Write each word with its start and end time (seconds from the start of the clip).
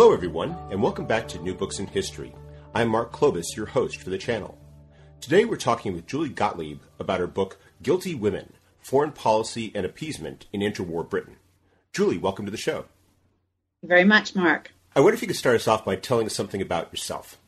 Hello, 0.00 0.14
everyone, 0.14 0.56
and 0.70 0.82
welcome 0.82 1.04
back 1.04 1.28
to 1.28 1.38
New 1.40 1.52
Books 1.52 1.78
in 1.78 1.86
History. 1.86 2.34
I'm 2.74 2.88
Mark 2.88 3.12
Klobas, 3.12 3.54
your 3.54 3.66
host 3.66 4.00
for 4.00 4.08
the 4.08 4.16
channel. 4.16 4.56
Today 5.20 5.44
we're 5.44 5.56
talking 5.56 5.92
with 5.92 6.06
Julie 6.06 6.30
Gottlieb 6.30 6.80
about 6.98 7.20
her 7.20 7.26
book, 7.26 7.58
Guilty 7.82 8.14
Women 8.14 8.54
Foreign 8.78 9.12
Policy 9.12 9.70
and 9.74 9.84
Appeasement 9.84 10.46
in 10.54 10.62
Interwar 10.62 11.06
Britain. 11.06 11.36
Julie, 11.92 12.16
welcome 12.16 12.46
to 12.46 12.50
the 12.50 12.56
show. 12.56 12.86
very 13.82 14.04
much, 14.04 14.34
Mark. 14.34 14.72
I 14.96 15.00
wonder 15.00 15.16
if 15.16 15.20
you 15.20 15.28
could 15.28 15.36
start 15.36 15.56
us 15.56 15.68
off 15.68 15.84
by 15.84 15.96
telling 15.96 16.24
us 16.24 16.34
something 16.34 16.62
about 16.62 16.90
yourself. 16.90 17.38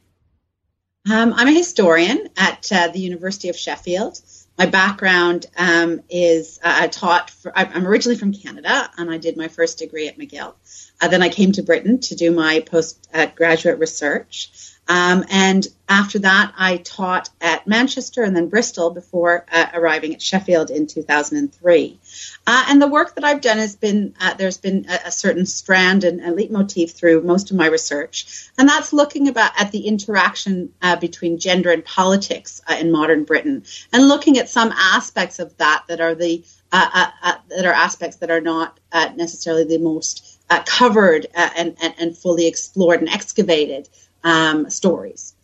Um, 1.11 1.33
I'm 1.35 1.49
a 1.49 1.53
historian 1.53 2.29
at 2.37 2.71
uh, 2.71 2.89
the 2.89 3.01
University 3.01 3.49
of 3.49 3.57
Sheffield. 3.57 4.21
My 4.59 4.67
background 4.67 5.47
um, 5.57 6.03
is 6.11 6.61
uh, 6.63 6.79
I 6.83 6.89
taught. 6.89 7.31
For, 7.31 7.53
I'm 7.57 7.87
originally 7.87 8.19
from 8.19 8.33
Canada, 8.33 8.91
and 8.97 9.11
I 9.11 9.19
did 9.19 9.37
my 9.37 9.49
first 9.49 9.79
degree 9.79 10.09
at 10.09 10.19
McGill. 10.19 10.55
Uh, 11.01 11.09
then 11.09 11.23
I 11.23 11.31
came 11.31 11.53
to 11.53 11.63
Britain 11.63 12.01
to 12.01 12.15
do 12.15 12.31
my 12.31 12.61
postgraduate 12.61 13.79
research. 13.79 14.72
Um, 14.89 15.25
and 15.31 15.67
after 15.89 16.19
that, 16.21 16.53
I 16.57 16.79
taught 16.79 17.31
at 17.41 17.67
Manchester 17.67 18.23
and 18.23 18.35
then 18.35 18.49
Bristol 18.49 18.91
before 18.91 19.47
uh, 19.53 19.67
arriving 19.75 20.15
at 20.15 20.23
Sheffield 20.23 20.71
in 20.71 20.87
2003. 20.87 22.01
Uh, 22.47 22.65
and 22.69 22.83
the 22.83 22.89
work 22.89 23.15
that 23.15 23.25
I've 23.25 23.41
done 23.41 23.59
has 23.59 23.77
been 23.77 24.15
uh, 24.21 24.35
there's 24.35 24.57
been 24.57 24.87
a, 24.89 25.09
a, 25.09 25.11
certain 25.13 25.47
strand 25.47 26.03
and 26.03 26.21
a 26.21 26.33
leitmotif 26.33 26.93
through 26.93 27.23
most 27.23 27.51
of 27.51 27.57
my 27.57 27.67
research, 27.67 28.49
and 28.59 28.69
that's 28.69 28.93
looking 28.93 29.29
about 29.29 29.53
at 29.61 29.71
the 29.71 29.87
interaction 29.87 30.73
uh, 30.83 30.97
between 30.97 31.39
gender 31.39 31.71
and 31.71 31.85
politics 31.85 32.61
uh, 32.69 32.77
in 32.81 32.91
modern 32.91 33.25
Britain, 33.25 33.65
and 33.93 34.09
looking 34.09 34.39
at 34.39 34.49
some 34.49 34.73
aspects 34.73 35.39
of 35.39 35.57
that 35.59 35.85
that 35.89 36.01
are 36.01 36.15
the 36.15 36.45
uh, 36.73 37.07
that 37.51 37.67
are 37.67 37.73
aspects 37.73 38.17
that 38.17 38.31
are 38.31 38.41
not 38.41 38.81
necessarily 39.15 39.65
the 39.65 39.79
most 39.79 40.39
covered 40.65 41.27
and, 41.35 41.77
and, 41.83 41.95
and, 41.99 42.17
fully 42.17 42.47
explored 42.47 43.01
and 43.01 43.09
excavated 43.11 43.89
um, 44.25 44.71
stories. 44.71 45.35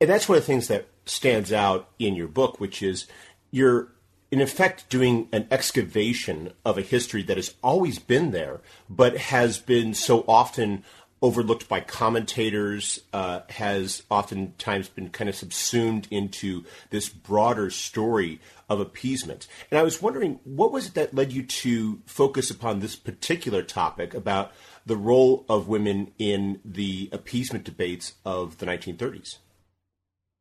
And 0.00 0.10
that's 0.10 0.28
one 0.28 0.36
of 0.36 0.42
the 0.42 0.46
things 0.46 0.68
that 0.68 0.86
stands 1.06 1.52
out 1.52 1.88
in 1.98 2.14
your 2.14 2.28
book, 2.28 2.60
which 2.60 2.82
is 2.82 3.06
you're 3.50 3.88
in 4.30 4.40
effect 4.40 4.88
doing 4.88 5.28
an 5.32 5.46
excavation 5.50 6.52
of 6.64 6.76
a 6.76 6.82
history 6.82 7.22
that 7.22 7.36
has 7.36 7.54
always 7.62 7.98
been 7.98 8.32
there, 8.32 8.60
but 8.90 9.16
has 9.16 9.58
been 9.58 9.94
so 9.94 10.24
often 10.26 10.84
overlooked 11.22 11.68
by 11.68 11.80
commentators, 11.80 13.00
uh, 13.12 13.40
has 13.48 14.02
oftentimes 14.10 14.88
been 14.88 15.08
kind 15.08 15.30
of 15.30 15.34
subsumed 15.34 16.06
into 16.10 16.64
this 16.90 17.08
broader 17.08 17.70
story 17.70 18.38
of 18.68 18.80
appeasement. 18.80 19.46
And 19.70 19.78
I 19.78 19.82
was 19.82 20.02
wondering, 20.02 20.40
what 20.44 20.72
was 20.72 20.88
it 20.88 20.94
that 20.94 21.14
led 21.14 21.32
you 21.32 21.42
to 21.42 22.02
focus 22.04 22.50
upon 22.50 22.80
this 22.80 22.96
particular 22.96 23.62
topic 23.62 24.12
about 24.12 24.52
the 24.86 24.96
role 24.96 25.44
of 25.48 25.68
women 25.68 26.12
in 26.18 26.60
the 26.64 27.10
appeasement 27.12 27.64
debates 27.64 28.14
of 28.24 28.58
the 28.58 28.66
1930s? 28.66 29.38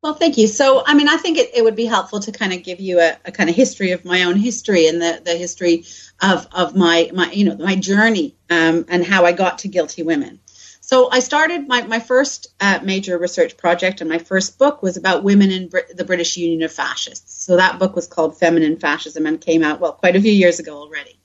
Well, 0.04 0.14
thank 0.14 0.38
you. 0.38 0.46
So, 0.46 0.84
I 0.86 0.94
mean, 0.94 1.10
I 1.10 1.18
think 1.18 1.40
it, 1.40 1.50
it 1.56 1.64
would 1.64 1.76
be 1.76 1.86
helpful 1.86 2.20
to 2.20 2.32
kind 2.32 2.54
of 2.54 2.62
give 2.62 2.80
you 2.80 3.00
a, 3.00 3.18
a, 3.26 3.32
kind 3.32 3.50
of 3.50 3.56
history 3.56 3.90
of 3.90 4.06
my 4.06 4.22
own 4.24 4.36
history 4.36 4.88
and 4.88 5.02
the, 5.02 5.20
the 5.26 5.36
history 5.36 5.86
of, 6.22 6.48
of 6.52 6.76
my, 6.76 7.10
my, 7.12 7.32
you 7.32 7.44
know, 7.44 7.58
my 7.58 7.76
journey 7.76 8.36
um, 8.52 8.86
and 8.88 9.04
how 9.04 9.26
I 9.26 9.32
got 9.32 9.58
to 9.60 9.68
Guilty 9.68 10.04
Women. 10.04 10.40
So 10.80 11.10
I 11.10 11.22
started 11.22 11.68
my, 11.68 11.82
my 11.88 12.00
first 12.00 12.54
uh, 12.60 12.82
major 12.84 13.18
research 13.18 13.58
project 13.58 14.00
and 14.02 14.08
my 14.08 14.20
first 14.20 14.60
book 14.60 14.84
was 14.84 14.96
about 14.96 15.24
women 15.24 15.50
in 15.50 15.70
Br- 15.70 15.80
the 15.92 16.06
British 16.06 16.38
Union 16.38 16.62
of 16.62 16.72
Fascists. 16.72 17.44
So 17.44 17.56
that 17.56 17.80
book 17.80 17.96
was 17.96 18.06
called 18.06 18.38
Feminine 18.38 18.78
Fascism 18.78 19.26
and 19.26 19.42
came 19.42 19.64
out, 19.64 19.80
well, 19.80 19.94
quite 19.94 20.16
a 20.16 20.22
few 20.22 20.32
years 20.32 20.60
ago 20.60 20.78
already. 20.78 21.18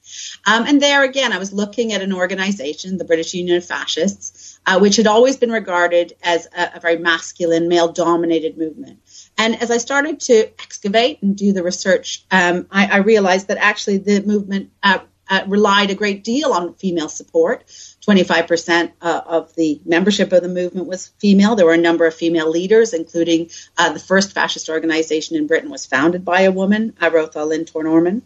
Um, 0.46 0.66
and 0.66 0.80
there 0.80 1.02
again, 1.04 1.32
I 1.32 1.38
was 1.38 1.52
looking 1.52 1.92
at 1.92 2.02
an 2.02 2.12
organization, 2.12 2.98
the 2.98 3.04
British 3.04 3.34
Union 3.34 3.56
of 3.56 3.64
Fascists, 3.64 4.58
uh, 4.66 4.78
which 4.78 4.96
had 4.96 5.06
always 5.06 5.36
been 5.36 5.50
regarded 5.50 6.14
as 6.22 6.46
a, 6.56 6.72
a 6.76 6.80
very 6.80 6.98
masculine, 6.98 7.68
male 7.68 7.92
dominated 7.92 8.58
movement. 8.58 9.00
And 9.38 9.60
as 9.62 9.70
I 9.70 9.78
started 9.78 10.20
to 10.20 10.48
excavate 10.60 11.22
and 11.22 11.36
do 11.36 11.52
the 11.52 11.62
research, 11.62 12.24
um, 12.30 12.66
I, 12.70 12.86
I, 12.86 12.96
realized 12.98 13.48
that 13.48 13.56
actually 13.58 13.98
the 13.98 14.22
movement 14.22 14.70
uh, 14.82 14.98
uh, 15.30 15.44
relied 15.46 15.90
a 15.90 15.94
great 15.94 16.24
deal 16.24 16.52
on 16.52 16.74
female 16.74 17.08
support. 17.08 17.64
25% 18.06 18.92
uh, 19.00 19.20
of 19.26 19.54
the 19.54 19.80
membership 19.84 20.32
of 20.32 20.42
the 20.42 20.48
movement 20.48 20.88
was 20.88 21.08
female. 21.18 21.54
There 21.54 21.66
were 21.66 21.74
a 21.74 21.78
number 21.78 22.06
of 22.06 22.14
female 22.14 22.50
leaders, 22.50 22.92
including 22.92 23.50
uh, 23.78 23.92
the 23.92 24.00
first 24.00 24.32
fascist 24.32 24.68
organization 24.68 25.36
in 25.36 25.46
Britain 25.46 25.70
was 25.70 25.86
founded 25.86 26.24
by 26.24 26.42
a 26.42 26.50
woman, 26.50 26.94
Rotha 27.00 27.38
Lintorn 27.38 27.88
Orman. 27.88 28.22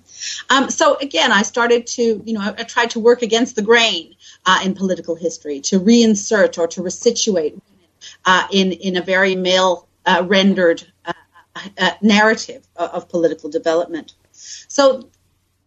Um, 0.49 0.71
so 0.71 0.97
again, 0.97 1.31
I 1.31 1.43
started 1.43 1.87
to, 1.89 2.23
you 2.25 2.33
know, 2.33 2.41
I, 2.41 2.55
I 2.59 2.63
tried 2.63 2.91
to 2.91 3.01
work 3.01 3.23
against 3.23 3.57
the 3.57 3.63
grain 3.63 4.15
uh, 4.47 4.61
in 4.65 4.75
political 4.75 5.15
history 5.15 5.61
to 5.61 5.81
reinsert 5.81 6.57
or 6.57 6.69
to 6.69 6.81
resituate 6.81 7.53
women 7.53 7.89
uh, 8.25 8.47
in 8.51 8.73
in 8.73 8.97
a 8.97 9.03
very 9.03 9.35
male 9.35 9.87
uh, 10.07 10.23
rendered 10.27 10.85
narrative 12.01 12.67
of, 12.77 12.91
of 12.91 13.09
political 13.09 13.51
development. 13.51 14.15
So 14.33 15.09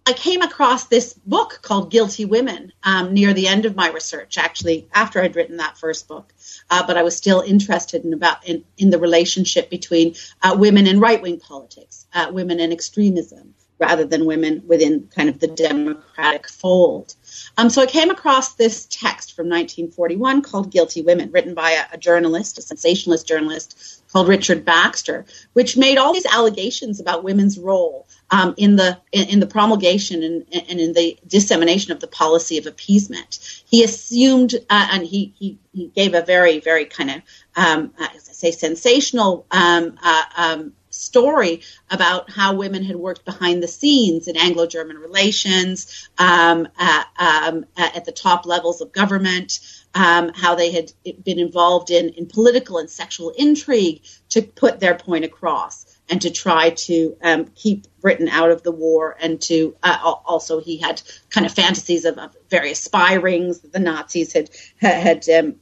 I 0.07 0.13
came 0.13 0.41
across 0.41 0.85
this 0.85 1.13
book 1.13 1.59
called 1.61 1.91
Guilty 1.91 2.23
Women 2.23 2.71
um, 2.81 3.13
near 3.13 3.33
the 3.33 3.49
end 3.49 3.65
of 3.65 3.75
my 3.75 3.89
research, 3.89 4.37
actually, 4.37 4.87
after 4.93 5.21
I'd 5.21 5.35
written 5.35 5.57
that 5.57 5.77
first 5.77 6.07
book. 6.07 6.33
Uh, 6.69 6.87
but 6.87 6.95
I 6.95 7.03
was 7.03 7.17
still 7.17 7.41
interested 7.41 8.05
in 8.05 8.13
about 8.13 8.47
in, 8.47 8.63
in 8.77 8.89
the 8.89 8.99
relationship 8.99 9.69
between 9.69 10.15
uh, 10.41 10.55
women 10.57 10.87
in 10.87 11.01
right 11.01 11.21
wing 11.21 11.41
politics, 11.41 12.07
uh, 12.13 12.29
women 12.31 12.61
in 12.61 12.71
extremism, 12.71 13.53
rather 13.79 14.05
than 14.05 14.25
women 14.25 14.63
within 14.65 15.07
kind 15.15 15.29
of 15.29 15.39
the 15.39 15.47
democratic 15.47 16.49
fold. 16.49 17.15
Um, 17.57 17.69
so 17.69 17.81
I 17.81 17.85
came 17.85 18.09
across 18.09 18.55
this 18.55 18.87
text 18.89 19.35
from 19.35 19.45
1941 19.45 20.41
called 20.41 20.71
Guilty 20.71 21.01
Women, 21.01 21.31
written 21.31 21.53
by 21.53 21.71
a, 21.71 21.83
a 21.93 21.97
journalist, 21.97 22.57
a 22.57 22.61
sensationalist 22.61 23.27
journalist 23.27 24.01
called 24.11 24.27
Richard 24.27 24.65
Baxter, 24.65 25.25
which 25.53 25.77
made 25.77 25.97
all 25.97 26.13
these 26.13 26.25
allegations 26.25 26.99
about 26.99 27.23
women's 27.23 27.59
role 27.59 28.07
um, 28.31 28.55
in 28.57 28.75
the 28.75 28.99
in, 29.11 29.29
in, 29.29 29.39
the 29.39 29.47
promulgation 29.47 30.23
and, 30.23 30.45
and 30.51 30.79
in 30.79 30.93
the 30.93 31.17
dissemination 31.27 31.91
of 31.91 31.99
the 31.99 32.07
policy 32.07 32.57
of 32.57 32.65
appeasement. 32.65 33.39
He 33.65 33.83
assumed, 33.83 34.55
uh, 34.69 34.87
and 34.91 35.03
he, 35.05 35.33
he, 35.37 35.59
he 35.71 35.87
gave 35.87 36.13
a 36.13 36.21
very 36.21 36.59
very 36.59 36.85
kind 36.85 37.11
of 37.11 37.15
um, 37.55 37.93
uh, 37.99 38.07
I 38.11 38.17
say 38.17 38.51
sensational 38.51 39.45
um, 39.51 39.97
uh, 40.01 40.23
um, 40.35 40.73
story 40.97 41.61
about 41.89 42.29
how 42.29 42.55
women 42.55 42.83
had 42.83 42.95
worked 42.95 43.25
behind 43.25 43.61
the 43.61 43.67
scenes 43.67 44.27
in 44.27 44.37
Anglo-German 44.37 44.97
relations, 44.97 46.09
um, 46.17 46.67
uh, 46.77 47.03
um, 47.17 47.65
at 47.77 48.05
the 48.05 48.11
top 48.11 48.45
levels 48.45 48.81
of 48.81 48.91
government, 48.91 49.59
um, 49.93 50.31
how 50.33 50.55
they 50.55 50.71
had 50.71 50.91
been 51.23 51.39
involved 51.39 51.89
in, 51.89 52.09
in 52.09 52.25
political 52.25 52.77
and 52.77 52.89
sexual 52.89 53.31
intrigue 53.37 54.01
to 54.29 54.41
put 54.41 54.79
their 54.79 54.95
point 54.95 55.25
across 55.25 55.97
and 56.09 56.21
to 56.21 56.29
try 56.29 56.69
to 56.71 57.17
um, 57.21 57.45
keep 57.55 57.87
Britain 57.99 58.29
out 58.29 58.51
of 58.51 58.63
the 58.63 58.71
war. 58.71 59.17
And 59.19 59.41
to 59.43 59.75
uh, 59.83 59.97
also, 60.25 60.59
he 60.59 60.77
had 60.77 61.01
kind 61.29 61.45
of 61.45 61.53
fantasies 61.53 62.05
of, 62.05 62.17
of, 62.17 62.35
various 62.49 62.79
spy 62.79 63.15
rings 63.15 63.59
that 63.59 63.73
the 63.73 63.79
Nazis 63.79 64.31
had 64.33 64.49
had 64.77 65.27
um, 65.29 65.55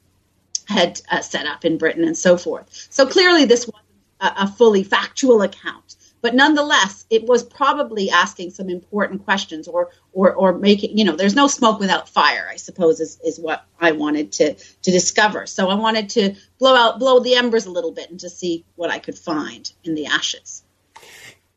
had 0.67 1.01
uh, 1.09 1.21
set 1.21 1.45
up 1.45 1.65
in 1.65 1.77
Britain 1.77 2.03
and 2.03 2.17
so 2.17 2.37
forth. 2.37 2.87
So 2.89 3.07
clearly, 3.07 3.45
this 3.45 3.65
was 3.65 3.75
a, 4.19 4.31
a 4.37 4.47
fully 4.47 4.83
factual 4.83 5.41
account 5.41 5.95
but 6.25 6.33
nonetheless, 6.33 7.05
it 7.11 7.23
was 7.27 7.43
probably 7.43 8.09
asking 8.09 8.49
some 8.49 8.67
important 8.67 9.23
questions 9.25 9.67
or, 9.67 9.91
or, 10.11 10.33
or 10.33 10.57
making, 10.57 10.97
you 10.97 11.05
know, 11.05 11.15
there's 11.15 11.35
no 11.35 11.45
smoke 11.45 11.79
without 11.79 12.09
fire, 12.09 12.47
I 12.51 12.55
suppose 12.55 12.99
is, 12.99 13.19
is 13.23 13.39
what 13.39 13.63
I 13.79 13.91
wanted 13.91 14.31
to, 14.31 14.55
to 14.55 14.91
discover. 14.91 15.45
So 15.45 15.69
I 15.69 15.75
wanted 15.75 16.09
to 16.09 16.33
blow 16.57 16.75
out, 16.75 16.97
blow 16.97 17.19
the 17.19 17.35
embers 17.35 17.67
a 17.67 17.69
little 17.69 17.91
bit 17.91 18.09
and 18.09 18.19
to 18.21 18.29
see 18.31 18.65
what 18.75 18.89
I 18.89 18.97
could 18.97 19.15
find 19.15 19.71
in 19.83 19.93
the 19.93 20.07
ashes. 20.07 20.63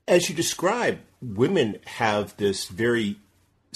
As 0.07 0.29
you 0.29 0.35
describe, 0.35 0.99
women 1.23 1.79
have 1.87 2.37
this 2.37 2.67
very 2.67 3.17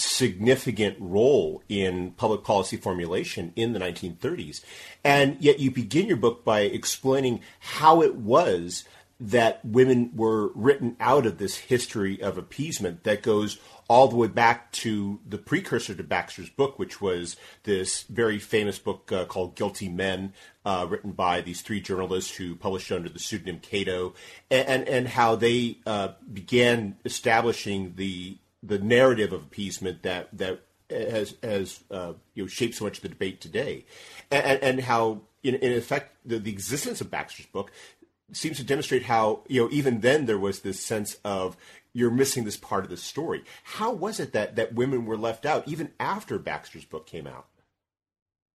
significant 0.03 0.97
role 1.01 1.63
in 1.69 2.13
public 2.13 2.45
policy 2.45 2.77
formulation 2.77 3.53
in 3.57 3.73
the 3.73 3.79
1930s. 3.79 4.63
And 5.05 5.37
yet 5.41 5.61
you 5.61 5.71
begin 5.71 6.07
your 6.07 6.17
book 6.17 6.45
by 6.45 6.61
explaining 6.61 7.41
how 7.61 8.03
it 8.03 8.15
was 8.15 8.85
that 9.21 9.65
women 9.65 10.11
were 10.17 10.49
written 10.55 10.97
out 10.99 11.27
of 11.27 11.39
this 11.39 11.57
history 11.57 12.21
of 12.21 12.37
appeasement 12.37 13.05
that 13.05 13.23
goes 13.23 13.59
all 13.87 14.09
the 14.09 14.17
way 14.17 14.27
back 14.27 14.73
to 14.73 15.21
the 15.29 15.39
precursor 15.39 15.95
to 15.95 16.03
Baxter's 16.03 16.51
book, 16.51 16.79
which 16.79 17.01
was 17.01 17.37
this 17.63 18.03
very 18.03 18.39
famous 18.39 18.79
book 18.79 19.13
uh, 19.13 19.25
called 19.27 19.55
Guilty 19.55 19.89
Men, 19.89 20.33
uh, 20.65 20.87
written 20.89 21.13
by 21.13 21.41
these 21.41 21.61
three 21.61 21.81
journalists 21.81 22.35
who 22.35 22.57
published 22.57 22.91
under 22.91 23.09
the 23.09 23.19
pseudonym 23.19 23.61
Cato, 23.61 24.15
and, 24.51 24.67
and, 24.67 24.89
and 24.89 25.09
how 25.09 25.37
they 25.37 25.79
uh, 25.87 26.09
began 26.33 26.97
establishing 27.05 27.93
the 27.97 28.39
the 28.63 28.79
narrative 28.79 29.33
of 29.33 29.43
appeasement 29.43 30.03
that 30.03 30.29
that 30.37 30.61
has 30.91 31.35
has 31.43 31.83
uh, 31.91 32.13
you 32.35 32.45
know 32.45 32.49
shaped 32.49 32.75
so 32.75 32.85
much 32.85 32.99
of 32.99 33.03
the 33.03 33.09
debate 33.09 33.41
today, 33.41 33.85
and, 34.31 34.63
and 34.63 34.81
how 34.81 35.23
in, 35.43 35.55
in 35.57 35.73
effect 35.73 36.17
the, 36.25 36.39
the 36.39 36.51
existence 36.51 37.01
of 37.01 37.11
Baxter's 37.11 37.47
book 37.47 37.73
seems 38.33 38.57
to 38.57 38.65
demonstrate 38.65 39.05
how 39.05 39.43
you 39.49 39.63
know 39.63 39.69
even 39.73 40.01
then 40.01 40.27
there 40.27 40.39
was 40.39 40.61
this 40.61 40.81
sense 40.81 41.17
of 41.25 41.57
you're 41.93 42.11
missing 42.11 42.45
this 42.45 42.57
part 42.57 42.85
of 42.85 42.91
the 42.91 42.97
story. 42.97 43.45
How 43.65 43.93
was 43.93 44.21
it 44.21 44.33
that 44.33 44.57
that 44.57 44.75
women 44.75 45.05
were 45.05 45.17
left 45.17 45.45
out 45.47 45.67
even 45.69 45.91
after 45.99 46.39
Baxter's 46.39 46.85
book 46.85 47.07
came 47.07 47.27
out? 47.27 47.47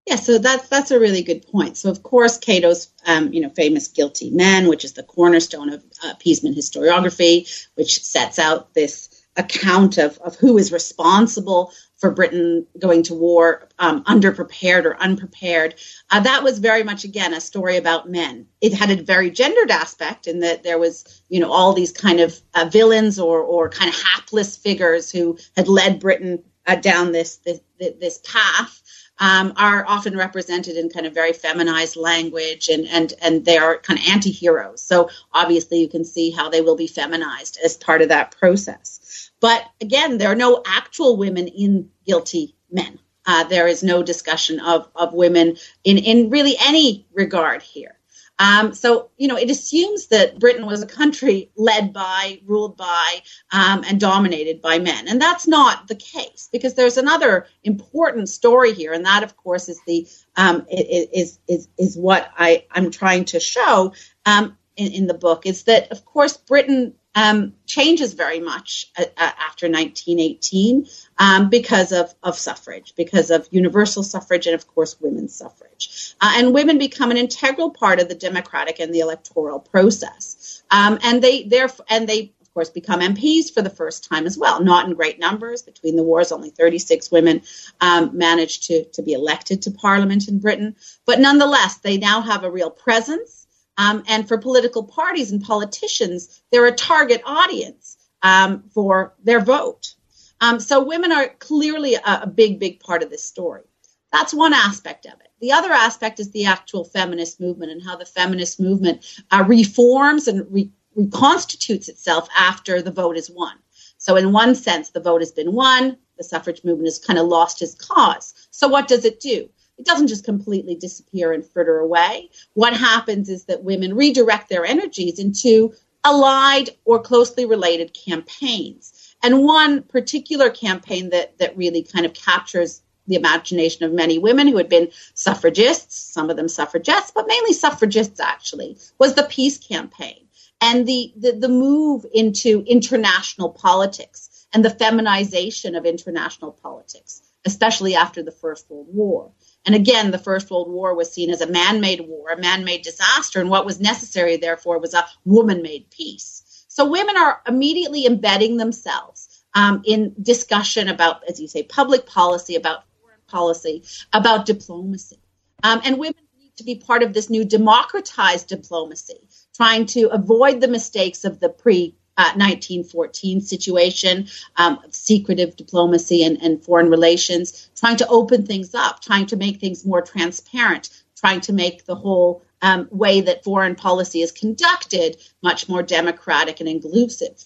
Yeah, 0.06 0.16
so 0.16 0.38
that's 0.38 0.70
that's 0.70 0.92
a 0.92 1.00
really 1.00 1.22
good 1.22 1.46
point. 1.48 1.76
So 1.78 1.90
of 1.90 2.02
course, 2.02 2.38
Cato's 2.38 2.90
um, 3.06 3.34
you 3.34 3.42
know 3.42 3.50
famous 3.50 3.90
"Guilty 3.90 4.32
Men," 4.32 4.68
which 4.68 4.86
is 4.86 4.94
the 4.94 5.04
cornerstone 5.04 5.70
of 5.70 5.84
uh, 6.04 6.12
appeasement 6.12 6.56
historiography, 6.56 7.68
which 7.76 8.04
sets 8.04 8.40
out 8.40 8.74
this 8.74 9.17
account 9.38 9.98
of, 9.98 10.18
of 10.20 10.36
who 10.36 10.58
is 10.58 10.72
responsible 10.72 11.72
for 11.98 12.12
Britain 12.12 12.66
going 12.80 13.04
to 13.04 13.14
war 13.14 13.68
um, 13.80 14.04
underprepared 14.04 14.86
or 14.86 14.98
unprepared. 14.98 15.76
Uh, 16.12 16.20
that 16.20 16.44
was 16.44 16.60
very 16.60 16.84
much, 16.84 17.04
again, 17.04 17.34
a 17.34 17.42
story 17.42 17.78
about 17.78 18.10
men. 18.10 18.46
It 18.62 18.74
had 18.74 18.92
a 18.92 19.02
very 19.02 19.32
gendered 19.32 19.72
aspect 19.72 20.28
in 20.28 20.40
that 20.42 20.64
there 20.64 20.78
was, 20.78 21.24
you 21.30 21.40
know, 21.40 21.52
all 21.52 21.74
these 21.74 21.92
kind 21.92 22.20
of 22.20 22.40
uh, 22.54 22.66
villains 22.72 23.20
or, 23.20 23.40
or 23.40 23.70
kind 23.70 23.90
of 23.90 24.00
hapless 24.02 24.56
figures 24.56 25.12
who 25.12 25.38
had 25.56 25.68
led 25.68 26.00
Britain 26.00 26.44
uh, 26.68 26.76
down 26.76 27.12
this, 27.12 27.38
this, 27.38 27.60
this 27.80 28.20
path. 28.20 28.82
Um, 29.20 29.54
are 29.58 29.84
often 29.88 30.16
represented 30.16 30.78
in 30.78 30.90
kind 30.90 31.08
of 31.08 31.14
very 31.16 31.34
feminized 31.34 31.96
language 31.96 32.70
and, 32.70 32.86
and, 32.88 33.14
and 33.20 33.44
they 33.44 33.58
are 33.58 33.80
kind 33.80 34.00
of 34.00 34.06
anti 34.08 34.30
heroes. 34.30 34.84
So 34.84 35.10
obviously, 35.34 35.80
you 35.80 35.90
can 35.90 36.06
see 36.06 36.30
how 36.30 36.50
they 36.50 36.62
will 36.62 36.76
be 36.76 36.86
feminized 36.86 37.58
as 37.64 37.78
part 37.78 38.04
of 38.04 38.10
that 38.10 38.38
process. 38.38 39.32
But 39.40 39.64
again, 39.82 40.18
there 40.18 40.30
are 40.32 40.36
no 40.36 40.62
actual 40.66 41.18
women 41.18 41.48
in 41.48 41.90
guilty 42.06 42.56
men. 42.72 43.00
Uh, 43.26 43.44
there 43.44 43.68
is 43.68 43.84
no 43.84 44.04
discussion 44.04 44.60
of, 44.60 44.88
of 44.96 45.14
women 45.14 45.58
in, 45.84 45.98
in 45.98 46.30
really 46.30 46.56
any 46.60 47.06
regard 47.12 47.62
here. 47.62 47.97
Um, 48.40 48.74
so, 48.74 49.10
you 49.18 49.28
know, 49.28 49.38
it 49.38 49.50
assumes 49.50 50.08
that 50.08 50.40
Britain 50.40 50.66
was 50.66 50.82
a 50.82 50.88
country 50.88 51.52
led 51.56 51.92
by, 51.92 52.40
ruled 52.46 52.78
by, 52.78 53.22
um, 53.52 53.84
and 53.88 54.00
dominated 54.00 54.62
by 54.62 54.78
men. 54.80 55.08
And 55.08 55.20
that's 55.20 55.48
not 55.48 55.88
the 55.88 55.96
case 55.96 56.48
because 56.52 56.76
there's 56.76 56.98
another 56.98 57.48
important 57.64 58.30
story 58.30 58.74
here. 58.74 58.94
And 58.94 59.06
that, 59.06 59.24
of 59.24 59.36
course, 59.38 59.70
is 59.70 59.82
the, 59.88 60.08
um, 60.36 60.66
is, 60.70 61.40
is, 61.48 61.68
is 61.78 61.98
what 61.98 62.32
I, 62.38 62.66
I'm 62.72 62.92
trying 62.92 63.26
to 63.26 63.40
show, 63.40 63.94
um, 64.26 64.58
in, 64.76 64.92
in 64.92 65.08
the 65.08 65.14
book 65.14 65.46
is 65.46 65.64
that, 65.64 65.92
of 65.92 66.06
course, 66.06 66.38
Britain 66.38 66.94
um, 67.18 67.54
changes 67.66 68.14
very 68.14 68.40
much 68.40 68.92
uh, 68.96 69.02
uh, 69.18 69.32
after 69.40 69.68
1918 69.68 70.86
um, 71.18 71.50
because 71.50 71.92
of, 71.92 72.14
of 72.22 72.38
suffrage, 72.38 72.94
because 72.96 73.32
of 73.32 73.48
universal 73.50 74.04
suffrage, 74.04 74.46
and 74.46 74.54
of 74.54 74.68
course, 74.68 75.02
women's 75.02 75.34
suffrage. 75.34 76.14
Uh, 76.22 76.34
and 76.36 76.54
women 76.54 76.78
become 76.78 77.10
an 77.10 77.18
integral 77.18 77.72
part 77.72 78.00
of 78.00 78.08
the 78.08 78.14
democratic 78.14 78.80
and 78.80 78.94
the 78.94 79.00
electoral 79.00 79.60
process. 79.60 80.62
Um, 80.70 81.00
and 81.02 81.24
they 81.24 81.42
therefore, 81.42 81.88
and 81.90 82.08
they 82.08 82.34
of 82.40 82.54
course 82.54 82.70
become 82.70 83.00
MPs 83.00 83.52
for 83.52 83.64
the 83.64 83.72
first 83.72 84.08
time 84.08 84.28
as 84.28 84.38
well, 84.38 84.64
not 84.64 84.88
in 84.88 84.94
great 84.94 85.18
numbers. 85.18 85.64
Between 85.64 85.96
the 85.96 86.04
wars, 86.04 86.32
only 86.32 86.52
36 86.52 87.12
women 87.12 87.42
um, 87.82 88.16
managed 88.16 88.66
to, 88.66 88.84
to 88.94 89.02
be 89.02 89.14
elected 89.14 89.64
to 89.64 89.72
Parliament 89.72 90.28
in 90.28 90.38
Britain. 90.38 90.76
But 91.08 91.20
nonetheless, 91.20 91.78
they 91.78 91.98
now 91.98 92.22
have 92.22 92.44
a 92.44 92.52
real 92.52 92.70
presence 92.70 93.37
um, 93.78 94.04
and 94.08 94.28
for 94.28 94.38
political 94.38 94.84
parties 94.84 95.32
and 95.32 95.42
politicians, 95.42 96.42
they're 96.52 96.66
a 96.66 96.72
target 96.72 97.22
audience 97.26 97.98
um, 98.24 98.64
for 98.74 99.14
their 99.24 99.40
vote. 99.40 99.94
Um, 100.42 100.60
so 100.60 100.84
women 100.84 101.12
are 101.12 101.30
clearly 101.40 101.96
a, 101.96 102.02
a, 102.24 102.28
big, 102.28 102.60
big 102.60 102.80
part 102.80 103.04
of 103.04 103.10
this 103.10 103.24
story. 103.24 103.64
That's 104.12 104.34
one 104.34 104.54
aspect 104.54 105.06
of 105.06 105.14
it. 105.14 105.30
The 105.42 105.52
other 105.52 105.72
aspect 105.72 106.20
is 106.20 106.32
the 106.32 106.46
actual 106.46 106.84
feminist 106.84 107.40
movement 107.40 107.72
and 107.72 107.84
how 107.84 107.96
the 107.96 108.06
feminist 108.06 108.60
movement 108.60 109.06
uh, 109.32 109.44
reforms 109.48 110.28
and 110.28 110.46
re- 110.52 110.72
reconstitutes 110.96 111.90
itself 111.90 112.28
after 112.38 112.82
the 112.82 112.92
vote 112.92 113.18
is 113.18 113.30
won. 113.30 113.54
So, 114.00 114.16
in 114.16 114.32
one 114.32 114.56
sense, 114.56 114.90
the 114.90 115.00
vote 115.00 115.22
has 115.22 115.32
been 115.32 115.54
won. 115.54 115.98
The 116.18 116.24
suffrage 116.24 116.64
movement 116.64 116.88
has 116.88 117.00
kind 117.00 117.20
of 117.20 117.28
lost 117.28 117.62
its 117.62 117.76
cause. 117.76 118.34
So, 118.52 118.68
what 118.68 118.88
does 118.88 119.06
it 119.06 119.20
do? 119.20 119.50
It 119.78 119.86
doesn't 119.86 120.08
just 120.08 120.26
completely 120.26 120.76
disappear 120.76 121.32
and 121.32 121.46
fritter 121.46 121.80
away. 121.80 122.30
What 122.54 122.76
happens 122.76 123.30
is 123.30 123.46
that 123.46 123.64
women 123.64 123.96
redirect 123.96 124.50
their 124.50 124.66
energies 124.66 125.20
into 125.20 125.74
allied 126.04 126.70
or 126.86 127.02
closely 127.02 127.46
related 127.46 127.94
campaigns. 127.94 129.16
And 129.24 129.44
one 129.44 129.84
particular 129.84 130.50
campaign 130.50 131.10
that, 131.10 131.38
that 131.40 131.58
really 131.58 131.84
kind 131.84 132.06
of 132.06 132.14
captures 132.14 132.82
the 133.08 133.16
imagination 133.16 133.86
of 133.86 133.94
many 133.94 134.20
women 134.20 134.48
who 134.48 134.58
had 134.58 134.70
been 134.70 134.90
suffragists, 135.14 135.96
some 135.96 136.30
of 136.30 136.38
them 136.38 136.50
suffragettes, 136.50 137.12
but 137.12 137.28
mainly 137.28 137.54
suffragists 137.54 138.20
actually, 138.20 138.78
was 139.00 139.16
the 139.16 139.24
peace 139.24 139.58
campaign 139.58 140.28
and 140.62 140.88
the, 140.88 141.14
the, 141.16 141.32
the 141.34 141.50
move 141.50 142.06
into 142.14 142.64
international 142.68 143.50
politics 143.50 144.48
and 144.54 144.64
the 144.64 144.70
feminization 144.70 145.76
of 145.76 145.86
international 145.86 146.52
politics, 146.52 147.22
especially 147.46 147.96
after 147.96 148.24
the 148.24 148.32
First 148.32 148.70
World 148.70 148.88
War. 148.90 149.32
And 149.68 149.76
again, 149.76 150.12
the 150.12 150.18
First 150.18 150.50
World 150.50 150.72
War 150.72 150.96
was 150.96 151.12
seen 151.12 151.30
as 151.30 151.42
a 151.42 151.52
man 151.52 151.82
made 151.82 152.00
war, 152.00 152.30
a 152.30 152.40
man 152.40 152.64
made 152.64 152.84
disaster, 152.84 153.42
and 153.42 153.50
what 153.50 153.66
was 153.66 153.82
necessary, 153.82 154.38
therefore, 154.38 154.80
was 154.80 154.94
a 154.94 155.06
woman 155.26 155.62
made 155.62 155.92
peace. 155.92 156.66
So 156.70 156.90
women 156.90 157.18
are 157.18 157.42
immediately 157.46 158.06
embedding 158.06 158.56
themselves 158.56 159.44
um, 159.54 159.82
in 159.84 160.16
discussion 160.22 160.88
about, 160.88 161.28
as 161.28 161.42
you 161.42 161.50
say, 161.50 161.64
public 161.64 162.06
policy, 162.06 162.56
about 162.56 162.86
foreign 163.02 163.20
policy, 163.28 163.84
about 164.14 164.46
diplomacy. 164.46 165.20
Um, 165.64 165.82
and 165.84 165.98
women 165.98 166.16
need 166.40 166.56
to 166.56 166.64
be 166.64 166.76
part 166.76 167.04
of 167.04 167.12
this 167.12 167.30
new 167.30 167.44
democratized 167.44 168.48
diplomacy, 168.48 169.28
trying 169.54 169.86
to 169.88 170.08
avoid 170.14 170.62
the 170.62 170.70
mistakes 170.70 171.26
of 171.26 171.42
the 171.42 171.50
pre 171.50 171.94
1914 172.36 173.42
situation, 173.42 174.28
um, 174.56 174.80
secretive 174.90 175.56
diplomacy 175.56 176.24
and, 176.24 176.42
and 176.42 176.64
foreign 176.64 176.90
relations, 176.90 177.70
trying 177.76 177.98
to 177.98 178.08
open 178.08 178.46
things 178.46 178.74
up, 178.74 179.02
trying 179.02 179.26
to 179.28 179.36
make 179.36 179.60
things 179.60 179.86
more 179.86 180.02
transparent, 180.02 180.90
trying 181.16 181.42
to 181.42 181.54
make 181.54 181.86
the 181.86 181.96
whole 181.96 182.44
um, 182.62 182.88
way 182.92 183.22
that 183.22 183.44
foreign 183.44 183.76
policy 183.76 184.22
is 184.22 184.32
conducted 184.32 185.18
much 185.44 185.70
more 185.70 185.84
democratic 185.84 186.60
and 186.60 186.68
inclusive. 186.68 187.46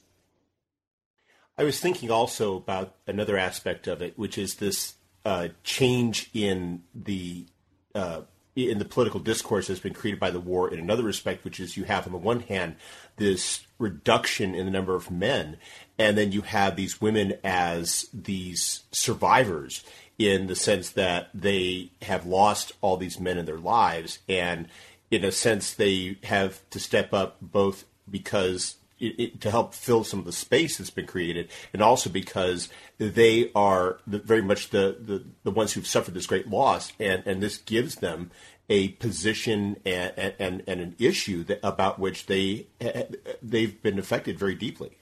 I 1.58 1.64
was 1.64 1.80
thinking 1.80 2.10
also 2.10 2.56
about 2.56 2.96
another 3.06 3.38
aspect 3.38 3.88
of 3.88 4.02
it, 4.02 4.18
which 4.18 4.38
is 4.38 4.56
this 4.56 4.96
uh, 5.26 5.50
change 5.64 6.30
in 6.34 6.84
the 6.96 7.46
uh, 7.94 8.22
in 8.56 8.80
the 8.80 8.86
political 8.86 9.20
discourse 9.20 9.68
that's 9.68 9.80
been 9.80 9.94
created 9.94 10.20
by 10.20 10.30
the 10.30 10.40
war 10.40 10.74
in 10.74 10.80
another 10.80 11.04
respect, 11.04 11.46
which 11.46 11.60
is 11.60 11.78
you 11.78 11.86
have 11.86 12.06
on 12.06 12.12
the 12.12 12.18
one 12.18 12.42
hand 12.42 12.76
this 13.18 13.66
reduction 13.82 14.56
in 14.56 14.66
the 14.66 14.72
number 14.72 14.96
of 14.96 15.12
men, 15.12 15.58
and 15.98 16.18
then 16.18 16.32
you 16.32 16.42
have 16.42 16.76
these 16.76 17.02
women 17.02 17.34
as 17.44 18.08
these 18.14 18.84
survivors 18.92 19.84
in 20.18 20.48
the 20.48 20.56
sense 20.56 20.92
that 20.92 21.30
they 21.34 21.90
have 22.04 22.26
lost 22.26 22.72
all 22.82 22.96
these 22.96 23.20
men 23.20 23.38
in 23.38 23.46
their 23.46 23.58
lives, 23.58 24.20
and 24.30 24.68
in 25.10 25.26
a 25.26 25.32
sense 25.32 25.74
they 25.74 26.18
have 26.24 26.62
to 26.70 26.80
step 26.80 27.14
up 27.14 27.38
both 27.42 27.86
because 28.10 28.76
it, 29.00 29.20
it, 29.20 29.42
to 29.42 29.50
help 29.50 29.74
fill 29.74 30.04
some 30.04 30.20
of 30.20 30.26
the 30.26 30.32
space 30.32 30.78
that's 30.78 30.92
been 30.92 31.08
created, 31.08 31.50
and 31.74 31.82
also 31.82 32.10
because 32.10 32.70
they 33.00 33.52
are 33.56 33.98
the, 34.06 34.20
very 34.20 34.44
much 34.44 34.70
the, 34.70 34.96
the, 35.00 35.24
the 35.44 35.52
ones 35.52 35.74
who've 35.74 35.88
suffered 35.88 36.14
this 36.14 36.28
great 36.28 36.48
loss, 36.48 36.94
and, 37.00 37.24
and 37.26 37.42
this 37.42 37.58
gives 37.58 37.96
them 37.96 38.30
a 38.70 38.90
position 38.90 39.78
and, 39.86 40.34
and, 40.40 40.64
and 40.68 40.82
an 40.82 40.96
issue 40.98 41.44
that, 41.46 41.60
about 41.64 42.00
which 42.00 42.26
they 42.26 42.68
they've 43.42 43.82
been 43.82 44.00
affected 44.00 44.40
very 44.40 44.56
deeply. 44.56 44.98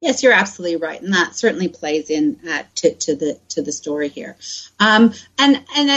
Yes, 0.00 0.22
you're 0.22 0.32
absolutely 0.32 0.76
right, 0.76 1.00
and 1.00 1.12
that 1.12 1.34
certainly 1.34 1.68
plays 1.68 2.08
in 2.08 2.40
uh, 2.48 2.62
to, 2.76 2.94
to, 2.94 3.14
the 3.14 3.38
to 3.50 3.60
the 3.60 3.72
story 3.72 4.08
here. 4.08 4.36
Um, 4.78 5.12
and 5.38 5.62
and 5.76 5.88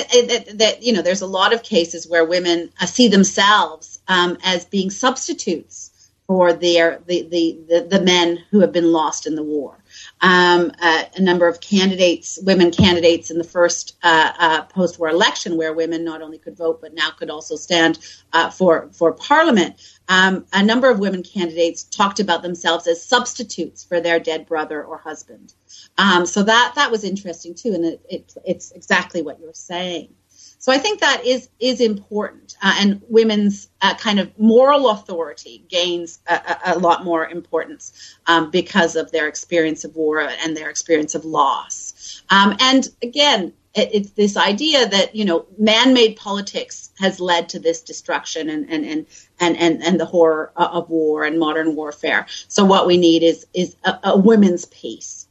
that 0.60 0.80
you 0.82 0.92
know, 0.92 1.02
there's 1.02 1.22
a 1.22 1.28
lot 1.28 1.54
of 1.54 1.64
cases 1.64 2.08
where 2.08 2.26
women 2.26 2.70
uh, 2.82 2.86
see 2.86 3.08
themselves 3.08 4.00
um, 4.10 4.38
as 4.44 4.66
being 4.66 4.90
substitutes 4.90 5.92
for 6.28 6.52
their 6.52 7.00
the, 7.06 7.24
the, 7.24 7.60
the, 7.70 7.98
the 7.98 8.02
men 8.04 8.44
who 8.52 8.60
have 8.60 8.74
been 8.74 8.92
lost 8.92 9.26
in 9.26 9.36
the 9.36 9.44
war. 9.44 9.78
Um, 10.24 10.72
a 10.82 11.22
number 11.22 11.50
of 11.50 11.60
candidates, 11.60 12.40
women 12.44 12.72
candidates 12.72 13.30
in 13.30 13.38
the 13.38 13.44
first 13.44 13.98
uh, 14.04 14.32
uh, 14.40 14.62
post-war 14.64 15.10
election, 15.10 15.58
where 15.58 15.74
women 15.74 16.06
not 16.06 16.22
only 16.22 16.38
could 16.38 16.56
vote 16.56 16.80
but 16.82 16.94
now 16.94 17.12
could 17.12 17.30
also 17.30 17.58
stand 17.58 18.00
uh, 18.32 18.50
for 18.50 18.90
for 18.94 19.12
parliament. 19.12 19.76
Um, 20.08 20.46
a 20.54 20.64
number 20.64 20.90
of 20.90 21.00
women 21.00 21.24
candidates 21.24 21.84
talked 21.84 22.22
about 22.22 22.42
themselves 22.42 22.88
as 22.88 23.04
substitutes 23.04 23.84
for 23.84 24.00
their 24.00 24.18
dead 24.18 24.48
brother 24.48 24.82
or 24.82 24.98
husband. 24.98 25.54
Um, 25.98 26.26
so 26.26 26.42
that 26.44 26.74
that 26.76 26.90
was 26.90 27.04
interesting 27.04 27.54
too, 27.54 27.74
and 27.74 27.84
it, 27.84 28.06
it, 28.10 28.34
it's 28.46 28.72
exactly 28.72 29.22
what 29.22 29.42
you're 29.42 29.54
saying. 29.54 30.14
So 30.64 30.72
I 30.72 30.78
think 30.78 31.02
that 31.02 31.26
is 31.26 31.50
is 31.60 31.82
important, 31.82 32.56
uh, 32.62 32.74
and 32.80 33.02
women's 33.10 33.68
uh, 33.82 33.96
kind 33.96 34.18
of 34.18 34.32
moral 34.40 34.92
authority 34.92 35.66
gains 35.68 36.20
a, 36.26 36.36
a, 36.36 36.60
a 36.76 36.80
lot 36.80 37.04
more 37.04 37.28
importance 37.28 37.92
um, 38.28 38.50
because 38.50 38.96
of 38.96 39.12
their 39.12 39.28
experience 39.28 39.84
of 39.84 39.94
war 39.98 40.22
and 40.22 40.56
their 40.56 40.70
experience 40.70 41.16
of 41.16 41.26
loss. 41.26 42.24
Um, 42.30 42.56
and 42.62 42.88
again, 43.02 43.52
it, 43.76 43.90
it's 43.92 44.12
this 44.12 44.38
idea 44.38 44.88
that 44.88 45.14
you 45.14 45.26
know 45.26 45.46
man-made 45.58 46.16
politics 46.16 46.92
has 46.98 47.20
led 47.20 47.50
to 47.50 47.60
this 47.60 47.82
destruction 47.82 48.50
and 48.50 48.70
and 48.70 48.86
and 48.86 49.06
and 49.42 49.58
and, 49.58 49.84
and 49.84 50.00
the 50.00 50.06
horror 50.06 50.54
of 50.56 50.90
war 50.90 51.26
and 51.26 51.40
modern 51.40 51.76
warfare. 51.76 52.26
So 52.48 52.64
what 52.64 52.88
we 52.88 52.96
need 52.96 53.22
is 53.22 53.46
is 53.54 53.76
a, 53.84 54.00
a 54.06 54.18
women's 54.18 54.64
peace. 54.64 55.28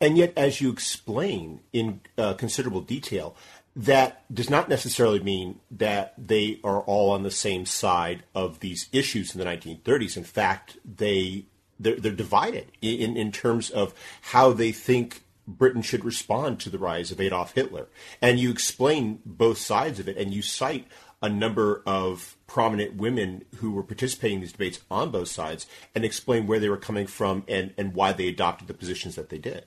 And 0.00 0.18
yet, 0.18 0.32
as 0.36 0.60
you 0.60 0.72
explain 0.72 1.60
in 1.72 2.00
uh, 2.18 2.34
considerable 2.34 2.80
detail, 2.80 3.36
that 3.74 4.24
does 4.32 4.50
not 4.50 4.68
necessarily 4.68 5.20
mean 5.20 5.60
that 5.70 6.14
they 6.18 6.60
are 6.62 6.80
all 6.80 7.10
on 7.10 7.22
the 7.22 7.30
same 7.30 7.64
side 7.64 8.22
of 8.34 8.60
these 8.60 8.88
issues 8.92 9.34
in 9.34 9.38
the 9.38 9.46
1930s. 9.46 10.16
In 10.16 10.24
fact, 10.24 10.76
they 10.84 11.46
they're, 11.80 11.96
they're 11.96 12.12
divided 12.12 12.70
in, 12.80 13.16
in 13.16 13.32
terms 13.32 13.70
of 13.70 13.94
how 14.20 14.52
they 14.52 14.72
think 14.72 15.22
Britain 15.46 15.82
should 15.82 16.04
respond 16.04 16.60
to 16.60 16.70
the 16.70 16.78
rise 16.78 17.10
of 17.10 17.20
Adolf 17.20 17.54
Hitler. 17.54 17.88
And 18.20 18.38
you 18.38 18.50
explain 18.50 19.20
both 19.26 19.58
sides 19.58 19.98
of 19.98 20.08
it, 20.08 20.16
and 20.16 20.32
you 20.32 20.42
cite 20.42 20.86
a 21.20 21.28
number 21.28 21.82
of 21.86 22.36
prominent 22.46 22.96
women 22.96 23.44
who 23.56 23.72
were 23.72 23.82
participating 23.82 24.36
in 24.36 24.40
these 24.42 24.52
debates 24.52 24.80
on 24.90 25.10
both 25.10 25.28
sides, 25.28 25.66
and 25.94 26.04
explain 26.04 26.46
where 26.46 26.60
they 26.60 26.68
were 26.68 26.76
coming 26.76 27.06
from 27.06 27.44
and, 27.48 27.72
and 27.76 27.94
why 27.94 28.12
they 28.12 28.28
adopted 28.28 28.68
the 28.68 28.74
positions 28.74 29.16
that 29.16 29.28
they 29.28 29.38
did. 29.38 29.66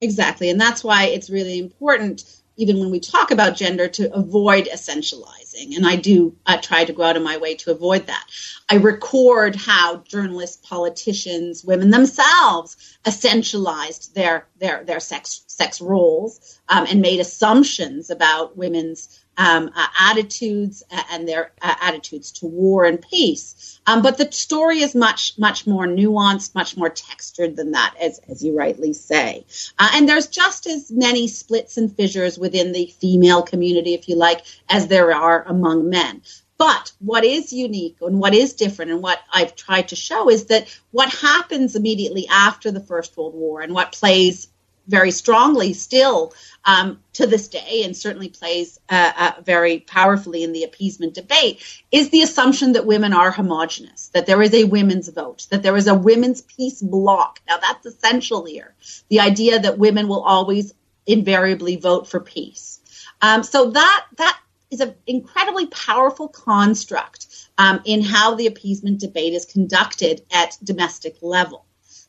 Exactly, 0.00 0.50
and 0.50 0.60
that's 0.60 0.84
why 0.84 1.04
it's 1.06 1.30
really 1.30 1.58
important 1.58 2.40
even 2.58 2.78
when 2.80 2.90
we 2.90 3.00
talk 3.00 3.30
about 3.30 3.56
gender, 3.56 3.88
to 3.88 4.12
avoid 4.12 4.66
essentializing. 4.66 5.76
And 5.76 5.86
I 5.86 5.96
do 5.96 6.36
try 6.60 6.84
to 6.84 6.92
go 6.92 7.04
out 7.04 7.16
of 7.16 7.22
my 7.22 7.38
way 7.38 7.54
to 7.56 7.70
avoid 7.70 8.06
that. 8.08 8.24
I 8.68 8.76
record 8.76 9.56
how 9.56 9.98
journalists, 9.98 10.58
politicians, 10.68 11.64
women 11.64 11.90
themselves 11.90 12.76
essentialized 13.06 14.12
their 14.12 14.46
their 14.58 14.84
their 14.84 15.00
sex 15.00 15.42
sex 15.46 15.80
roles 15.80 16.60
um, 16.68 16.86
and 16.88 17.00
made 17.00 17.20
assumptions 17.20 18.10
about 18.10 18.56
women's 18.56 19.20
um, 19.38 19.70
uh, 19.74 19.86
attitudes 20.00 20.82
and 21.10 21.26
their 21.26 21.52
uh, 21.62 21.74
attitudes 21.80 22.32
to 22.32 22.46
war 22.46 22.84
and 22.84 23.00
peace. 23.00 23.80
Um, 23.86 24.02
but 24.02 24.18
the 24.18 24.30
story 24.30 24.80
is 24.80 24.94
much, 24.94 25.38
much 25.38 25.66
more 25.66 25.86
nuanced, 25.86 26.54
much 26.54 26.76
more 26.76 26.90
textured 26.90 27.56
than 27.56 27.70
that, 27.70 27.94
as, 28.00 28.20
as 28.28 28.44
you 28.44 28.54
rightly 28.58 28.92
say. 28.92 29.46
Uh, 29.78 29.90
and 29.94 30.08
there's 30.08 30.26
just 30.26 30.66
as 30.66 30.90
many 30.90 31.28
splits 31.28 31.76
and 31.76 31.94
fissures 31.96 32.38
within 32.38 32.72
the 32.72 32.92
female 33.00 33.42
community, 33.42 33.94
if 33.94 34.08
you 34.08 34.16
like, 34.16 34.44
as 34.68 34.88
there 34.88 35.14
are 35.14 35.44
among 35.44 35.88
men. 35.88 36.20
But 36.58 36.90
what 36.98 37.24
is 37.24 37.52
unique 37.52 37.98
and 38.00 38.18
what 38.18 38.34
is 38.34 38.54
different, 38.54 38.90
and 38.90 39.00
what 39.00 39.20
I've 39.32 39.54
tried 39.54 39.88
to 39.88 39.96
show 39.96 40.28
is 40.28 40.46
that 40.46 40.66
what 40.90 41.08
happens 41.08 41.76
immediately 41.76 42.26
after 42.28 42.72
the 42.72 42.80
First 42.80 43.16
World 43.16 43.34
War 43.34 43.60
and 43.60 43.72
what 43.72 43.92
plays 43.92 44.48
very 44.88 45.10
strongly 45.10 45.72
still 45.74 46.32
um, 46.64 47.00
to 47.12 47.26
this 47.26 47.48
day, 47.48 47.82
and 47.84 47.96
certainly 47.96 48.28
plays 48.28 48.80
uh, 48.88 49.12
uh, 49.16 49.32
very 49.42 49.80
powerfully 49.80 50.42
in 50.42 50.52
the 50.52 50.64
appeasement 50.64 51.14
debate, 51.14 51.62
is 51.92 52.10
the 52.10 52.22
assumption 52.22 52.72
that 52.72 52.86
women 52.86 53.12
are 53.12 53.30
homogenous, 53.30 54.08
that 54.08 54.26
there 54.26 54.42
is 54.42 54.54
a 54.54 54.64
women's 54.64 55.08
vote, 55.08 55.46
that 55.50 55.62
there 55.62 55.76
is 55.76 55.86
a 55.86 55.94
women's 55.94 56.42
peace 56.42 56.82
bloc. 56.82 57.40
Now, 57.46 57.58
that's 57.58 57.86
essential 57.86 58.44
here. 58.44 58.74
The 59.08 59.20
idea 59.20 59.60
that 59.60 59.78
women 59.78 60.08
will 60.08 60.22
always 60.22 60.74
invariably 61.06 61.76
vote 61.76 62.08
for 62.08 62.20
peace. 62.20 62.80
Um, 63.22 63.42
so 63.42 63.70
that 63.70 64.06
that 64.16 64.38
is 64.70 64.80
an 64.80 64.94
incredibly 65.06 65.66
powerful 65.66 66.28
construct 66.28 67.26
um, 67.56 67.80
in 67.84 68.02
how 68.02 68.34
the 68.34 68.46
appeasement 68.46 69.00
debate 69.00 69.32
is 69.32 69.46
conducted 69.46 70.22
at 70.30 70.58
domestic 70.62 71.16
level. 71.22 71.64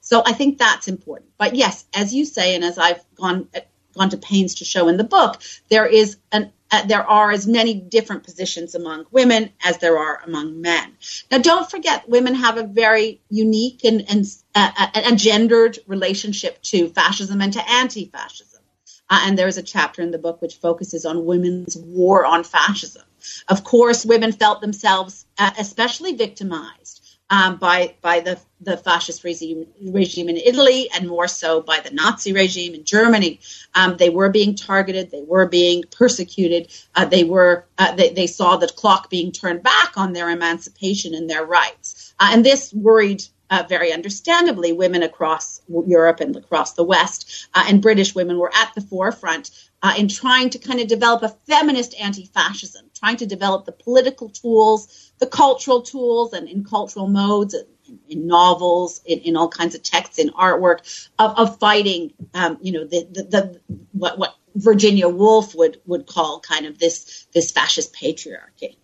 So 0.10 0.24
I 0.26 0.34
think 0.34 0.58
that's 0.58 0.88
important. 0.88 1.30
But 1.38 1.54
yes, 1.54 1.86
as 1.94 2.16
you 2.16 2.26
say, 2.26 2.56
and 2.56 2.64
as 2.64 2.80
I've 2.80 3.04
gone 3.14 3.48
gone 3.96 4.10
to 4.10 4.18
pains 4.18 4.56
to 4.56 4.66
show 4.66 4.88
in 4.88 4.98
the 4.98 5.04
book, 5.04 5.40
there 5.70 5.86
is 5.86 6.18
an 6.32 6.52
uh, 6.72 6.84
there 6.88 7.08
are 7.08 7.30
as 7.30 7.46
many 7.46 7.76
different 7.76 8.24
positions 8.24 8.74
among 8.74 9.06
women 9.12 9.52
as 9.64 9.78
there 9.78 10.00
are 10.00 10.20
among 10.26 10.62
men. 10.62 10.98
Now, 11.30 11.38
don't 11.38 11.70
forget, 11.70 12.10
women 12.10 12.34
have 12.34 12.58
a 12.58 12.64
very 12.64 13.22
unique 13.30 13.84
and 13.84 14.04
and 14.10 14.26
uh, 14.56 14.72
uh 14.76 15.12
a 15.12 15.16
gendered 15.16 15.78
relationship 15.86 16.60
to 16.64 16.90
fascism 16.90 17.40
and 17.40 17.54
to 17.54 17.70
anti-fascism. 17.70 18.64
Uh, 19.12 19.20
and 19.26 19.38
there 19.38 19.48
is 19.48 19.60
a 19.60 19.70
chapter 19.76 20.02
in 20.02 20.10
the 20.10 20.18
book 20.18 20.42
which 20.42 20.56
focuses 20.56 21.06
on 21.06 21.24
women's 21.24 21.78
war 21.78 22.26
on 22.26 22.44
fascism. 22.44 23.04
Of 23.48 23.64
course, 23.64 24.06
women 24.06 24.32
felt 24.32 24.60
themselves 24.62 25.28
uh, 25.38 25.52
especially 25.60 26.14
victimized 26.14 26.99
um, 27.30 27.58
by 27.58 27.96
by 28.02 28.20
the 28.20 28.40
the 28.62 28.78
fascist 28.78 29.24
regime 29.24 29.68
regime 29.82 30.30
in 30.30 30.38
Italy 30.38 30.90
and 30.94 31.08
more 31.08 31.28
so 31.28 31.62
by 31.62 31.80
the 31.80 31.92
Nazi 31.92 32.34
regime 32.34 32.74
in 32.74 32.84
Germany. 32.84 33.40
Um, 33.74 33.96
they 33.98 34.10
were 34.10 34.30
being 34.30 34.56
targeted. 34.56 35.12
They 35.12 35.24
were 35.24 35.48
being 35.48 35.84
persecuted. 35.92 36.72
Uh, 36.96 37.06
they 37.06 37.24
were 37.24 37.66
uh, 37.78 37.96
they, 37.96 38.10
they 38.10 38.28
saw 38.28 38.58
the 38.58 38.68
clock 38.68 39.10
being 39.10 39.32
turned 39.32 39.64
back 39.64 39.98
on 39.98 40.14
their 40.14 40.30
emancipation 40.30 41.14
and 41.14 41.30
their 41.30 41.46
rights, 41.46 42.14
uh, 42.20 42.30
and 42.32 42.46
this 42.46 42.74
worried. 42.74 43.24
Uh, 43.52 43.64
very 43.68 43.92
understandably, 43.92 44.72
women 44.74 45.02
across 45.02 45.60
Europe 45.88 46.20
and 46.20 46.36
across 46.36 46.74
the 46.74 46.84
West, 46.84 47.48
uh, 47.56 47.66
and 47.68 47.82
British 47.82 48.14
women 48.14 48.38
were 48.38 48.52
at 48.56 48.72
the 48.76 48.82
forefront 48.82 49.50
uh, 49.82 49.94
in 49.98 50.08
trying 50.08 50.50
to 50.50 50.60
kind 50.60 50.80
of 50.80 50.88
develop 50.88 51.24
a 51.24 51.30
feminist 51.48 51.96
anti-fascism, 52.00 52.86
trying 52.94 53.18
to 53.18 53.26
develop 53.26 53.66
the 53.66 53.72
political 53.72 54.30
tools, 54.30 55.09
the 55.20 55.28
cultural 55.28 55.82
tools, 55.82 56.34
and 56.34 56.48
in 56.48 56.64
cultural 56.64 57.08
modes, 57.08 57.54
in, 57.54 58.00
in 58.10 58.28
novels, 58.28 59.02
in, 59.06 59.20
in, 59.20 59.36
all 59.36 59.50
kinds 59.50 59.76
of 59.76 59.84
texts, 59.84 60.18
in 60.18 60.30
artwork, 60.30 61.10
of, 61.20 61.38
of 61.38 61.60
fighting, 61.60 62.14
um, 62.34 62.58
you 62.62 62.72
know, 62.72 62.86
the, 62.86 63.08
the, 63.12 63.24
the, 63.24 63.62
what, 63.92 64.18
what 64.18 64.36
Virginia 64.56 65.08
Woolf 65.08 65.56
would 65.56 65.80
would 65.86 66.08
call 66.08 66.40
kind 66.40 66.66
of 66.66 66.80
this 66.80 67.28
this 67.34 67.52
fascist 67.52 67.94
patriarchy. 67.94 68.78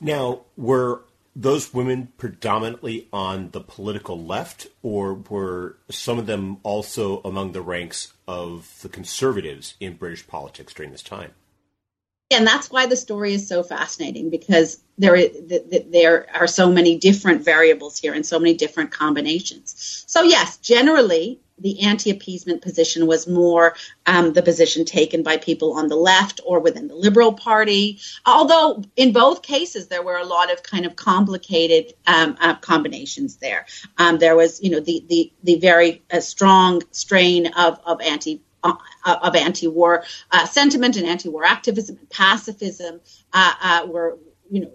Now, 0.00 0.42
were 0.56 1.02
those 1.34 1.74
women 1.74 2.12
predominantly 2.16 3.08
on 3.12 3.50
the 3.50 3.60
political 3.60 4.22
left, 4.24 4.68
or 4.82 5.14
were 5.14 5.76
some 5.90 6.18
of 6.18 6.26
them 6.26 6.58
also 6.62 7.20
among 7.24 7.52
the 7.52 7.60
ranks 7.60 8.14
of 8.26 8.78
the 8.82 8.88
conservatives 8.88 9.74
in 9.78 9.94
British 9.94 10.26
politics 10.26 10.72
during 10.72 10.92
this 10.92 11.02
time? 11.02 11.32
And 12.30 12.46
that's 12.46 12.70
why 12.70 12.86
the 12.86 12.96
story 12.96 13.34
is 13.34 13.46
so 13.46 13.62
fascinating 13.62 14.30
because 14.30 14.80
there, 14.98 15.16
there 15.90 16.26
are 16.34 16.48
so 16.48 16.70
many 16.70 16.98
different 16.98 17.44
variables 17.44 17.98
here 17.98 18.14
and 18.14 18.26
so 18.26 18.38
many 18.38 18.54
different 18.54 18.90
combinations. 18.90 20.04
So, 20.08 20.22
yes, 20.22 20.56
generally, 20.56 21.40
the 21.58 21.82
anti-appeasement 21.82 22.62
position 22.62 23.06
was 23.06 23.26
more 23.26 23.76
um, 24.04 24.32
the 24.32 24.42
position 24.42 24.84
taken 24.84 25.22
by 25.22 25.36
people 25.38 25.72
on 25.74 25.88
the 25.88 25.96
left 25.96 26.40
or 26.44 26.60
within 26.60 26.88
the 26.88 26.94
Liberal 26.94 27.32
Party. 27.32 27.98
Although 28.26 28.82
in 28.96 29.12
both 29.12 29.42
cases 29.42 29.88
there 29.88 30.02
were 30.02 30.18
a 30.18 30.24
lot 30.24 30.52
of 30.52 30.62
kind 30.62 30.84
of 30.84 30.96
complicated 30.96 31.94
um, 32.06 32.36
uh, 32.40 32.56
combinations 32.56 33.36
there. 33.36 33.66
Um, 33.96 34.18
there 34.18 34.36
was, 34.36 34.62
you 34.62 34.70
know, 34.70 34.80
the 34.80 35.04
the 35.08 35.32
the 35.44 35.56
very 35.56 36.02
uh, 36.10 36.20
strong 36.20 36.82
strain 36.90 37.46
of 37.54 37.80
of 37.86 38.00
anti 38.02 38.42
uh, 39.04 39.16
of 39.22 39.34
anti-war 39.34 40.04
uh, 40.30 40.46
sentiment 40.46 40.96
and 40.96 41.06
anti-war 41.06 41.44
activism 41.44 41.96
and 41.98 42.10
pacifism 42.10 43.00
uh, 43.32 43.52
uh, 43.62 43.86
were, 43.86 44.18
you 44.50 44.60
know, 44.62 44.70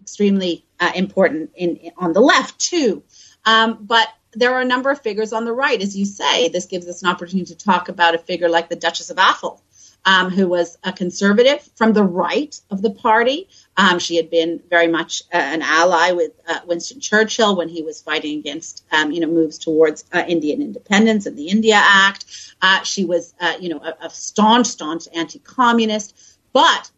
extremely 0.00 0.64
important 0.94 1.50
in, 1.54 1.76
in, 1.76 1.92
on 1.96 2.12
the 2.12 2.20
left 2.20 2.58
too. 2.58 3.02
Um, 3.44 3.78
but 3.80 4.08
there 4.32 4.54
are 4.54 4.60
a 4.60 4.64
number 4.64 4.90
of 4.90 5.00
figures 5.00 5.32
on 5.32 5.44
the 5.44 5.52
right, 5.52 5.80
as 5.80 5.96
you 5.96 6.04
say. 6.04 6.48
This 6.48 6.66
gives 6.66 6.86
us 6.88 7.02
an 7.02 7.08
opportunity 7.08 7.54
to 7.54 7.64
talk 7.64 7.88
about 7.88 8.14
a 8.14 8.18
figure 8.18 8.48
like 8.48 8.68
the 8.68 8.76
Duchess 8.76 9.10
of 9.10 9.16
Atholl, 9.16 9.60
um, 10.04 10.30
who 10.30 10.48
was 10.48 10.78
a 10.82 10.92
conservative 10.92 11.62
from 11.74 11.92
the 11.92 12.04
right 12.04 12.58
of 12.70 12.82
the 12.82 12.90
party. 12.90 13.48
Um, 13.76 13.98
she 13.98 14.16
had 14.16 14.30
been 14.30 14.62
very 14.68 14.88
much 14.88 15.22
uh, 15.32 15.36
an 15.36 15.62
ally 15.62 16.12
with 16.12 16.32
uh, 16.46 16.60
Winston 16.66 17.00
Churchill 17.00 17.56
when 17.56 17.68
he 17.68 17.82
was 17.82 18.00
fighting 18.00 18.38
against, 18.38 18.84
um, 18.92 19.12
you 19.12 19.20
know, 19.20 19.28
moves 19.28 19.58
towards 19.58 20.04
uh, 20.12 20.24
Indian 20.26 20.62
independence 20.62 21.26
and 21.26 21.36
the 21.36 21.48
India 21.48 21.78
Act. 21.78 22.24
Uh, 22.60 22.82
she 22.82 23.04
was, 23.04 23.34
uh, 23.40 23.54
you 23.60 23.68
know, 23.68 23.80
a, 23.80 24.06
a 24.06 24.10
staunch, 24.10 24.66
staunch 24.66 25.06
anti-communist, 25.14 26.14
but 26.52 26.90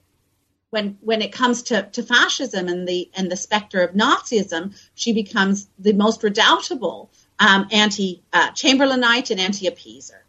when 0.71 0.97
when 1.03 1.21
it 1.21 1.33
comes 1.33 1.65
to, 1.65 1.83
to 1.93 2.03
fascism 2.03 2.67
and 2.67 2.89
the 2.89 3.11
and 3.15 3.31
the 3.31 3.37
specter 3.37 3.83
of 3.83 3.93
Nazism, 3.93 4.75
she 4.95 5.13
becomes 5.13 5.69
the 5.79 5.93
most 5.93 6.23
redoubtable 6.23 7.11
um, 7.39 7.69
anti 7.71 8.23
uh, 8.33 8.51
Chamberlainite 8.53 9.31
and 9.31 9.39
anti 9.39 9.69
appeaser. 9.69 10.22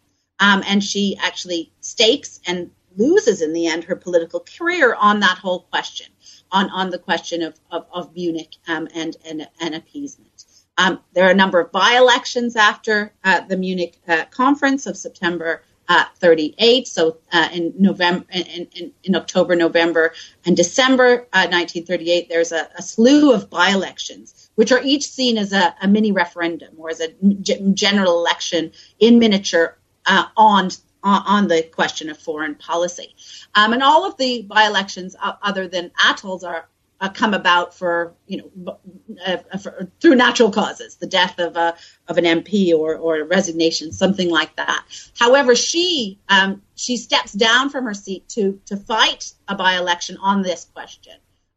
Um, 0.44 0.62
and 0.68 0.84
she 0.84 1.18
actually 1.22 1.72
stakes 1.80 2.42
and 2.46 2.70
loses 2.98 3.42
in 3.42 3.54
the 3.54 3.68
end 3.68 3.86
her 3.86 3.96
political 3.96 4.46
career 4.58 4.94
on 4.94 5.22
that 5.22 5.38
whole 5.38 5.62
question, 5.62 6.08
on, 6.52 6.70
on 6.70 6.90
the 6.90 7.00
question 7.00 7.42
of, 7.42 7.58
of, 7.72 7.86
of 7.94 8.14
Munich 8.14 8.58
um, 8.68 8.90
and, 8.94 9.16
and, 9.26 9.48
and 9.62 9.74
appeasement. 9.74 10.44
Um, 10.78 11.00
there 11.14 11.26
are 11.26 11.32
a 11.32 11.36
number 11.36 11.62
of 11.62 11.72
by 11.72 11.94
elections 11.94 12.58
after 12.58 13.14
uh, 13.24 13.42
the 13.42 13.56
Munich 13.56 14.02
uh, 14.06 14.26
conference 14.32 14.86
of 14.86 14.98
September 14.98 15.64
uh, 15.88 16.06
38. 16.20 16.88
So 16.90 17.20
uh, 17.32 17.48
in 17.54 17.74
November, 17.80 18.26
in, 18.34 18.68
in, 18.76 18.92
in, 19.04 19.16
October, 19.16 19.56
November, 19.56 20.14
and 20.46 20.58
December 20.58 21.28
1938, 21.32 22.24
uh, 22.24 22.26
there's 22.30 22.52
a, 22.52 22.70
a, 22.78 22.82
slew 22.82 23.34
of 23.34 23.50
by 23.50 23.70
elections, 23.70 24.50
which 24.56 24.72
are 24.72 24.82
each 24.84 25.08
seen 25.08 25.38
as 25.38 25.54
a, 25.54 25.76
a 25.82 25.88
mini 25.88 26.12
referendum 26.12 26.74
or 26.78 26.90
as 26.90 27.00
a 27.02 27.14
g- 27.42 27.72
general 27.74 28.20
election 28.20 28.72
in 29.00 29.20
miniature 29.20 29.78
uh, 30.06 30.26
on 30.38 30.70
on 31.04 31.48
the 31.50 31.64
question 31.64 32.10
of 32.10 32.18
foreign 32.18 32.56
policy. 32.56 33.14
Um, 33.56 33.74
and 33.74 33.84
all 33.84 34.06
of 34.06 34.16
the 34.18 34.42
by 34.44 34.66
elections, 34.66 35.16
uh, 35.22 35.34
other 35.42 35.68
than 35.68 35.92
Atholl's, 36.00 36.46
are 36.46 36.70
uh, 37.02 37.10
come 37.10 37.34
about 37.34 37.74
for 37.74 38.14
you 38.28 38.38
know 38.38 38.80
uh, 39.26 39.38
uh, 39.52 39.58
for, 39.58 39.90
through 40.00 40.16
natural 40.16 40.50
causes, 40.50 40.96
the 40.96 41.08
death 41.08 41.38
of 41.38 41.58
a 41.58 41.76
of 42.08 42.18
an 42.18 42.24
MP 42.24 42.74
or 42.74 42.96
or 42.96 43.26
resignation, 43.26 43.92
something 43.92 44.30
like 44.30 44.56
that. 44.56 44.86
However, 45.20 45.54
she 45.54 46.20
um, 46.30 46.62
she 46.76 46.96
steps 46.96 47.34
down 47.34 47.70
from 47.70 47.84
her 47.86 47.94
seat 47.94 48.30
to 48.30 48.60
to 48.68 48.78
fight 48.78 49.34
a 49.50 49.56
by 49.56 49.76
election 49.78 50.18
on 50.18 50.42
this 50.42 50.66
question. 50.74 51.14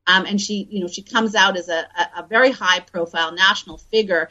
Um, 0.09 0.25
and 0.25 0.41
she, 0.41 0.69
you 0.71 0.81
know, 0.81 0.87
she 0.87 1.03
comes 1.03 1.35
out 1.35 1.57
as 1.57 1.69
a, 1.69 1.79
a, 1.99 2.21
a 2.21 2.27
very 2.29 2.53
high 2.53 2.79
profile 2.79 3.33
national 3.33 3.79
figure 3.79 4.29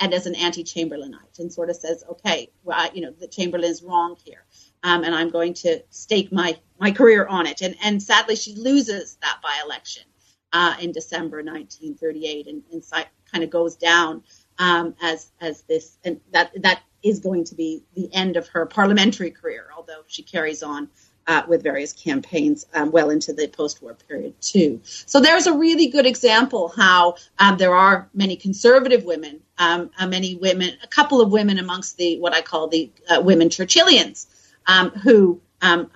and, 0.00 0.14
as 0.14 0.26
an 0.26 0.34
anti-Chamberlainite 0.34 1.38
and 1.38 1.52
sort 1.52 1.70
of 1.70 1.76
says, 1.76 2.04
okay, 2.10 2.50
well, 2.64 2.88
you 2.94 3.02
know, 3.02 3.10
the 3.10 3.28
Chamberlain 3.28 3.70
is 3.70 3.82
wrong 3.82 4.16
here. 4.24 4.44
Um, 4.82 5.04
and 5.04 5.14
I'm 5.14 5.30
going 5.30 5.54
to 5.54 5.82
stake 5.90 6.30
my, 6.32 6.56
my 6.78 6.90
career 6.92 7.26
on 7.26 7.46
it. 7.46 7.62
And, 7.62 7.76
and 7.82 8.02
sadly, 8.02 8.36
she 8.36 8.54
loses 8.54 9.18
that 9.22 9.40
by 9.42 9.60
election 9.64 10.04
uh, 10.52 10.76
in 10.80 10.92
December 10.92 11.38
1938 11.38 12.46
and, 12.46 12.62
and 12.72 12.82
kind 13.30 13.44
of 13.44 13.50
goes 13.50 13.76
down 13.76 14.22
um, 14.58 14.94
as 15.00 15.30
as 15.40 15.62
this 15.62 15.98
and 16.04 16.20
that 16.32 16.50
that 16.62 16.82
is 17.02 17.20
going 17.20 17.44
to 17.44 17.54
be 17.54 17.84
the 17.94 18.12
end 18.12 18.36
of 18.36 18.48
her 18.48 18.66
parliamentary 18.66 19.30
career, 19.30 19.68
although 19.76 20.02
she 20.06 20.22
carries 20.22 20.62
on 20.62 20.88
uh, 21.28 21.42
with 21.46 21.62
various 21.62 21.92
campaigns 21.92 22.66
um, 22.74 22.90
well 22.90 23.10
into 23.10 23.32
the 23.32 23.46
post-war 23.46 23.94
period 24.08 24.34
too. 24.40 24.80
So 24.82 25.20
there's 25.20 25.46
a 25.46 25.56
really 25.56 25.88
good 25.88 26.06
example 26.06 26.72
how 26.74 27.16
um, 27.38 27.56
there 27.58 27.74
are 27.74 28.08
many 28.14 28.34
conservative 28.34 29.04
women, 29.04 29.40
um, 29.58 29.90
many 30.08 30.36
women, 30.36 30.70
a 30.82 30.86
couple 30.86 31.20
of 31.20 31.30
women 31.30 31.58
amongst 31.58 31.96
the 31.96 32.18
what 32.18 32.32
I 32.34 32.40
call 32.40 32.68
the 32.68 32.90
uh, 33.08 33.20
women 33.22 33.48
Churchillians, 33.48 34.26
um, 34.66 34.90
who 34.90 35.40
um, 35.60 35.90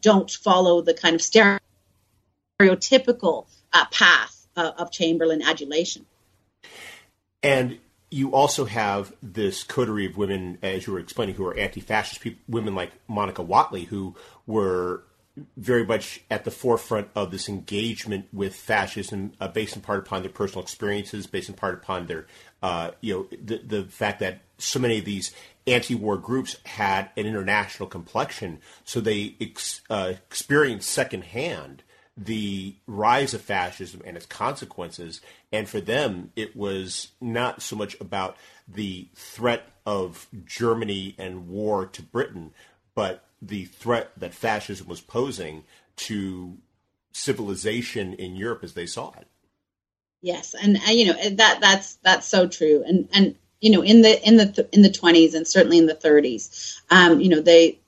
don't 0.00 0.30
follow 0.30 0.80
the 0.82 0.94
kind 0.94 1.14
of 1.14 1.20
stereotypical 2.60 3.46
uh, 3.72 3.84
path 3.90 4.46
of 4.56 4.90
Chamberlain 4.90 5.42
adulation. 5.42 6.06
And 7.42 7.78
you 8.10 8.34
also 8.34 8.66
have 8.66 9.12
this 9.22 9.64
coterie 9.64 10.06
of 10.06 10.16
women, 10.16 10.58
as 10.62 10.86
you 10.86 10.92
were 10.92 10.98
explaining, 10.98 11.34
who 11.34 11.46
are 11.46 11.56
anti-fascist 11.56 12.20
people, 12.20 12.40
women 12.46 12.74
like 12.74 12.92
Monica 13.08 13.42
Whately, 13.42 13.84
who 13.84 14.14
were 14.46 15.02
very 15.56 15.84
much 15.84 16.20
at 16.30 16.44
the 16.44 16.50
forefront 16.50 17.08
of 17.14 17.30
this 17.30 17.48
engagement 17.48 18.26
with 18.32 18.54
fascism, 18.54 19.32
uh, 19.40 19.48
based 19.48 19.74
in 19.74 19.80
part 19.80 20.00
upon 20.00 20.20
their 20.22 20.30
personal 20.30 20.62
experiences, 20.62 21.26
based 21.26 21.48
in 21.48 21.54
part 21.54 21.72
upon 21.72 22.06
their, 22.06 22.26
uh, 22.62 22.92
you 23.00 23.14
know, 23.14 23.38
the, 23.44 23.58
the 23.58 23.84
fact 23.84 24.20
that 24.20 24.40
so 24.58 24.78
many 24.78 24.98
of 24.98 25.04
these 25.04 25.32
anti-war 25.66 26.16
groups 26.16 26.56
had 26.64 27.10
an 27.16 27.26
international 27.26 27.88
complexion, 27.88 28.60
so 28.84 29.00
they 29.00 29.34
ex- 29.40 29.80
uh, 29.90 30.14
experienced 30.28 30.88
secondhand 30.88 31.82
the 32.16 32.76
rise 32.86 33.32
of 33.32 33.40
fascism 33.40 34.02
and 34.04 34.16
its 34.16 34.26
consequences. 34.26 35.20
And 35.50 35.68
for 35.68 35.80
them, 35.80 36.30
it 36.36 36.54
was 36.54 37.08
not 37.20 37.62
so 37.62 37.74
much 37.74 37.98
about 38.00 38.36
the 38.68 39.08
threat 39.14 39.70
of 39.86 40.26
Germany 40.44 41.14
and 41.18 41.48
war 41.48 41.86
to 41.86 42.02
Britain, 42.02 42.52
but 42.94 43.24
the 43.40 43.64
threat 43.64 44.10
that 44.16 44.34
fascism 44.34 44.86
was 44.86 45.00
posing 45.00 45.64
to 45.96 46.58
civilization 47.12 48.12
in 48.14 48.36
Europe 48.36 48.62
as 48.62 48.74
they 48.74 48.86
saw 48.86 49.12
it. 49.18 49.26
Yes, 50.22 50.54
and 50.54 50.76
uh, 50.76 50.90
you 50.90 51.06
know 51.06 51.30
that 51.30 51.60
that's 51.60 51.96
that's 51.96 52.26
so 52.26 52.46
true. 52.46 52.84
And 52.86 53.08
and 53.12 53.34
you 53.60 53.72
know 53.72 53.82
in 53.82 54.02
the 54.02 54.26
in 54.26 54.36
the 54.36 54.68
in 54.72 54.82
the 54.82 54.88
20s 54.88 55.34
and 55.34 55.46
certainly 55.46 55.78
in 55.78 55.86
the 55.86 55.94
30s, 55.94 56.80
um, 56.90 57.20
you 57.20 57.28
know 57.28 57.40
they 57.40 57.80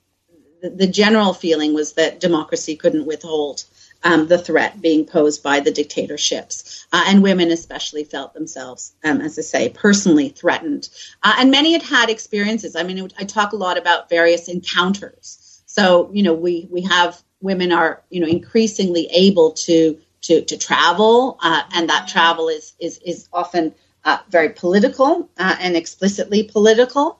the, 0.61 0.69
the 0.69 0.87
general 0.87 1.33
feeling 1.33 1.73
was 1.73 1.93
that 1.93 2.19
democracy 2.19 2.75
couldn't 2.75 3.05
withhold 3.05 3.63
um, 4.03 4.27
the 4.27 4.37
threat 4.37 4.81
being 4.81 5.05
posed 5.05 5.41
by 5.41 5.61
the 5.61 5.71
dictatorships. 5.71 6.85
Uh, 6.93 7.05
and 7.07 7.23
women 7.23 7.51
especially 7.51 8.03
felt 8.03 8.33
themselves, 8.33 8.93
um, 9.03 9.21
as 9.21 9.39
I 9.39 9.41
say, 9.41 9.69
personally 9.69 10.29
threatened. 10.29 10.89
Uh, 11.23 11.35
and 11.39 11.51
many 11.51 11.73
had 11.73 11.81
had 11.81 12.09
experiences. 12.09 12.75
I 12.75 12.83
mean, 12.83 13.09
I 13.17 13.23
talk 13.23 13.53
a 13.53 13.57
lot 13.57 13.77
about 13.77 14.09
various 14.09 14.47
encounters. 14.47 15.63
So, 15.65 16.11
you 16.13 16.21
know, 16.21 16.33
we, 16.33 16.67
we 16.69 16.83
have 16.83 17.21
women 17.41 17.71
are, 17.71 18.03
you 18.09 18.19
know, 18.19 18.27
increasingly 18.27 19.07
able 19.11 19.53
to, 19.53 19.99
to, 20.25 20.41
to 20.43 20.57
travel, 20.57 21.37
uh, 21.41 21.63
and 21.73 21.89
that 21.89 22.07
travel 22.07 22.49
is, 22.49 22.73
is, 22.79 22.99
is 22.99 23.27
often 23.33 23.73
uh, 24.03 24.19
very 24.29 24.49
political 24.49 25.29
uh, 25.37 25.55
and 25.59 25.75
explicitly 25.75 26.43
political 26.43 27.19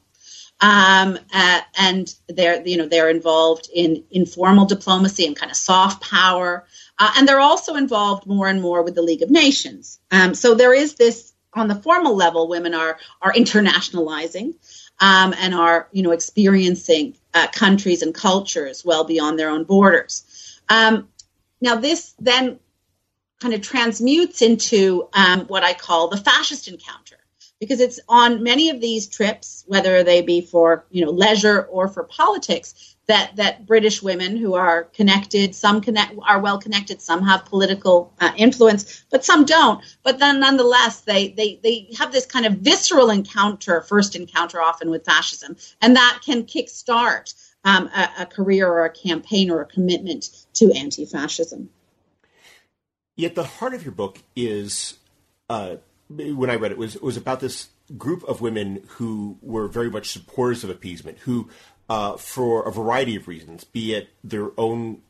um, 0.61 1.19
uh, 1.33 1.61
and 1.77 2.15
they're 2.29 2.65
you 2.65 2.77
know 2.77 2.87
they're 2.87 3.09
involved 3.09 3.69
in 3.73 4.03
informal 4.11 4.65
diplomacy 4.65 5.25
and 5.25 5.35
kind 5.35 5.51
of 5.51 5.57
soft 5.57 6.01
power, 6.01 6.65
uh, 6.97 7.11
and 7.17 7.27
they're 7.27 7.41
also 7.41 7.75
involved 7.75 8.25
more 8.25 8.47
and 8.47 8.61
more 8.61 8.81
with 8.81 8.95
the 8.95 9.01
League 9.01 9.21
of 9.21 9.29
Nations. 9.29 9.99
Um, 10.11 10.33
so 10.33 10.55
there 10.55 10.73
is 10.73 10.95
this 10.95 11.33
on 11.53 11.67
the 11.67 11.75
formal 11.75 12.15
level, 12.15 12.47
women 12.47 12.73
are 12.73 12.97
are 13.21 13.33
internationalizing 13.33 14.55
um, 15.01 15.33
and 15.37 15.53
are 15.53 15.89
you 15.91 16.03
know 16.03 16.11
experiencing 16.11 17.15
uh, 17.33 17.47
countries 17.47 18.01
and 18.01 18.15
cultures 18.15 18.85
well 18.85 19.03
beyond 19.03 19.37
their 19.37 19.49
own 19.49 19.65
borders. 19.65 20.23
Um, 20.69 21.09
now 21.59 21.75
this 21.75 22.15
then 22.17 22.59
kind 23.39 23.53
of 23.53 23.61
transmutes 23.61 24.41
into 24.41 25.07
um, 25.13 25.41
what 25.41 25.63
I 25.63 25.73
call 25.73 26.07
the 26.07 26.17
fascist 26.17 26.67
encounter 26.67 27.17
because 27.59 27.79
it's 27.79 27.99
on 28.09 28.43
many 28.43 28.69
of 28.69 28.81
these 28.81 29.07
trips, 29.07 29.63
whether 29.67 30.03
they 30.03 30.21
be 30.21 30.41
for 30.41 30.85
you 30.91 31.05
know 31.05 31.11
leisure 31.11 31.63
or 31.63 31.87
for 31.87 32.03
politics, 32.03 32.95
that 33.07 33.35
that 33.35 33.65
British 33.65 34.01
women 34.01 34.37
who 34.37 34.55
are 34.55 34.83
connected, 34.85 35.55
some 35.55 35.81
connect 35.81 36.15
are 36.27 36.39
well 36.39 36.57
connected, 36.57 37.01
some 37.01 37.23
have 37.23 37.45
political 37.45 38.13
uh, 38.19 38.31
influence, 38.35 39.05
but 39.09 39.23
some 39.23 39.45
don't. 39.45 39.83
But 40.03 40.19
then 40.19 40.39
nonetheless, 40.39 41.01
they 41.01 41.29
they 41.29 41.59
they 41.63 41.89
have 41.97 42.11
this 42.11 42.25
kind 42.25 42.45
of 42.45 42.53
visceral 42.53 43.09
encounter, 43.09 43.81
first 43.81 44.15
encounter 44.15 44.61
often 44.61 44.89
with 44.89 45.05
fascism, 45.05 45.55
and 45.81 45.95
that 45.95 46.19
can 46.25 46.43
kickstart 46.43 47.33
um, 47.63 47.89
a, 47.95 48.09
a 48.19 48.25
career 48.25 48.67
or 48.67 48.85
a 48.85 48.91
campaign 48.91 49.49
or 49.49 49.61
a 49.61 49.65
commitment 49.65 50.29
to 50.53 50.71
anti-fascism. 50.71 51.69
Yet 53.15 53.35
the 53.35 53.43
heart 53.43 53.73
of 53.73 53.83
your 53.83 53.93
book 53.93 54.19
is. 54.35 54.99
Uh, 55.49 55.77
when 56.07 56.49
I 56.49 56.55
read 56.55 56.71
it 56.71 56.77
was 56.77 56.97
was 56.97 57.17
about 57.17 57.39
this 57.39 57.69
group 57.97 58.23
of 58.23 58.41
women 58.41 58.83
who 58.87 59.37
were 59.41 59.67
very 59.67 59.89
much 59.89 60.11
supporters 60.11 60.63
of 60.63 60.69
appeasement, 60.69 61.19
who, 61.19 61.49
uh, 61.89 62.17
for 62.17 62.67
a 62.67 62.71
variety 62.71 63.15
of 63.15 63.27
reasons, 63.27 63.63
be 63.63 63.93
it 63.93 64.09
their 64.23 64.49
own 64.57 65.01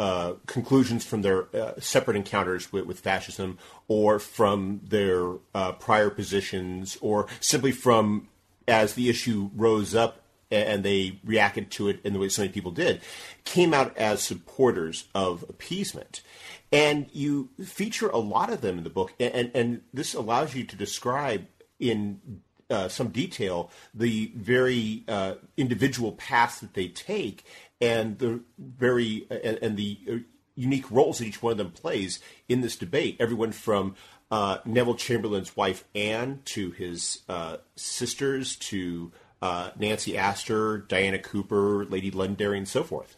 uh, 0.00 0.34
conclusions 0.46 1.04
from 1.04 1.22
their 1.22 1.54
uh, 1.54 1.78
separate 1.78 2.16
encounters 2.16 2.72
with, 2.72 2.86
with, 2.86 3.00
fascism, 3.00 3.58
or 3.88 4.18
from 4.18 4.80
their 4.82 5.34
uh, 5.54 5.72
prior 5.72 6.10
positions, 6.10 6.98
or 7.00 7.26
simply 7.40 7.70
from 7.72 8.28
as 8.66 8.94
the 8.94 9.08
issue 9.08 9.50
rose 9.54 9.94
up 9.94 10.21
and 10.52 10.84
they 10.84 11.20
reacted 11.24 11.70
to 11.72 11.88
it 11.88 12.00
in 12.04 12.12
the 12.12 12.18
way 12.18 12.28
so 12.28 12.42
many 12.42 12.52
people 12.52 12.70
did, 12.70 13.00
came 13.44 13.72
out 13.74 13.96
as 13.96 14.22
supporters 14.22 15.08
of 15.14 15.42
appeasement. 15.48 16.22
And 16.70 17.06
you 17.12 17.50
feature 17.64 18.08
a 18.08 18.18
lot 18.18 18.50
of 18.50 18.60
them 18.60 18.78
in 18.78 18.84
the 18.84 18.90
book, 18.90 19.12
and, 19.20 19.50
and, 19.54 19.82
this 19.92 20.14
allows 20.14 20.54
you 20.54 20.64
to 20.64 20.76
describe 20.76 21.46
in 21.78 22.40
uh, 22.70 22.88
some 22.88 23.08
detail 23.08 23.70
the 23.92 24.32
very 24.34 25.04
uh, 25.06 25.34
individual 25.58 26.12
paths 26.12 26.60
that 26.60 26.72
they 26.72 26.88
take 26.88 27.44
and 27.80 28.18
the 28.18 28.40
very 28.58 29.26
and, 29.30 29.58
and, 29.60 29.76
the 29.76 29.98
uh, 30.10 30.16
unique 30.54 30.90
roles 30.90 31.18
that 31.18 31.26
each 31.26 31.42
one 31.42 31.52
of 31.52 31.58
them 31.58 31.70
plays 31.70 32.20
in 32.48 32.62
this 32.62 32.76
debate. 32.76 33.16
Everyone 33.20 33.52
from 33.52 33.94
uh, 34.30 34.58
Neville 34.64 34.94
Chamberlain's 34.94 35.54
wife 35.56 35.84
Anne 35.94 36.40
to 36.46 36.70
his 36.70 37.20
uh, 37.28 37.58
sisters 37.76 38.56
to 38.56 39.12
uh, 39.42 39.70
Nancy 39.78 40.16
Astor, 40.16 40.78
Diana 40.88 41.18
Cooper, 41.18 41.84
Lady 41.84 42.10
Londonderry, 42.10 42.56
and 42.58 42.68
so 42.68 42.84
forth. 42.84 43.16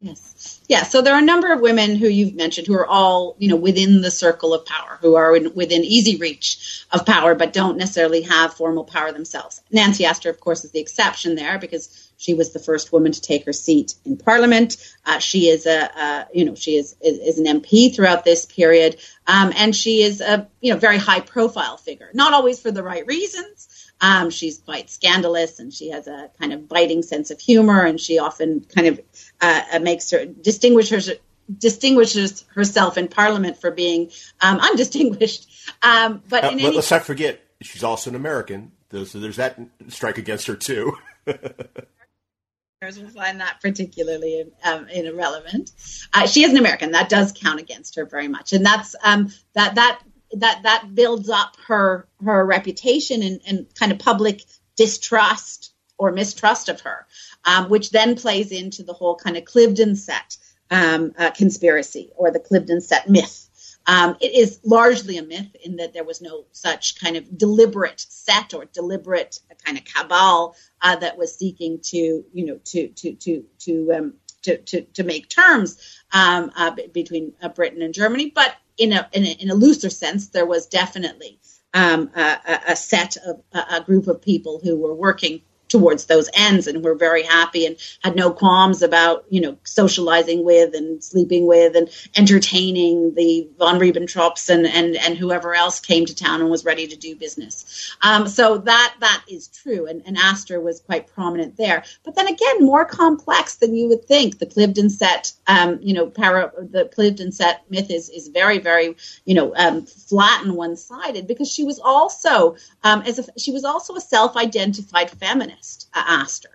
Yes. 0.00 0.60
Yeah. 0.68 0.82
So 0.82 1.00
there 1.00 1.14
are 1.14 1.20
a 1.20 1.24
number 1.24 1.50
of 1.50 1.62
women 1.62 1.96
who 1.96 2.08
you've 2.08 2.34
mentioned 2.34 2.66
who 2.66 2.74
are 2.74 2.86
all, 2.86 3.36
you 3.38 3.48
know, 3.48 3.56
within 3.56 4.02
the 4.02 4.10
circle 4.10 4.52
of 4.52 4.66
power, 4.66 4.98
who 5.00 5.14
are 5.14 5.34
in, 5.34 5.54
within 5.54 5.82
easy 5.82 6.16
reach 6.16 6.84
of 6.92 7.06
power, 7.06 7.34
but 7.34 7.54
don't 7.54 7.78
necessarily 7.78 8.20
have 8.20 8.52
formal 8.52 8.84
power 8.84 9.12
themselves. 9.12 9.62
Nancy 9.70 10.04
Astor, 10.04 10.28
of 10.28 10.40
course, 10.40 10.62
is 10.62 10.72
the 10.72 10.78
exception 10.80 11.36
there 11.36 11.58
because 11.58 12.10
she 12.18 12.34
was 12.34 12.52
the 12.52 12.58
first 12.58 12.92
woman 12.92 13.12
to 13.12 13.20
take 13.20 13.46
her 13.46 13.52
seat 13.54 13.94
in 14.04 14.18
Parliament. 14.18 14.76
Uh, 15.06 15.20
she 15.20 15.48
is 15.48 15.64
a, 15.64 15.90
uh, 15.98 16.24
you 16.34 16.44
know, 16.44 16.54
she 16.54 16.76
is, 16.76 16.94
is, 17.00 17.18
is 17.18 17.38
an 17.38 17.46
MP 17.46 17.94
throughout 17.94 18.26
this 18.26 18.44
period, 18.44 18.96
um, 19.26 19.54
and 19.56 19.74
she 19.74 20.02
is 20.02 20.20
a, 20.20 20.46
you 20.60 20.72
know, 20.72 20.78
very 20.78 20.98
high 20.98 21.20
profile 21.20 21.78
figure. 21.78 22.10
Not 22.12 22.34
always 22.34 22.60
for 22.60 22.70
the 22.70 22.82
right 22.82 23.06
reasons, 23.06 23.68
um, 24.04 24.28
she's 24.28 24.58
quite 24.58 24.90
scandalous 24.90 25.58
and 25.58 25.72
she 25.72 25.88
has 25.88 26.06
a 26.06 26.30
kind 26.38 26.52
of 26.52 26.68
biting 26.68 27.02
sense 27.02 27.30
of 27.30 27.40
humor, 27.40 27.84
and 27.84 27.98
she 27.98 28.18
often 28.18 28.60
kind 28.60 28.86
of 28.86 29.00
uh, 29.40 29.62
uh 29.72 29.78
makes 29.78 30.10
her 30.10 30.26
distinguishes 30.26 31.10
distinguishes 31.58 32.44
herself 32.54 32.98
in 32.98 33.08
Parliament 33.08 33.56
for 33.58 33.70
being 33.70 34.10
um, 34.42 34.58
undistinguished. 34.58 35.48
Um, 35.82 36.22
but 36.28 36.44
uh, 36.44 36.50
any- 36.50 36.70
let's 36.70 36.90
not 36.90 37.04
forget 37.04 37.40
she's 37.62 37.82
also 37.82 38.10
an 38.10 38.16
American, 38.16 38.72
so 38.92 39.04
there's 39.18 39.36
that 39.36 39.58
strike 39.88 40.18
against 40.18 40.46
her 40.48 40.56
too. 40.56 40.96
will 41.26 43.08
find 43.08 43.40
that 43.40 43.62
particularly 43.62 44.44
um, 44.62 44.86
irrelevant. 44.88 45.70
Uh, 46.12 46.26
she 46.26 46.44
is 46.44 46.50
an 46.50 46.58
American. 46.58 46.92
That 46.92 47.08
does 47.08 47.32
count 47.32 47.58
against 47.58 47.96
her 47.96 48.04
very 48.04 48.28
much, 48.28 48.52
and 48.52 48.66
that's 48.66 48.94
um, 49.02 49.32
that 49.54 49.76
that 49.76 50.02
that 50.36 50.62
that 50.62 50.94
builds 50.94 51.28
up 51.28 51.56
her 51.66 52.08
her 52.24 52.44
reputation 52.44 53.22
and, 53.22 53.40
and 53.46 53.66
kind 53.74 53.92
of 53.92 53.98
public 53.98 54.42
distrust 54.76 55.72
or 55.98 56.10
mistrust 56.10 56.68
of 56.68 56.80
her, 56.80 57.06
um, 57.44 57.68
which 57.68 57.90
then 57.90 58.16
plays 58.16 58.50
into 58.50 58.82
the 58.82 58.92
whole 58.92 59.16
kind 59.16 59.36
of 59.36 59.44
Cliveden 59.44 59.96
set 59.96 60.36
um, 60.70 61.12
uh, 61.18 61.30
conspiracy 61.30 62.10
or 62.16 62.30
the 62.30 62.40
Cliveden 62.40 62.82
set 62.82 63.08
myth. 63.08 63.48
Um, 63.86 64.16
it 64.20 64.34
is 64.34 64.60
largely 64.64 65.18
a 65.18 65.22
myth 65.22 65.54
in 65.62 65.76
that 65.76 65.92
there 65.92 66.04
was 66.04 66.22
no 66.22 66.46
such 66.52 66.98
kind 66.98 67.16
of 67.16 67.36
deliberate 67.36 68.00
set 68.08 68.54
or 68.54 68.64
deliberate 68.64 69.38
kind 69.64 69.76
of 69.76 69.84
cabal 69.84 70.56
uh, 70.80 70.96
that 70.96 71.18
was 71.18 71.36
seeking 71.36 71.80
to, 71.84 72.24
you 72.32 72.46
know, 72.46 72.58
to 72.64 72.88
to 72.88 73.14
to 73.14 73.44
to 73.60 73.92
um, 73.92 74.14
to, 74.44 74.58
to, 74.58 74.82
to 74.82 75.02
make 75.02 75.28
terms 75.28 76.00
um, 76.12 76.50
uh, 76.56 76.70
between 76.92 77.32
uh, 77.42 77.48
Britain 77.48 77.82
and 77.82 77.92
Germany, 77.92 78.32
but 78.34 78.56
in 78.76 78.92
a, 78.92 79.08
in 79.12 79.24
a, 79.24 79.30
in 79.42 79.50
a 79.50 79.54
looser 79.54 79.90
sense, 79.90 80.28
there 80.28 80.46
was 80.46 80.66
definitely 80.66 81.38
um, 81.74 82.10
a, 82.14 82.60
a, 82.68 82.76
set 82.76 83.16
of 83.26 83.40
a, 83.52 83.80
group 83.80 84.06
of 84.06 84.22
people 84.22 84.60
who 84.62 84.76
were 84.76 84.94
working 84.94 85.42
towards 85.74 86.04
those 86.04 86.30
ends 86.34 86.68
and 86.68 86.84
were 86.84 86.94
very 86.94 87.24
happy 87.24 87.66
and 87.66 87.76
had 88.00 88.14
no 88.14 88.30
qualms 88.30 88.80
about 88.80 89.24
you 89.28 89.40
know 89.40 89.56
socializing 89.64 90.44
with 90.44 90.72
and 90.72 91.02
sleeping 91.02 91.48
with 91.48 91.74
and 91.74 91.90
entertaining 92.14 93.12
the 93.16 93.48
von 93.58 93.80
Ribbentrops 93.80 94.50
and 94.50 94.68
and 94.68 94.94
and 94.94 95.18
whoever 95.18 95.52
else 95.52 95.80
came 95.80 96.06
to 96.06 96.14
town 96.14 96.40
and 96.40 96.48
was 96.48 96.64
ready 96.64 96.86
to 96.86 96.96
do 96.96 97.16
business. 97.16 97.96
Um, 98.02 98.28
so 98.28 98.58
that 98.58 98.94
that 99.00 99.24
is 99.28 99.48
true, 99.48 99.86
and, 99.86 100.02
and 100.06 100.16
Astor 100.16 100.60
was 100.60 100.78
quite 100.78 101.08
prominent 101.08 101.56
there. 101.56 101.82
But 102.04 102.14
then 102.14 102.28
again, 102.28 102.64
more 102.64 102.84
complex 102.84 103.56
than 103.56 103.74
you 103.74 103.88
would 103.88 104.04
think. 104.04 104.38
The 104.38 104.46
Cliveden 104.46 104.92
set, 104.92 105.32
um, 105.48 105.80
you 105.82 105.94
know, 105.94 106.06
para, 106.06 106.52
the 106.56 106.84
Cliveden 106.96 107.34
set 107.34 107.68
myth 107.68 107.90
is 107.90 108.10
is 108.10 108.28
very 108.28 108.60
very 108.60 108.94
you 109.24 109.34
know 109.34 109.52
um, 109.56 109.86
flat 109.86 110.44
and 110.44 110.54
one 110.54 110.76
sided 110.76 111.26
because 111.26 111.50
she 111.50 111.64
was 111.64 111.80
also 111.80 112.54
um, 112.84 113.02
as 113.02 113.18
a, 113.18 113.24
she 113.36 113.50
was 113.50 113.64
also 113.64 113.96
a 113.96 114.00
self 114.00 114.36
identified 114.36 115.10
feminist 115.10 115.63
feminist, 115.64 115.88
uh, 115.94 116.04
Astor. 116.06 116.48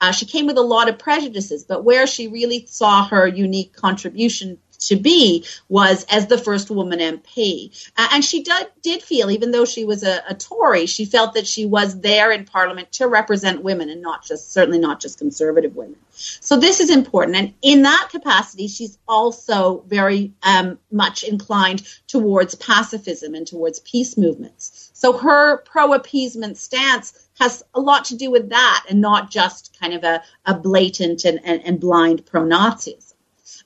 Uh, 0.00 0.10
she 0.10 0.26
came 0.26 0.46
with 0.46 0.58
a 0.58 0.62
lot 0.62 0.88
of 0.88 0.98
prejudices, 0.98 1.64
but 1.64 1.84
where 1.84 2.06
she 2.06 2.26
really 2.26 2.66
saw 2.66 3.06
her 3.06 3.26
unique 3.26 3.72
contribution 3.72 4.58
to 4.80 4.96
be 4.96 5.44
was 5.68 6.04
as 6.10 6.26
the 6.26 6.36
first 6.36 6.68
woman 6.68 6.98
MP. 6.98 7.70
Uh, 7.96 8.08
and 8.12 8.24
she 8.24 8.42
did, 8.42 8.66
did 8.82 9.00
feel, 9.00 9.30
even 9.30 9.52
though 9.52 9.64
she 9.64 9.84
was 9.84 10.02
a, 10.02 10.20
a, 10.28 10.34
Tory, 10.34 10.86
she 10.86 11.04
felt 11.04 11.34
that 11.34 11.46
she 11.46 11.66
was 11.66 12.00
there 12.00 12.32
in 12.32 12.44
Parliament 12.44 12.90
to 12.90 13.06
represent 13.06 13.62
women 13.62 13.90
and 13.90 14.02
not 14.02 14.24
just, 14.24 14.52
certainly 14.52 14.80
not 14.80 14.98
just 14.98 15.18
conservative 15.18 15.76
women. 15.76 15.98
So 16.10 16.58
this 16.58 16.80
is 16.80 16.90
important. 16.90 17.36
And 17.36 17.54
in 17.62 17.82
that 17.82 18.08
capacity, 18.10 18.66
she's 18.66 18.98
also 19.06 19.84
very 19.86 20.32
um, 20.42 20.80
much 20.90 21.22
inclined 21.22 21.86
towards 22.08 22.56
pacifism 22.56 23.36
and 23.36 23.46
towards 23.46 23.78
peace 23.78 24.16
movements. 24.16 24.81
So 25.02 25.18
her 25.18 25.56
pro 25.62 25.94
appeasement 25.94 26.56
stance 26.56 27.28
has 27.40 27.64
a 27.74 27.80
lot 27.80 28.04
to 28.04 28.16
do 28.16 28.30
with 28.30 28.50
that 28.50 28.84
and 28.88 29.00
not 29.00 29.32
just 29.32 29.76
kind 29.80 29.94
of 29.94 30.04
a, 30.04 30.22
a 30.46 30.54
blatant 30.54 31.24
and, 31.24 31.40
and, 31.42 31.60
and 31.64 31.80
blind 31.80 32.24
pro 32.24 32.44
Nazism. 32.44 33.12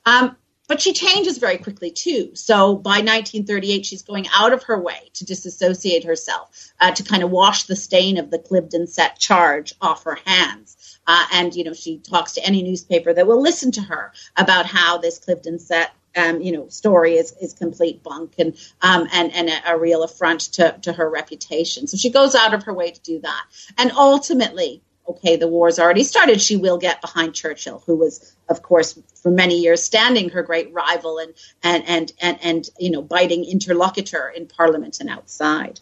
Um, 0.07 0.35
but 0.67 0.81
she 0.81 0.93
changes 0.93 1.37
very 1.37 1.59
quickly 1.59 1.91
too. 1.91 2.31
So 2.33 2.75
by 2.75 3.01
1938, 3.01 3.85
she's 3.85 4.01
going 4.01 4.25
out 4.33 4.51
of 4.51 4.63
her 4.63 4.81
way 4.81 5.11
to 5.13 5.25
disassociate 5.25 6.05
herself, 6.05 6.71
uh, 6.81 6.89
to 6.93 7.03
kind 7.03 7.21
of 7.21 7.29
wash 7.29 7.65
the 7.65 7.75
stain 7.75 8.17
of 8.17 8.31
the 8.31 8.39
Cliveden 8.39 8.89
set 8.89 9.19
charge 9.19 9.75
off 9.79 10.05
her 10.05 10.17
hands. 10.25 10.97
Uh, 11.05 11.23
and 11.33 11.53
you 11.53 11.63
know, 11.63 11.73
she 11.73 11.99
talks 11.99 12.31
to 12.31 12.43
any 12.43 12.63
newspaper 12.63 13.13
that 13.13 13.27
will 13.27 13.43
listen 13.43 13.71
to 13.73 13.81
her 13.81 14.11
about 14.37 14.65
how 14.65 14.97
this 14.97 15.19
Cliveden 15.19 15.61
set 15.61 15.91
um, 16.17 16.41
you 16.41 16.51
know, 16.51 16.67
story 16.67 17.13
is, 17.13 17.33
is 17.39 17.53
complete 17.53 18.03
bunk 18.03 18.33
and 18.39 18.57
um, 18.81 19.07
and 19.13 19.31
and 19.33 19.49
a, 19.49 19.73
a, 19.73 19.77
real 19.77 20.03
affront 20.03 20.41
to, 20.53 20.77
to 20.81 20.91
her 20.91 21.09
reputation. 21.09 21.87
So 21.87 21.95
she 21.95 22.09
goes 22.09 22.35
out 22.35 22.53
of 22.53 22.63
her 22.63 22.73
way 22.73 22.91
to 22.91 23.01
do 23.01 23.19
that, 23.21 23.45
and 23.77 23.91
ultimately, 23.91 24.81
okay, 25.07 25.35
the 25.35 25.47
war's 25.47 25.79
already 25.79 26.03
started. 26.03 26.41
She 26.41 26.57
will 26.57 26.77
get 26.77 27.01
behind 27.01 27.35
Churchill, 27.35 27.83
who 27.85 27.95
was, 27.95 28.35
of 28.49 28.63
course, 28.63 28.99
for 29.21 29.31
many 29.31 29.59
years 29.59 29.83
standing 29.83 30.29
her 30.29 30.43
great 30.43 30.73
rival 30.73 31.19
and 31.19 31.33
and 31.63 31.83
and 31.87 32.13
and, 32.19 32.39
and 32.41 32.69
you 32.79 32.89
know, 32.89 33.01
biting 33.01 33.45
interlocutor 33.45 34.27
in 34.27 34.47
Parliament 34.47 34.97
and 34.99 35.09
outside. 35.09 35.79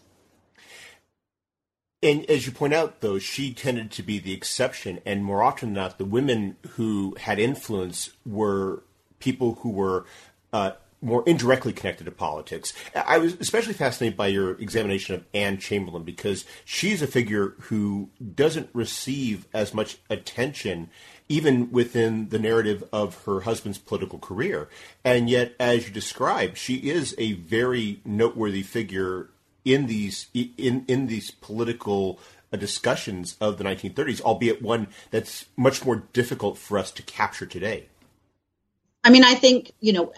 And 2.02 2.28
as 2.30 2.46
you 2.46 2.52
point 2.52 2.74
out, 2.74 3.00
though, 3.00 3.18
she 3.18 3.54
tended 3.54 3.90
to 3.92 4.02
be 4.02 4.18
the 4.18 4.34
exception, 4.34 5.00
and 5.06 5.24
more 5.24 5.42
often 5.42 5.72
than 5.72 5.82
not, 5.82 5.98
the 5.98 6.04
women 6.04 6.56
who 6.72 7.16
had 7.18 7.38
influence 7.38 8.10
were 8.24 8.84
people 9.18 9.58
who 9.62 9.70
were 9.70 10.04
uh, 10.52 10.72
more 11.02 11.22
indirectly 11.26 11.72
connected 11.72 12.04
to 12.04 12.10
politics. 12.10 12.72
I 12.94 13.18
was 13.18 13.34
especially 13.38 13.74
fascinated 13.74 14.16
by 14.16 14.28
your 14.28 14.52
examination 14.60 15.14
of 15.14 15.24
Anne 15.34 15.58
Chamberlain 15.58 16.02
because 16.02 16.44
she's 16.64 17.02
a 17.02 17.06
figure 17.06 17.54
who 17.60 18.10
doesn't 18.34 18.70
receive 18.72 19.46
as 19.52 19.74
much 19.74 19.98
attention 20.08 20.90
even 21.28 21.70
within 21.72 22.28
the 22.28 22.38
narrative 22.38 22.84
of 22.92 23.24
her 23.24 23.40
husband's 23.40 23.78
political 23.78 24.18
career. 24.18 24.68
And 25.04 25.28
yet, 25.28 25.54
as 25.58 25.86
you 25.86 25.92
describe, 25.92 26.56
she 26.56 26.76
is 26.76 27.14
a 27.18 27.32
very 27.32 28.00
noteworthy 28.04 28.62
figure 28.62 29.30
in 29.64 29.86
these 29.86 30.28
in 30.34 30.84
in 30.86 31.08
these 31.08 31.30
political 31.30 32.20
uh, 32.52 32.56
discussions 32.56 33.36
of 33.40 33.58
the 33.58 33.64
1930s, 33.64 34.20
albeit 34.20 34.62
one 34.62 34.86
that's 35.10 35.46
much 35.56 35.84
more 35.84 36.04
difficult 36.12 36.56
for 36.56 36.78
us 36.78 36.92
to 36.92 37.02
capture 37.02 37.46
today. 37.46 37.86
I 39.06 39.10
mean, 39.10 39.22
I 39.22 39.34
think 39.36 39.70
you 39.78 39.92
know, 39.92 40.12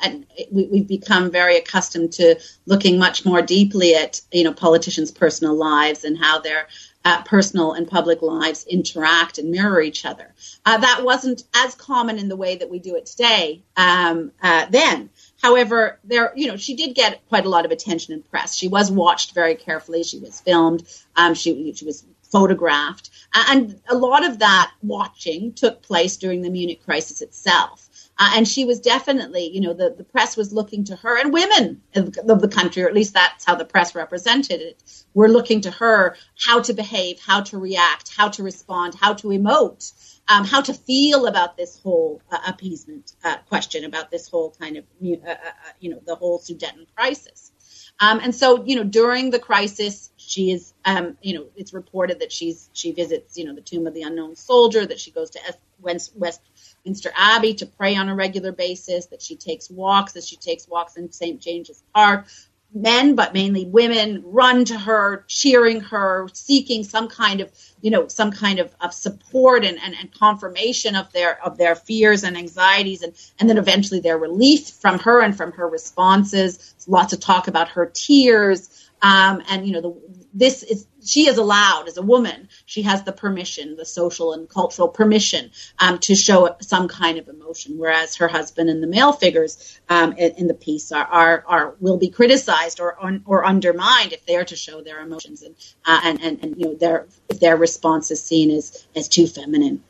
we, 0.51 0.79
have 0.79 0.89
become 0.89 1.31
very 1.31 1.59
accustomed 1.59 2.15
to 2.15 2.41
looking 2.65 2.99
much 2.99 3.23
more 3.27 3.43
deeply 3.43 3.95
at 3.95 4.23
you 4.33 4.45
know 4.45 4.55
politicians' 4.55 5.11
personal 5.11 5.55
lives 5.55 6.05
and 6.05 6.17
how 6.17 6.41
their 6.41 6.69
uh, 7.05 7.23
personal 7.25 7.75
and 7.75 7.87
public 7.87 8.23
lives 8.23 8.65
interact 8.67 9.37
and 9.37 9.51
mirror 9.51 9.83
each 9.83 10.07
other. 10.07 10.35
Uh, 10.65 10.79
that 10.79 11.05
wasn't 11.05 11.45
as 11.55 11.75
common 11.75 12.19
in 12.19 12.29
the 12.29 12.37
way 12.37 12.57
that 12.57 12.71
we 12.71 12.79
do 12.79 12.97
it 12.97 13.05
today 13.05 13.63
um, 13.77 14.33
uh, 14.43 14.65
then. 14.71 15.11
However, 15.43 15.99
there, 16.05 16.33
you 16.35 16.49
know, 16.49 16.57
she 16.57 16.75
did 16.75 16.95
get 16.95 17.21
quite 17.29 17.45
a 17.45 17.51
lot 17.51 17.67
of 17.67 17.71
attention 17.71 18.15
in 18.15 18.23
press. 18.23 18.57
She 18.57 18.69
was 18.69 18.91
watched 18.91 19.35
very 19.35 19.55
carefully. 19.55 20.03
She 20.03 20.19
was 20.19 20.41
filmed. 20.41 20.83
Um, 21.15 21.35
she 21.35 21.75
she 21.75 21.85
was 21.85 22.07
photographed, 22.23 23.11
and 23.35 23.79
a 23.87 23.95
lot 23.95 24.25
of 24.25 24.39
that 24.39 24.73
watching 24.83 25.53
took 25.53 25.83
place 25.83 26.17
during 26.17 26.41
the 26.41 26.51
Munich 26.51 26.83
crisis 26.85 27.21
itself. 27.21 27.88
Uh, 28.21 28.33
and 28.35 28.49
she 28.49 28.65
was 28.65 28.81
definitely, 28.81 29.49
you 29.49 29.61
know, 29.61 29.73
the, 29.73 29.95
the 29.97 30.03
press 30.03 30.37
was 30.37 30.53
looking 30.53 30.85
to 30.85 30.97
her 30.97 31.19
and 31.19 31.33
women 31.33 31.81
of, 31.95 32.13
the 32.13 32.49
country, 32.53 32.83
or 32.83 32.89
at 32.89 32.95
least 32.95 33.15
that's 33.15 33.45
how 33.45 33.55
the 33.55 33.65
press 33.65 33.95
represented 33.95 34.61
it, 34.61 34.83
were 35.15 35.29
looking 35.29 35.61
to 35.61 35.71
her 35.71 36.17
how 36.37 36.61
to 36.61 36.73
behave, 36.73 37.21
how 37.21 37.41
to 37.43 37.59
react, 37.59 38.13
how 38.17 38.29
to 38.29 38.43
respond, 38.43 38.95
how 38.95 39.15
to 39.15 39.29
emote, 39.29 39.93
um, 40.27 40.45
how 40.45 40.61
to 40.61 40.75
feel 40.75 41.27
about 41.27 41.57
this 41.57 41.79
whole 41.79 42.21
uh, 42.31 42.39
appeasement 42.47 43.13
uh, 43.23 43.37
question, 43.49 43.85
about 43.85 44.11
this 44.11 44.29
whole 44.29 44.55
kind 44.61 44.77
of, 44.77 44.85
uh, 45.05 45.15
uh, 45.25 45.31
uh, 45.31 45.73
you 45.79 45.91
know, 45.91 46.01
the 46.05 46.17
whole 46.17 46.41
Sudeten 46.41 46.87
crisis. 46.97 47.53
Um, 48.01 48.21
and 48.21 48.35
so, 48.35 48.65
you 48.65 48.77
know, 48.77 48.85
during 48.85 49.31
the 49.31 49.39
crisis, 49.41 50.11
she 50.17 50.53
is, 50.53 50.73
um, 50.85 51.17
you 51.21 51.35
know, 51.35 51.47
it's 51.57 51.73
reported 51.75 52.21
that 52.21 52.31
she's 52.31 52.71
she 52.73 52.93
visits, 52.93 53.37
you 53.37 53.45
know, 53.45 53.55
the 53.55 53.61
tomb 53.61 53.87
of 53.87 53.95
the 53.95 54.03
unknown 54.03 54.37
soldier, 54.37 54.87
that 54.87 55.01
she 55.01 55.11
goes 55.11 55.31
to 55.31 55.41
West, 55.81 56.43
Westminster 56.85 57.13
Abbey 57.17 57.55
to 57.55 57.67
pray 57.67 57.97
on 57.97 58.09
a 58.09 58.15
regular 58.15 58.53
basis, 58.53 59.07
that 59.07 59.23
she 59.23 59.37
takes 59.37 59.71
walks, 59.71 60.13
that 60.13 60.25
she 60.25 60.37
takes 60.37 60.69
walks 60.69 60.97
in 60.97 61.13
St. 61.13 61.41
James's 61.41 61.83
Park, 61.95 62.27
men, 62.75 63.15
but 63.15 63.33
mainly 63.33 63.65
women, 63.65 64.23
run 64.25 64.65
to 64.67 64.79
her, 64.79 65.25
cheering 65.27 65.81
her, 65.81 66.29
seeking 66.33 66.85
some 66.85 67.09
kind 67.09 67.41
of, 67.41 67.51
you 67.81 67.91
know, 67.91 68.09
some 68.09 68.31
kind 68.31 68.59
of, 68.59 68.75
of 68.81 68.93
support 68.93 69.65
and, 69.65 69.79
and, 69.83 69.95
and 69.99 70.13
confirmation 70.13 70.95
of 70.95 71.11
their 71.13 71.43
of 71.45 71.57
their 71.57 71.75
fears 71.75 72.25
and 72.25 72.37
anxieties, 72.37 73.03
and 73.03 73.15
and 73.39 73.49
then 73.49 73.59
eventually 73.59 74.01
their 74.01 74.19
relief 74.19 74.69
from 74.69 74.99
her 74.99 75.23
and 75.23 75.37
from 75.37 75.53
her 75.53 75.69
responses. 75.69 76.75
Lots 76.87 77.13
of 77.13 77.21
talk 77.21 77.49
about 77.49 77.71
her 77.71 77.87
tears, 77.87 78.88
um, 79.03 79.43
and 79.49 79.67
you 79.67 79.73
know, 79.73 79.81
the, 79.81 79.95
this 80.35 80.63
is 80.63 80.87
she 81.05 81.29
is 81.29 81.39
allowed 81.39 81.89
as 81.89 81.97
a 81.97 82.03
woman 82.03 82.49
she 82.67 82.83
has 82.83 83.03
the 83.05 83.13
permission 83.13 83.77
the 83.77 83.85
social 83.85 84.33
and 84.33 84.49
cultural 84.49 84.89
permission 84.89 85.51
um, 85.79 85.99
to 85.99 86.15
show 86.15 86.57
some 86.61 86.89
kind 86.89 87.19
of 87.19 87.29
emotion 87.29 87.79
whereas 87.79 88.17
her 88.17 88.29
husband 88.29 88.69
and 88.69 88.83
the 88.83 88.87
male 88.87 89.13
figures 89.13 89.81
um, 89.89 90.13
in, 90.13 90.33
in, 90.33 90.47
the 90.47 90.55
piece 90.55 90.93
are, 90.93 91.07
are, 91.07 91.45
are 91.47 91.75
will 91.81 91.97
be 91.97 92.11
criticized 92.11 92.79
or 92.81 92.97
or 93.25 93.47
undermined 93.47 94.13
if 94.13 94.25
they 94.27 94.37
are 94.37 94.45
to 94.45 94.57
show 94.57 94.83
their 94.83 95.01
emotions 95.01 95.43
and 95.43 95.55
uh, 95.87 96.01
and, 96.05 96.21
and 96.21 96.43
and 96.43 96.57
you 96.59 96.67
know 96.67 96.75
their 96.75 97.07
if 97.29 97.41
their 97.41 97.57
response 97.57 98.11
is 98.11 98.23
seen 98.23 98.51
as 98.51 98.87
as 98.95 99.09
too 99.09 99.27
feminine 99.27 99.83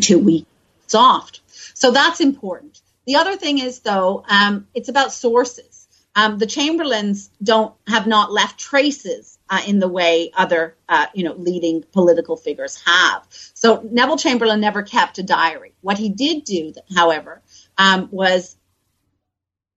too 0.00 0.18
weak 0.18 0.46
soft. 0.86 1.40
So 1.74 1.90
that's 1.90 2.20
important. 2.20 2.80
The 3.06 3.16
other 3.16 3.36
thing 3.36 3.58
is 3.58 3.80
though 3.80 4.24
um, 4.28 4.66
it's 4.74 4.88
about 4.88 5.12
sources 5.12 5.71
um, 6.14 6.38
the 6.38 6.46
Chamberlains 6.46 7.30
don't 7.42 7.74
have 7.86 8.06
not 8.06 8.32
left 8.32 8.58
traces 8.58 9.38
uh, 9.48 9.60
in 9.66 9.78
the 9.78 9.88
way 9.88 10.30
other, 10.34 10.76
uh, 10.88 11.06
you 11.14 11.24
know, 11.24 11.34
leading 11.34 11.84
political 11.92 12.36
figures 12.36 12.80
have. 12.84 13.26
So 13.54 13.86
Neville 13.90 14.18
Chamberlain 14.18 14.60
never 14.60 14.82
kept 14.82 15.18
a 15.18 15.22
diary. 15.22 15.72
What 15.80 15.98
he 15.98 16.10
did 16.10 16.44
do, 16.44 16.74
however, 16.94 17.40
um, 17.78 18.08
was 18.10 18.56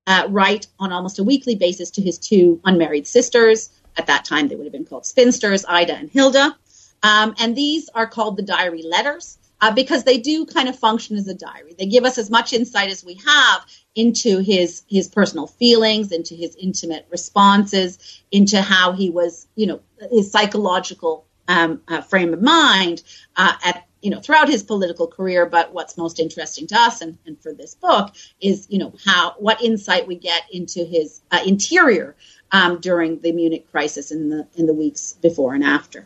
uh, 0.07 0.27
write 0.29 0.67
on 0.77 0.91
almost 0.91 1.19
a 1.19 1.23
weekly 1.23 1.55
basis 1.55 1.91
to 1.91 2.01
his 2.01 2.17
two 2.17 2.59
unmarried 2.65 3.07
sisters. 3.07 3.69
At 3.97 4.07
that 4.07 4.25
time, 4.25 4.47
they 4.49 4.55
would 4.55 4.65
have 4.65 4.73
been 4.73 4.85
called 4.85 5.05
spinsters, 5.05 5.65
Ida 5.67 5.95
and 5.95 6.09
Hilda. 6.09 6.55
Um, 7.01 7.35
and 7.39 7.55
these 7.55 7.89
are 7.95 8.07
called 8.07 8.35
the 8.35 8.43
diary 8.43 8.83
letters 8.83 9.37
uh, 9.61 9.71
because 9.71 10.03
they 10.03 10.17
do 10.17 10.45
kind 10.45 10.69
of 10.69 10.77
function 10.77 11.17
as 11.17 11.27
a 11.27 11.33
diary. 11.33 11.75
They 11.77 11.85
give 11.85 12.03
us 12.03 12.17
as 12.17 12.29
much 12.29 12.53
insight 12.53 12.89
as 12.89 13.03
we 13.03 13.15
have 13.25 13.65
into 13.95 14.39
his 14.39 14.83
his 14.87 15.07
personal 15.07 15.47
feelings, 15.47 16.11
into 16.11 16.35
his 16.35 16.55
intimate 16.55 17.07
responses, 17.09 18.21
into 18.31 18.61
how 18.61 18.91
he 18.91 19.09
was, 19.09 19.47
you 19.55 19.67
know, 19.67 19.79
his 20.11 20.31
psychological 20.31 21.25
um, 21.47 21.81
uh, 21.87 22.01
frame 22.01 22.33
of 22.33 22.41
mind 22.41 23.03
uh, 23.35 23.53
at 23.63 23.85
you 24.01 24.11
know 24.11 24.19
throughout 24.19 24.49
his 24.49 24.63
political 24.63 25.07
career. 25.07 25.45
But 25.45 25.73
what's 25.73 25.97
most 25.97 26.19
interesting 26.19 26.67
to 26.67 26.79
us 26.79 27.01
and, 27.01 27.17
and 27.25 27.39
for 27.41 27.53
this 27.53 27.75
book 27.75 28.13
is 28.41 28.67
you 28.69 28.79
know 28.79 28.93
how 29.05 29.35
what 29.37 29.61
insight 29.61 30.07
we 30.07 30.15
get 30.15 30.43
into 30.51 30.83
his 30.83 31.21
uh, 31.31 31.39
interior 31.45 32.15
um, 32.51 32.79
during 32.79 33.19
the 33.19 33.31
Munich 33.31 33.69
crisis 33.71 34.11
in 34.11 34.29
the 34.29 34.47
in 34.55 34.65
the 34.65 34.73
weeks 34.73 35.13
before 35.13 35.53
and 35.53 35.63
after. 35.63 36.05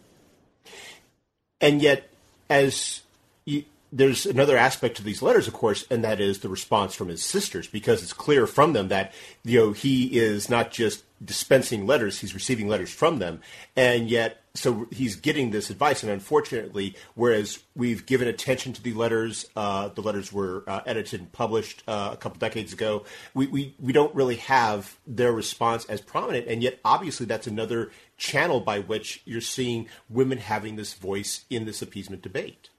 And 1.62 1.82
yet, 1.82 2.10
as 2.50 3.02
you, 3.50 3.64
there's 3.92 4.26
another 4.26 4.58
aspect 4.58 4.98
to 4.98 5.04
these 5.04 5.22
letters, 5.22 5.48
of 5.48 5.54
course, 5.54 5.86
and 5.90 6.04
that 6.04 6.20
is 6.20 6.40
the 6.40 6.50
response 6.50 6.94
from 6.94 7.08
his 7.08 7.24
sisters, 7.24 7.68
because 7.68 8.04
it's 8.04 8.14
clear 8.14 8.46
from 8.46 8.74
them 8.74 8.90
that 8.90 9.14
you 9.44 9.60
know 9.60 9.72
he 9.72 10.18
is 10.18 10.50
not 10.50 10.72
just 10.72 11.04
dispensing 11.24 11.88
letters; 11.88 12.20
he's 12.20 12.36
receiving 12.36 12.68
letters 12.68 12.92
from 12.92 13.18
them, 13.18 13.42
and 13.76 14.10
yet 14.10 14.44
so 14.54 14.88
he's 14.92 15.16
getting 15.16 15.50
this 15.50 15.72
advice. 15.72 16.04
And 16.04 16.12
unfortunately, 16.12 16.96
whereas 17.16 17.60
we've 17.76 18.06
given 18.06 18.28
attention 18.28 18.74
to 18.74 18.82
the 18.82 18.94
letters, 18.94 19.48
uh, 19.56 19.90
the 19.90 20.02
letters 20.02 20.32
were 20.32 20.64
uh, 20.68 20.82
edited 20.86 21.22
and 21.22 21.32
published 21.32 21.82
uh, 21.88 22.12
a 22.14 22.18
couple 22.18 22.38
decades 22.38 22.74
ago. 22.74 23.06
We, 23.34 23.48
we 23.48 23.76
we 23.80 23.92
don't 23.92 24.14
really 24.14 24.36
have 24.36 24.98
their 25.08 25.32
response 25.32 25.86
as 25.86 26.00
prominent, 26.00 26.48
and 26.48 26.62
yet 26.62 26.80
obviously 26.86 27.26
that's 27.26 27.48
another 27.48 27.92
channel 28.18 28.60
by 28.60 28.82
which 28.82 29.24
you're 29.26 29.42
seeing 29.42 29.88
women 30.10 30.38
having 30.38 30.76
this 30.76 30.94
voice 30.94 31.46
in 31.50 31.66
this 31.66 31.82
appeasement 31.82 32.22
debate. 32.22 32.70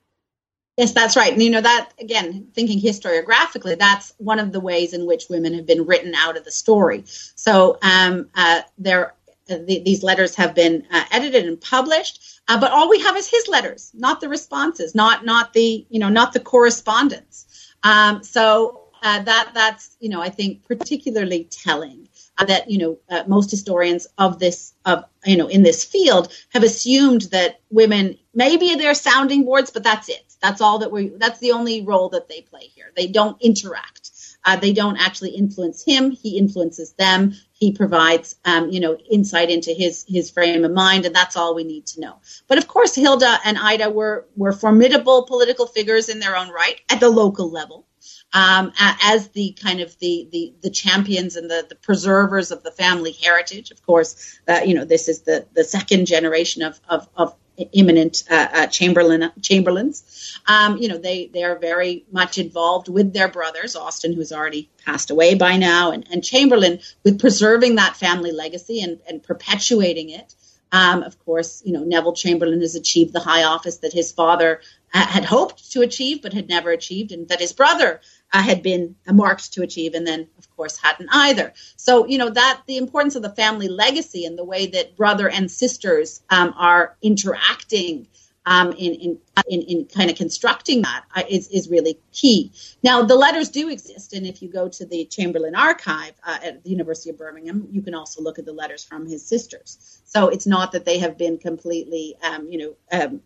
Yes, 0.80 0.92
that's 0.92 1.14
right. 1.14 1.30
And 1.30 1.42
you 1.42 1.50
know 1.50 1.60
that 1.60 1.90
again, 2.00 2.48
thinking 2.54 2.80
historiographically, 2.80 3.78
that's 3.78 4.14
one 4.16 4.38
of 4.38 4.50
the 4.50 4.60
ways 4.60 4.94
in 4.94 5.04
which 5.04 5.28
women 5.28 5.52
have 5.52 5.66
been 5.66 5.84
written 5.84 6.14
out 6.14 6.38
of 6.38 6.44
the 6.46 6.50
story. 6.50 7.04
So 7.04 7.76
um, 7.82 8.30
uh, 8.34 8.62
there, 8.78 9.12
uh, 9.50 9.58
the, 9.58 9.82
these 9.84 10.02
letters 10.02 10.34
have 10.36 10.54
been 10.54 10.86
uh, 10.90 11.04
edited 11.10 11.44
and 11.44 11.60
published, 11.60 12.40
uh, 12.48 12.58
but 12.58 12.72
all 12.72 12.88
we 12.88 12.98
have 13.00 13.14
is 13.14 13.28
his 13.28 13.46
letters, 13.46 13.90
not 13.92 14.22
the 14.22 14.30
responses, 14.30 14.94
not 14.94 15.22
not 15.26 15.52
the 15.52 15.86
you 15.90 16.00
know 16.00 16.08
not 16.08 16.32
the 16.32 16.40
correspondence. 16.40 17.44
Um, 17.82 18.24
so 18.24 18.84
uh, 19.02 19.22
that 19.22 19.50
that's 19.52 19.98
you 20.00 20.08
know 20.08 20.22
I 20.22 20.30
think 20.30 20.66
particularly 20.66 21.44
telling 21.44 22.08
that 22.38 22.70
you 22.70 22.78
know 22.78 22.98
uh, 23.10 23.24
most 23.26 23.50
historians 23.50 24.06
of 24.16 24.38
this 24.38 24.72
of 24.86 25.04
you 25.26 25.36
know 25.36 25.46
in 25.46 25.62
this 25.62 25.84
field 25.84 26.32
have 26.54 26.62
assumed 26.62 27.28
that 27.32 27.60
women 27.68 28.16
maybe 28.32 28.76
they're 28.76 28.94
sounding 28.94 29.44
boards, 29.44 29.70
but 29.70 29.82
that's 29.82 30.08
it. 30.08 30.29
That's 30.40 30.61
all 30.61 30.79
that 30.79 30.90
we. 30.90 31.09
That's 31.09 31.38
the 31.38 31.53
only 31.53 31.83
role 31.83 32.09
that 32.11 32.29
they 32.29 32.40
play 32.42 32.64
here. 32.74 32.92
They 32.96 33.07
don't 33.07 33.40
interact. 33.40 34.11
Uh, 34.44 34.57
they 34.57 34.72
don't 34.72 34.96
actually 34.96 35.31
influence 35.31 35.85
him. 35.85 36.11
He 36.11 36.38
influences 36.38 36.92
them. 36.94 37.35
He 37.53 37.72
provides, 37.72 38.37
um, 38.46 38.70
you 38.70 38.81
know, 38.81 38.96
insight 39.11 39.50
into 39.50 39.72
his 39.72 40.05
his 40.09 40.31
frame 40.31 40.64
of 40.64 40.72
mind, 40.72 41.05
and 41.05 41.14
that's 41.14 41.37
all 41.37 41.55
we 41.55 41.64
need 41.64 41.87
to 41.88 42.00
know. 42.00 42.20
But 42.48 42.57
of 42.57 42.66
course, 42.66 42.94
Hilda 42.94 43.38
and 43.44 43.59
Ida 43.59 43.90
were 43.90 44.26
were 44.35 44.53
formidable 44.53 45.24
political 45.24 45.66
figures 45.66 46.09
in 46.09 46.20
their 46.20 46.37
own 46.37 46.48
right 46.48 46.81
at 46.90 47.00
the 47.00 47.11
local 47.11 47.50
level. 47.50 47.87
Um, 48.33 48.72
as 48.79 49.29
the 49.31 49.57
kind 49.61 49.81
of 49.81 49.98
the, 49.98 50.29
the, 50.31 50.55
the 50.62 50.70
champions 50.70 51.35
and 51.35 51.50
the, 51.50 51.66
the 51.68 51.74
preservers 51.74 52.53
of 52.53 52.62
the 52.62 52.70
family 52.70 53.11
heritage. 53.11 53.72
Of 53.72 53.85
course, 53.85 54.38
uh, 54.48 54.61
you 54.64 54.74
know 54.74 54.85
this 54.85 55.09
is 55.09 55.22
the, 55.22 55.46
the 55.53 55.64
second 55.64 56.07
generation 56.07 56.62
of, 56.62 56.81
of, 56.88 57.09
of 57.16 57.35
imminent 57.73 58.25
uh, 58.31 58.49
uh, 58.53 58.66
Chamberlain 58.66 59.31
Chamberlains. 59.42 60.38
Um, 60.46 60.77
you 60.79 60.88
know, 60.88 60.99
they 60.99 61.27
they 61.27 61.44
are 61.44 61.59
very 61.59 62.05
much 62.11 62.38
involved 62.38 62.88
with 62.88 63.12
their 63.12 63.29
brothers, 63.29 63.77
Austin, 63.77 64.12
who's 64.12 64.33
already 64.33 64.70
passed 64.85 65.11
away 65.11 65.35
by 65.35 65.57
now, 65.57 65.90
and, 65.90 66.07
and 66.11 66.25
Chamberlain 66.25 66.81
with 67.05 67.20
preserving 67.20 67.77
that 67.77 67.96
family 67.96 68.33
legacy 68.33 68.81
and, 68.81 69.01
and 69.09 69.23
perpetuating 69.23 70.11
it. 70.11 70.35
Um, 70.73 71.03
of 71.03 71.18
course, 71.25 71.62
you 71.64 71.73
know, 71.73 71.83
Neville 71.83 72.12
Chamberlain 72.12 72.61
has 72.61 72.77
achieved 72.77 73.12
the 73.12 73.20
high 73.20 73.42
office 73.42 73.79
that 73.79 73.92
his 73.92 74.12
father 74.12 74.61
uh, 74.94 75.05
had 75.05 75.25
hoped 75.25 75.73
to 75.73 75.83
achieve 75.83 76.23
but 76.23 76.33
had 76.33 76.49
never 76.49 76.70
achieved, 76.70 77.12
and 77.12 77.29
that 77.29 77.40
his 77.40 77.53
brother 77.53 78.01
uh, 78.32 78.42
had 78.42 78.62
been 78.62 78.96
marked 79.06 79.52
to 79.54 79.62
achieve, 79.62 79.94
and 79.94 80.06
then, 80.06 80.28
of 80.38 80.48
course, 80.56 80.76
hadn't 80.78 81.08
either. 81.12 81.52
So, 81.76 82.06
you 82.06 82.18
know, 82.18 82.30
that 82.30 82.62
the 82.66 82.76
importance 82.76 83.16
of 83.16 83.22
the 83.22 83.30
family 83.30 83.68
legacy 83.68 84.24
and 84.24 84.38
the 84.38 84.44
way 84.44 84.66
that 84.66 84.96
brother 84.96 85.28
and 85.28 85.50
sisters 85.50 86.22
um, 86.30 86.54
are 86.56 86.96
interacting 87.02 88.06
um, 88.46 88.72
in, 88.72 88.94
in, 88.94 89.18
in, 89.48 89.62
in, 89.62 89.84
kind 89.86 90.10
of 90.10 90.16
constructing 90.16 90.82
that 90.82 91.04
uh, 91.14 91.22
is, 91.28 91.48
is 91.48 91.68
really 91.68 91.98
key. 92.12 92.52
Now, 92.82 93.02
the 93.02 93.14
letters 93.14 93.50
do 93.50 93.68
exist, 93.68 94.12
and 94.14 94.26
if 94.26 94.40
you 94.40 94.48
go 94.48 94.68
to 94.68 94.86
the 94.86 95.04
Chamberlain 95.04 95.54
Archive 95.54 96.14
uh, 96.24 96.38
at 96.42 96.64
the 96.64 96.70
University 96.70 97.10
of 97.10 97.18
Birmingham, 97.18 97.68
you 97.70 97.82
can 97.82 97.94
also 97.94 98.22
look 98.22 98.38
at 98.38 98.46
the 98.46 98.52
letters 98.52 98.82
from 98.82 99.06
his 99.06 99.24
sisters. 99.26 100.00
So 100.04 100.28
it's 100.28 100.46
not 100.46 100.72
that 100.72 100.84
they 100.84 100.98
have 100.98 101.18
been 101.18 101.38
completely, 101.38 102.16
um, 102.22 102.48
you 102.50 102.58
know, 102.58 102.98
um, 102.98 103.20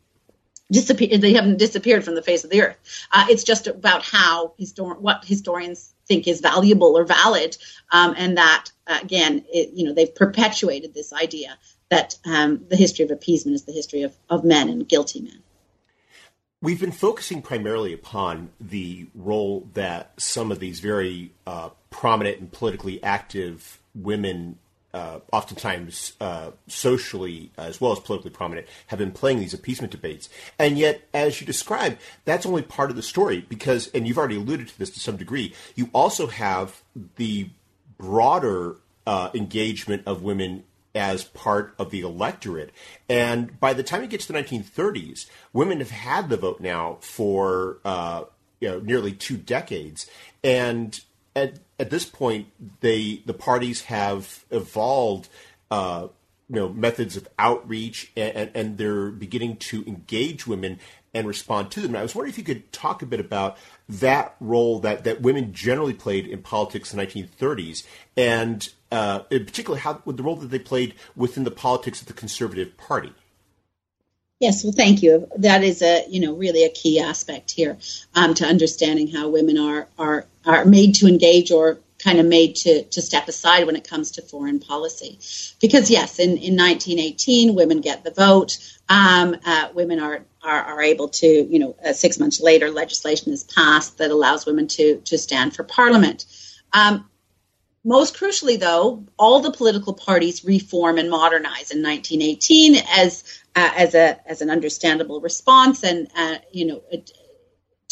disappeared. 0.70 1.20
They 1.20 1.34
haven't 1.34 1.58
disappeared 1.58 2.04
from 2.04 2.14
the 2.14 2.22
face 2.22 2.44
of 2.44 2.50
the 2.50 2.62
earth. 2.62 2.76
Uh, 3.12 3.26
it's 3.28 3.44
just 3.44 3.66
about 3.66 4.02
how 4.02 4.54
what 4.98 5.24
historians 5.24 5.94
think 6.06 6.28
is 6.28 6.40
valuable 6.40 6.96
or 6.96 7.04
valid, 7.04 7.56
um, 7.92 8.14
and 8.16 8.36
that 8.36 8.70
uh, 8.86 8.98
again, 9.02 9.44
it, 9.52 9.70
you 9.74 9.86
know, 9.86 9.94
they've 9.94 10.14
perpetuated 10.14 10.94
this 10.94 11.12
idea 11.12 11.56
that 11.90 12.18
um, 12.24 12.64
the 12.68 12.76
history 12.76 13.04
of 13.04 13.10
appeasement 13.10 13.54
is 13.54 13.64
the 13.64 13.72
history 13.72 14.02
of, 14.02 14.14
of 14.28 14.44
men 14.44 14.68
and 14.68 14.88
guilty 14.88 15.20
men. 15.20 15.42
We've 16.60 16.80
been 16.80 16.92
focusing 16.92 17.42
primarily 17.42 17.92
upon 17.92 18.50
the 18.58 19.08
role 19.14 19.68
that 19.74 20.12
some 20.16 20.50
of 20.50 20.60
these 20.60 20.80
very 20.80 21.32
uh, 21.46 21.70
prominent 21.90 22.40
and 22.40 22.50
politically 22.50 23.02
active 23.02 23.80
women 23.94 24.58
uh, 24.94 25.18
oftentimes 25.32 26.14
uh, 26.20 26.52
socially 26.68 27.50
as 27.58 27.80
well 27.80 27.92
as 27.92 27.98
politically 27.98 28.30
prominent, 28.30 28.66
have 28.86 28.98
been 28.98 29.10
playing 29.10 29.40
these 29.40 29.52
appeasement 29.52 29.90
debates. 29.90 30.30
And 30.58 30.78
yet, 30.78 31.02
as 31.12 31.40
you 31.40 31.46
described, 31.46 31.98
that's 32.24 32.46
only 32.46 32.62
part 32.62 32.90
of 32.90 32.96
the 32.96 33.02
story 33.02 33.44
because, 33.48 33.88
and 33.88 34.06
you've 34.06 34.18
already 34.18 34.36
alluded 34.36 34.68
to 34.68 34.78
this 34.78 34.90
to 34.90 35.00
some 35.00 35.16
degree, 35.16 35.52
you 35.74 35.90
also 35.92 36.28
have 36.28 36.82
the 37.16 37.50
broader 37.98 38.76
uh, 39.06 39.30
engagement 39.34 40.04
of 40.06 40.22
women 40.22 40.62
as 40.94 41.24
part 41.24 41.74
of 41.76 41.90
the 41.90 42.00
electorate. 42.00 42.70
And 43.08 43.58
by 43.58 43.72
the 43.72 43.82
time 43.82 44.04
it 44.04 44.10
gets 44.10 44.26
to 44.26 44.32
the 44.32 44.38
1930s, 44.38 45.26
women 45.52 45.80
have 45.80 45.90
had 45.90 46.28
the 46.28 46.36
vote 46.36 46.60
now 46.60 46.98
for 47.00 47.78
uh, 47.84 48.24
you 48.60 48.68
know, 48.68 48.78
nearly 48.78 49.12
two 49.12 49.36
decades. 49.36 50.08
And 50.44 50.98
at 51.36 51.58
at 51.78 51.90
this 51.90 52.04
point, 52.04 52.48
they 52.80 53.22
the 53.26 53.34
parties 53.34 53.82
have 53.82 54.44
evolved, 54.50 55.28
uh, 55.70 56.08
you 56.48 56.56
know, 56.56 56.68
methods 56.68 57.16
of 57.16 57.28
outreach, 57.38 58.12
and, 58.16 58.50
and, 58.54 58.78
they're 58.78 59.10
beginning 59.10 59.56
to 59.56 59.84
engage 59.86 60.46
women 60.46 60.78
and 61.12 61.26
respond 61.26 61.70
to 61.72 61.80
them. 61.80 61.90
And 61.90 61.98
I 61.98 62.02
was 62.02 62.14
wondering 62.14 62.32
if 62.32 62.38
you 62.38 62.44
could 62.44 62.72
talk 62.72 63.02
a 63.02 63.06
bit 63.06 63.20
about 63.20 63.56
that 63.88 64.36
role 64.40 64.78
that 64.80 65.04
that 65.04 65.22
women 65.22 65.52
generally 65.52 65.94
played 65.94 66.26
in 66.26 66.42
politics 66.42 66.92
in 66.92 66.98
the 66.98 67.06
1930s, 67.06 67.84
and 68.16 68.68
uh, 68.92 69.20
in 69.30 69.44
particular, 69.44 69.78
how 69.78 70.00
the 70.06 70.22
role 70.22 70.36
that 70.36 70.50
they 70.50 70.58
played 70.58 70.94
within 71.16 71.44
the 71.44 71.50
politics 71.50 72.00
of 72.00 72.06
the 72.06 72.12
Conservative 72.12 72.76
Party. 72.76 73.12
Yes, 74.40 74.62
well, 74.62 74.72
thank 74.72 75.02
you. 75.02 75.28
That 75.38 75.64
is 75.64 75.82
a 75.82 76.04
you 76.08 76.20
know 76.20 76.34
really 76.34 76.64
a 76.64 76.70
key 76.70 77.00
aspect 77.00 77.50
here 77.50 77.78
um, 78.14 78.34
to 78.34 78.46
understanding 78.46 79.08
how 79.08 79.28
women 79.28 79.58
are 79.58 79.88
are 79.98 80.26
are 80.46 80.64
made 80.64 80.96
to 80.96 81.06
engage 81.06 81.50
or 81.50 81.78
kind 81.98 82.18
of 82.18 82.26
made 82.26 82.56
to 82.56 82.84
to 82.84 83.00
step 83.00 83.28
aside 83.28 83.64
when 83.66 83.76
it 83.76 83.88
comes 83.88 84.12
to 84.12 84.22
foreign 84.22 84.60
policy. 84.60 85.18
Because 85.60 85.90
yes, 85.90 86.18
in 86.18 86.30
in 86.30 86.56
1918, 86.56 87.54
women 87.54 87.80
get 87.80 88.04
the 88.04 88.10
vote. 88.10 88.58
Um, 88.88 89.36
uh, 89.44 89.68
women 89.74 90.00
are, 90.00 90.24
are 90.42 90.62
are 90.62 90.82
able 90.82 91.08
to 91.08 91.26
you 91.26 91.58
know 91.58 91.76
uh, 91.84 91.92
six 91.92 92.18
months 92.18 92.40
later, 92.40 92.70
legislation 92.70 93.32
is 93.32 93.44
passed 93.44 93.98
that 93.98 94.10
allows 94.10 94.46
women 94.46 94.68
to 94.68 95.00
to 95.06 95.18
stand 95.18 95.54
for 95.54 95.64
parliament. 95.64 96.26
Um, 96.72 97.08
most 97.86 98.16
crucially, 98.16 98.58
though, 98.58 99.04
all 99.18 99.40
the 99.40 99.52
political 99.52 99.92
parties 99.92 100.42
reform 100.42 100.96
and 100.96 101.10
modernize 101.10 101.70
in 101.70 101.82
1918 101.82 102.76
as 102.96 103.24
uh, 103.54 103.72
as 103.76 103.94
a 103.94 104.18
as 104.28 104.40
an 104.40 104.50
understandable 104.50 105.20
response, 105.20 105.84
and 105.84 106.08
uh, 106.16 106.36
you 106.50 106.66
know, 106.66 106.82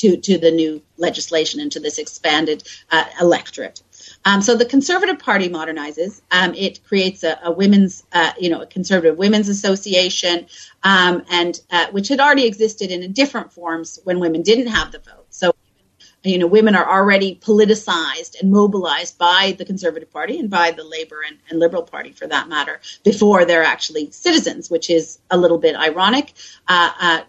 to 0.02 0.16
to 0.16 0.38
the 0.38 0.50
new 0.50 0.82
legislation 0.96 1.60
and 1.60 1.70
to 1.72 1.80
this 1.80 1.98
expanded 1.98 2.62
uh, 2.90 3.04
electorate. 3.20 3.82
Um, 4.24 4.42
so 4.42 4.56
the 4.56 4.64
Conservative 4.64 5.18
Party 5.18 5.48
modernizes. 5.48 6.20
Um, 6.30 6.54
it 6.54 6.82
creates 6.84 7.22
a, 7.22 7.38
a 7.44 7.52
women's, 7.52 8.04
uh, 8.12 8.32
you 8.38 8.50
know, 8.50 8.62
a 8.62 8.66
conservative 8.66 9.16
women's 9.16 9.48
association, 9.48 10.46
um, 10.82 11.24
and 11.30 11.60
uh, 11.70 11.86
which 11.92 12.08
had 12.08 12.20
already 12.20 12.46
existed 12.46 12.90
in 12.90 13.12
different 13.12 13.52
forms 13.52 14.00
when 14.04 14.18
women 14.18 14.42
didn't 14.42 14.68
have 14.68 14.90
the 14.92 14.98
vote. 14.98 15.26
So 15.30 15.52
you 16.24 16.38
know, 16.38 16.46
women 16.46 16.76
are 16.76 16.88
already 16.88 17.34
politicized 17.34 18.40
and 18.40 18.52
mobilized 18.52 19.18
by 19.18 19.56
the 19.58 19.64
Conservative 19.64 20.12
Party 20.12 20.38
and 20.38 20.48
by 20.48 20.70
the 20.70 20.84
Labour 20.84 21.20
and, 21.26 21.38
and, 21.50 21.58
Liberal 21.58 21.82
Party, 21.82 22.12
for 22.12 22.28
that 22.28 22.48
matter, 22.48 22.80
before 23.04 23.44
they're 23.44 23.64
actually 23.64 24.08
citizens, 24.12 24.70
which 24.70 24.88
is 24.88 25.18
a 25.32 25.36
little 25.36 25.58
bit 25.58 25.74
ironic, 25.74 26.32
uh, 26.68 26.90
uh, 27.00 27.20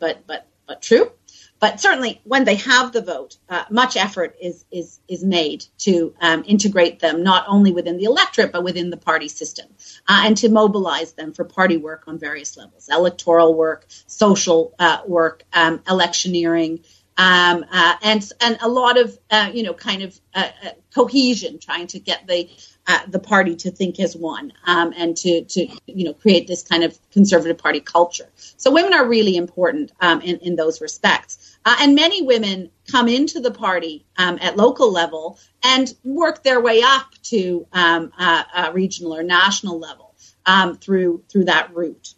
but 0.00 0.26
but 0.26 0.48
but 0.66 0.82
true. 0.82 1.12
But 1.60 1.78
certainly, 1.78 2.20
when 2.24 2.44
they 2.44 2.54
have 2.56 2.92
the 2.92 3.02
vote, 3.02 3.36
uh, 3.48 3.64
much 3.70 3.96
effort 3.96 4.34
is 4.40 4.64
is 4.70 4.98
is 5.06 5.22
made 5.22 5.66
to 5.80 6.14
um, 6.20 6.42
integrate 6.46 7.00
them 7.00 7.22
not 7.22 7.44
only 7.46 7.70
within 7.70 7.98
the 7.98 8.04
electorate 8.04 8.50
but 8.50 8.64
within 8.64 8.88
the 8.88 8.96
party 8.96 9.28
system, 9.28 9.66
uh, 10.08 10.22
and 10.24 10.36
to 10.38 10.48
mobilize 10.48 11.12
them 11.12 11.32
for 11.34 11.44
party 11.44 11.76
work 11.76 12.04
on 12.06 12.18
various 12.18 12.56
levels: 12.56 12.88
electoral 12.90 13.54
work, 13.54 13.86
social 14.06 14.74
uh, 14.78 15.02
work, 15.06 15.44
um, 15.52 15.82
electioneering 15.86 16.80
um, 17.20 17.66
uh, 17.70 17.96
and 18.02 18.32
and 18.40 18.56
a 18.62 18.68
lot 18.68 18.98
of 18.98 19.18
uh, 19.30 19.50
you 19.52 19.62
know 19.62 19.74
kind 19.74 20.02
of 20.02 20.18
uh, 20.34 20.48
uh 20.64 20.70
cohesion, 20.94 21.58
trying 21.58 21.86
to 21.86 21.98
get 21.98 22.26
the 22.26 22.48
uh, 22.86 23.00
the 23.08 23.18
party 23.18 23.54
to 23.56 23.70
think 23.70 24.00
as 24.00 24.16
one 24.16 24.52
um, 24.64 24.94
and 24.96 25.18
to 25.18 25.44
to 25.44 25.66
you 25.86 26.04
know 26.04 26.14
create 26.14 26.46
this 26.46 26.62
kind 26.62 26.82
of 26.82 26.98
conservative 27.10 27.58
party 27.58 27.80
culture. 27.80 28.30
So 28.56 28.72
women 28.72 28.94
are 28.94 29.06
really 29.06 29.36
important 29.36 29.92
um, 30.00 30.22
in 30.22 30.38
in 30.38 30.56
those 30.56 30.80
respects, 30.80 31.58
uh, 31.66 31.76
and 31.80 31.94
many 31.94 32.22
women 32.22 32.70
come 32.90 33.06
into 33.06 33.38
the 33.40 33.50
party 33.50 34.06
um, 34.16 34.38
at 34.40 34.56
local 34.56 34.90
level 34.90 35.38
and 35.62 35.92
work 36.02 36.42
their 36.42 36.60
way 36.60 36.80
up 36.82 37.10
to 37.24 37.66
um, 37.74 38.12
a 38.18 38.70
regional 38.72 39.14
or 39.14 39.22
national 39.22 39.78
level 39.78 40.14
um, 40.46 40.74
through 40.76 41.22
through 41.28 41.44
that 41.44 41.74
route. 41.74 42.14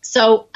So 0.00 0.48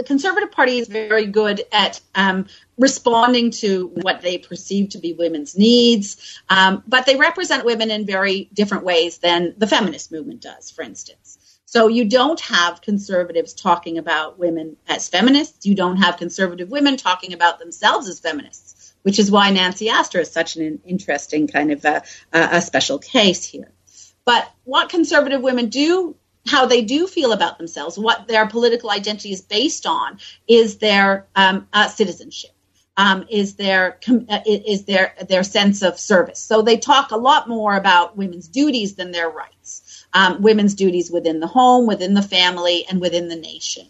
the 0.00 0.04
Conservative 0.04 0.50
Party 0.50 0.78
is 0.78 0.88
very 0.88 1.26
good 1.26 1.62
at 1.70 2.00
um, 2.14 2.46
responding 2.78 3.50
to 3.50 3.88
what 3.96 4.22
they 4.22 4.38
perceive 4.38 4.88
to 4.90 4.98
be 4.98 5.12
women's 5.12 5.58
needs, 5.58 6.40
um, 6.48 6.82
but 6.88 7.04
they 7.04 7.16
represent 7.16 7.66
women 7.66 7.90
in 7.90 8.06
very 8.06 8.48
different 8.54 8.84
ways 8.84 9.18
than 9.18 9.52
the 9.58 9.66
feminist 9.66 10.10
movement 10.10 10.40
does, 10.40 10.70
for 10.70 10.80
instance. 10.80 11.36
So 11.66 11.88
you 11.88 12.06
don't 12.06 12.40
have 12.40 12.80
conservatives 12.80 13.52
talking 13.52 13.98
about 13.98 14.38
women 14.38 14.78
as 14.88 15.06
feminists. 15.10 15.66
You 15.66 15.74
don't 15.74 15.98
have 15.98 16.16
conservative 16.16 16.70
women 16.70 16.96
talking 16.96 17.34
about 17.34 17.58
themselves 17.58 18.08
as 18.08 18.20
feminists, 18.20 18.94
which 19.02 19.18
is 19.18 19.30
why 19.30 19.50
Nancy 19.50 19.90
Astor 19.90 20.20
is 20.20 20.32
such 20.32 20.56
an 20.56 20.80
interesting 20.86 21.46
kind 21.46 21.72
of 21.72 21.84
a, 21.84 22.02
a 22.32 22.62
special 22.62 22.98
case 22.98 23.44
here. 23.44 23.70
But 24.24 24.50
what 24.64 24.88
conservative 24.88 25.42
women 25.42 25.68
do 25.68 26.16
how 26.46 26.66
they 26.66 26.82
do 26.82 27.06
feel 27.06 27.32
about 27.32 27.58
themselves, 27.58 27.98
what 27.98 28.26
their 28.26 28.46
political 28.46 28.90
identity 28.90 29.32
is 29.32 29.40
based 29.40 29.86
on, 29.86 30.18
is 30.48 30.78
their 30.78 31.26
um, 31.36 31.68
uh, 31.72 31.88
citizenship. 31.88 32.50
Um, 32.96 33.24
is 33.30 33.54
their 33.54 33.98
uh, 34.28 34.40
is 34.44 34.84
their 34.84 35.14
their 35.26 35.42
sense 35.42 35.80
of 35.80 35.98
service. 35.98 36.38
So 36.38 36.60
they 36.60 36.76
talk 36.76 37.12
a 37.12 37.16
lot 37.16 37.48
more 37.48 37.74
about 37.74 38.16
women's 38.16 38.46
duties 38.48 38.94
than 38.94 39.10
their 39.10 39.30
rights. 39.30 40.04
Um, 40.12 40.42
women's 40.42 40.74
duties 40.74 41.10
within 41.10 41.40
the 41.40 41.46
home, 41.46 41.86
within 41.86 42.12
the 42.14 42.20
family, 42.22 42.84
and 42.90 43.00
within 43.00 43.28
the 43.28 43.36
nation. 43.36 43.86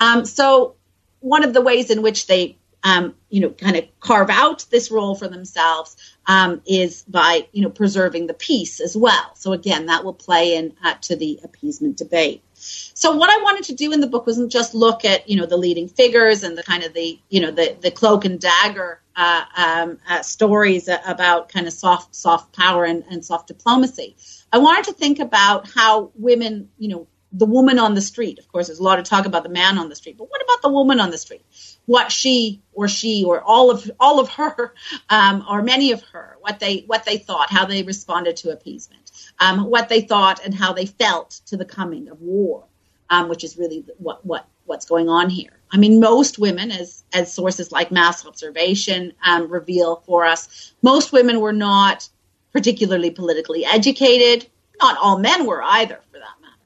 Um, 0.00 0.24
so 0.24 0.74
one 1.20 1.44
of 1.44 1.52
the 1.52 1.60
ways 1.60 1.90
in 1.90 2.02
which 2.02 2.26
they 2.26 2.57
um, 2.84 3.14
you 3.28 3.40
know, 3.40 3.50
kind 3.50 3.76
of 3.76 3.84
carve 4.00 4.30
out 4.30 4.64
this 4.70 4.90
role 4.90 5.14
for 5.14 5.28
themselves 5.28 5.96
um, 6.26 6.62
is 6.66 7.02
by, 7.02 7.46
you 7.52 7.62
know, 7.62 7.70
preserving 7.70 8.26
the 8.26 8.34
peace 8.34 8.80
as 8.80 8.96
well. 8.96 9.34
So 9.34 9.52
again, 9.52 9.86
that 9.86 10.04
will 10.04 10.14
play 10.14 10.56
in 10.56 10.74
uh, 10.84 10.94
to 11.02 11.16
the 11.16 11.40
appeasement 11.42 11.96
debate. 11.96 12.42
So 12.54 13.16
what 13.16 13.30
I 13.30 13.42
wanted 13.42 13.64
to 13.64 13.74
do 13.74 13.92
in 13.92 14.00
the 14.00 14.06
book 14.06 14.26
wasn't 14.26 14.50
just 14.50 14.74
look 14.74 15.04
at, 15.04 15.28
you 15.28 15.36
know, 15.36 15.46
the 15.46 15.56
leading 15.56 15.88
figures 15.88 16.42
and 16.42 16.56
the 16.56 16.62
kind 16.62 16.82
of 16.82 16.92
the, 16.92 17.18
you 17.28 17.40
know, 17.40 17.50
the, 17.50 17.76
the 17.80 17.90
cloak 17.90 18.24
and 18.24 18.40
dagger 18.40 19.00
uh, 19.16 19.44
um, 19.56 19.98
uh, 20.08 20.22
stories 20.22 20.88
about 21.06 21.48
kind 21.48 21.66
of 21.66 21.72
soft, 21.72 22.14
soft 22.14 22.52
power 22.56 22.84
and, 22.84 23.04
and 23.10 23.24
soft 23.24 23.48
diplomacy. 23.48 24.16
I 24.52 24.58
wanted 24.58 24.84
to 24.84 24.92
think 24.92 25.18
about 25.18 25.68
how 25.68 26.10
women, 26.14 26.68
you 26.78 26.88
know, 26.88 27.06
the 27.32 27.46
woman 27.46 27.78
on 27.78 27.94
the 27.94 28.00
street. 28.00 28.38
Of 28.38 28.48
course, 28.48 28.68
there's 28.68 28.78
a 28.78 28.82
lot 28.82 28.98
of 28.98 29.04
talk 29.04 29.26
about 29.26 29.42
the 29.42 29.48
man 29.48 29.78
on 29.78 29.88
the 29.88 29.96
street, 29.96 30.16
but 30.16 30.30
what 30.30 30.42
about 30.42 30.62
the 30.62 30.70
woman 30.70 30.98
on 31.00 31.10
the 31.10 31.18
street? 31.18 31.44
What 31.88 32.12
she 32.12 32.60
or 32.72 32.86
she 32.88 33.24
or 33.24 33.36
all 33.52 33.70
of 33.74 33.90
all 33.98 34.20
of 34.20 34.28
her 34.40 34.74
um, 35.08 35.36
or 35.50 35.62
many 35.62 35.92
of 35.92 36.02
her, 36.12 36.36
what 36.44 36.60
they 36.60 36.84
what 36.86 37.04
they 37.04 37.18
thought, 37.18 37.50
how 37.50 37.64
they 37.64 37.82
responded 37.82 38.36
to 38.38 38.50
appeasement, 38.52 39.10
um, 39.40 39.56
what 39.74 39.88
they 39.88 40.02
thought 40.02 40.44
and 40.44 40.54
how 40.54 40.72
they 40.74 40.86
felt 40.86 41.40
to 41.46 41.56
the 41.56 41.64
coming 41.64 42.08
of 42.10 42.20
war, 42.20 42.64
um, 43.10 43.28
which 43.30 43.42
is 43.42 43.56
really 43.56 43.80
what 43.98 44.18
what 44.24 44.44
what's 44.66 44.86
going 44.86 45.08
on 45.08 45.30
here. 45.30 45.54
I 45.72 45.78
mean, 45.78 45.98
most 46.00 46.38
women, 46.38 46.70
as 46.70 47.04
as 47.12 47.32
sources 47.32 47.72
like 47.72 47.90
mass 47.90 48.26
observation 48.26 49.12
um, 49.24 49.50
reveal 49.50 50.02
for 50.06 50.26
us, 50.26 50.72
most 50.82 51.12
women 51.12 51.40
were 51.40 51.54
not 51.54 52.08
particularly 52.52 53.10
politically 53.10 53.64
educated. 53.64 54.46
Not 54.80 54.98
all 54.98 55.18
men 55.18 55.46
were 55.46 55.62
either, 55.62 56.00
for 56.12 56.18
that 56.18 56.36
matter. 56.42 56.58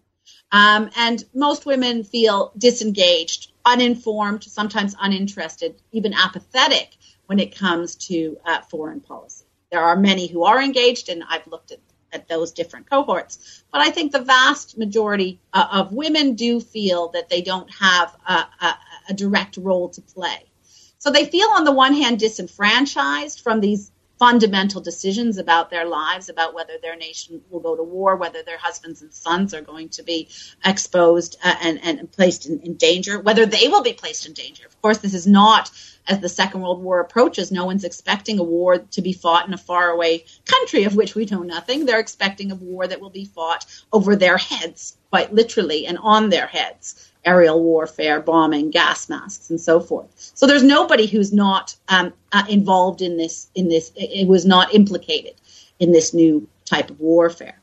um, 0.52 0.90
and 0.96 1.24
most 1.34 1.66
women 1.66 2.04
feel 2.04 2.52
disengaged, 2.58 3.51
uninformed, 3.64 4.44
sometimes 4.44 4.94
uninterested, 5.00 5.80
even 5.92 6.14
apathetic 6.14 6.96
when 7.26 7.38
it 7.38 7.56
comes 7.56 7.96
to 7.96 8.38
uh, 8.44 8.60
foreign 8.62 9.00
policy. 9.00 9.44
There 9.70 9.82
are 9.82 9.96
many 9.96 10.26
who 10.26 10.44
are 10.44 10.60
engaged, 10.62 11.08
and 11.08 11.24
I've 11.28 11.46
looked 11.46 11.72
at, 11.72 11.78
at 12.12 12.28
those 12.28 12.52
different 12.52 12.90
cohorts. 12.90 13.64
But 13.72 13.80
I 13.80 13.90
think 13.90 14.12
the 14.12 14.20
vast 14.20 14.76
majority 14.76 15.40
uh, 15.52 15.66
of 15.72 15.92
women 15.92 16.34
do 16.34 16.60
feel 16.60 17.08
that 17.08 17.28
they 17.28 17.40
don't 17.40 17.70
have 17.74 18.14
a, 18.26 18.32
a, 18.60 18.78
a 19.10 19.14
direct 19.14 19.56
role 19.56 19.88
to 19.90 20.02
play. 20.02 20.44
So 20.98 21.10
they 21.10 21.24
feel, 21.24 21.48
on 21.48 21.64
the 21.64 21.72
one 21.72 21.94
hand, 21.94 22.18
disenfranchised 22.18 23.40
from 23.40 23.60
these 23.60 23.90
fundamental 24.22 24.80
decisions 24.80 25.36
about 25.36 25.68
their 25.68 25.84
lives, 25.84 26.28
about 26.28 26.54
whether 26.54 26.74
their 26.80 26.94
nation 26.94 27.42
will 27.50 27.58
go 27.58 27.74
to 27.74 27.82
war, 27.82 28.14
whether 28.14 28.40
their 28.44 28.56
husbands 28.56 29.02
and 29.02 29.12
sons 29.12 29.52
are 29.52 29.62
going 29.62 29.88
to 29.88 30.04
be 30.04 30.28
exposed 30.64 31.36
uh, 31.42 31.52
and, 31.60 31.80
and 31.82 32.12
placed 32.12 32.46
in, 32.46 32.60
in 32.60 32.74
danger, 32.74 33.18
whether 33.18 33.46
they 33.46 33.66
will 33.66 33.82
be 33.82 33.92
placed 33.92 34.24
in 34.24 34.32
danger. 34.32 34.64
Of 34.64 34.80
course, 34.80 34.98
this 34.98 35.12
is 35.12 35.26
not 35.26 35.72
as 36.06 36.20
the 36.20 36.28
Second 36.28 36.60
World 36.60 36.80
War 36.80 37.00
approaches, 37.00 37.50
no 37.50 37.64
one's 37.64 37.82
expecting 37.82 38.38
a 38.38 38.44
war 38.44 38.78
to 38.78 39.02
be 39.02 39.12
fought 39.12 39.48
in 39.48 39.54
a 39.54 39.58
faraway 39.58 40.24
country 40.44 40.84
of 40.84 40.94
which 40.94 41.16
we 41.16 41.24
know 41.24 41.42
nothing. 41.42 41.84
They're 41.84 41.98
expecting 41.98 42.52
a 42.52 42.54
war 42.54 42.86
that 42.86 43.00
will 43.00 43.10
be 43.10 43.24
fought 43.24 43.66
over 43.92 44.14
their 44.14 44.36
heads, 44.36 44.96
quite 45.10 45.34
literally, 45.34 45.84
and 45.86 45.98
on 45.98 46.30
their 46.30 46.46
heads 46.46 47.11
aerial 47.24 47.62
warfare, 47.62 48.20
bombing, 48.20 48.70
gas 48.70 49.08
masks, 49.08 49.50
and 49.50 49.60
so 49.60 49.80
forth. 49.80 50.08
So 50.34 50.46
there's 50.46 50.62
nobody 50.62 51.06
who's 51.06 51.32
not 51.32 51.76
um, 51.88 52.12
uh, 52.32 52.44
involved 52.48 53.02
in 53.02 53.16
this. 53.16 53.48
In 53.54 53.68
this, 53.68 53.92
it 53.96 54.26
was 54.26 54.44
not 54.44 54.74
implicated 54.74 55.34
in 55.78 55.92
this 55.92 56.12
new 56.12 56.48
type 56.64 56.90
of 56.90 57.00
warfare. 57.00 57.58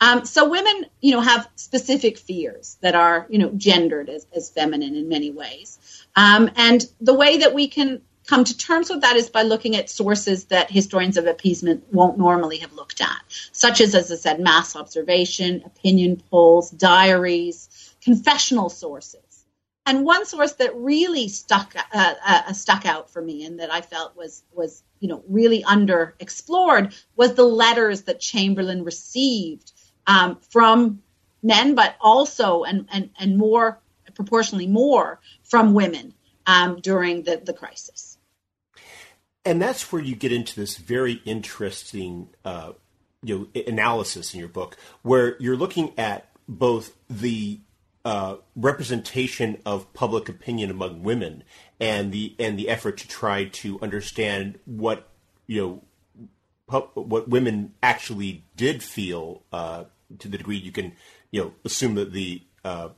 Um, 0.00 0.24
so 0.24 0.48
women, 0.48 0.86
you 1.00 1.12
know, 1.12 1.20
have 1.20 1.48
specific 1.56 2.16
fears 2.16 2.78
that 2.80 2.94
are, 2.94 3.26
you 3.28 3.38
know, 3.38 3.50
gendered 3.50 4.08
as, 4.08 4.26
as 4.34 4.48
feminine 4.48 4.96
in 4.96 5.08
many 5.08 5.30
ways. 5.30 5.78
Um, 6.16 6.50
and 6.56 6.86
the 7.00 7.14
way 7.14 7.38
that 7.38 7.52
we 7.52 7.68
can 7.68 8.00
come 8.26 8.44
to 8.44 8.56
terms 8.56 8.88
with 8.88 9.02
that 9.02 9.16
is 9.16 9.28
by 9.28 9.42
looking 9.42 9.76
at 9.76 9.90
sources 9.90 10.44
that 10.46 10.70
historians 10.70 11.16
of 11.16 11.26
appeasement 11.26 11.84
won't 11.92 12.16
normally 12.16 12.58
have 12.58 12.72
looked 12.72 13.00
at, 13.00 13.20
such 13.52 13.80
as, 13.80 13.94
as 13.94 14.10
I 14.10 14.14
said, 14.14 14.40
mass 14.40 14.76
observation, 14.76 15.62
opinion 15.66 16.22
polls, 16.30 16.70
diaries, 16.70 17.89
confessional 18.02 18.68
sources. 18.68 19.46
and 19.86 20.04
one 20.04 20.24
source 20.26 20.52
that 20.54 20.76
really 20.76 21.28
stuck 21.28 21.74
uh, 21.92 22.14
uh, 22.24 22.52
stuck 22.52 22.86
out 22.86 23.10
for 23.10 23.22
me 23.22 23.44
and 23.44 23.60
that 23.60 23.72
I 23.72 23.80
felt 23.80 24.16
was 24.16 24.42
was 24.52 24.82
you 25.00 25.08
know 25.08 25.22
really 25.28 25.62
underexplored 25.62 26.94
was 27.16 27.34
the 27.34 27.44
letters 27.44 28.02
that 28.02 28.20
Chamberlain 28.20 28.84
received 28.84 29.72
um, 30.06 30.36
from 30.50 31.02
men, 31.42 31.74
but 31.74 31.96
also 32.00 32.64
and 32.64 32.86
and 32.92 33.10
and 33.18 33.38
more 33.38 33.80
proportionally 34.14 34.66
more 34.66 35.20
from 35.42 35.74
women 35.74 36.14
um, 36.46 36.80
during 36.80 37.22
the 37.22 37.40
the 37.42 37.52
crisis. 37.52 38.18
And 39.44 39.60
that's 39.60 39.90
where 39.90 40.02
you 40.02 40.14
get 40.14 40.32
into 40.32 40.54
this 40.54 40.76
very 40.76 41.22
interesting 41.24 42.28
uh, 42.44 42.72
you 43.22 43.50
know 43.54 43.62
analysis 43.66 44.34
in 44.34 44.40
your 44.40 44.48
book, 44.48 44.76
where 45.02 45.36
you're 45.40 45.56
looking 45.56 45.98
at 45.98 46.28
both 46.48 46.92
the 47.08 47.60
uh, 48.04 48.36
representation 48.56 49.58
of 49.66 49.92
public 49.92 50.28
opinion 50.28 50.70
among 50.70 51.02
women 51.02 51.44
and 51.78 52.12
the 52.12 52.34
and 52.38 52.58
the 52.58 52.68
effort 52.68 52.96
to 52.98 53.08
try 53.08 53.44
to 53.44 53.78
understand 53.80 54.58
what 54.64 55.08
you 55.46 55.60
know 55.60 55.82
pu- 56.66 57.00
what 57.00 57.28
women 57.28 57.74
actually 57.82 58.44
did 58.56 58.82
feel 58.82 59.42
uh, 59.52 59.84
to 60.18 60.28
the 60.28 60.38
degree 60.38 60.56
you 60.56 60.72
can 60.72 60.92
you 61.30 61.42
know 61.42 61.54
assume 61.64 61.94
that 61.94 62.12
the 62.12 62.42
uh, 62.64 62.88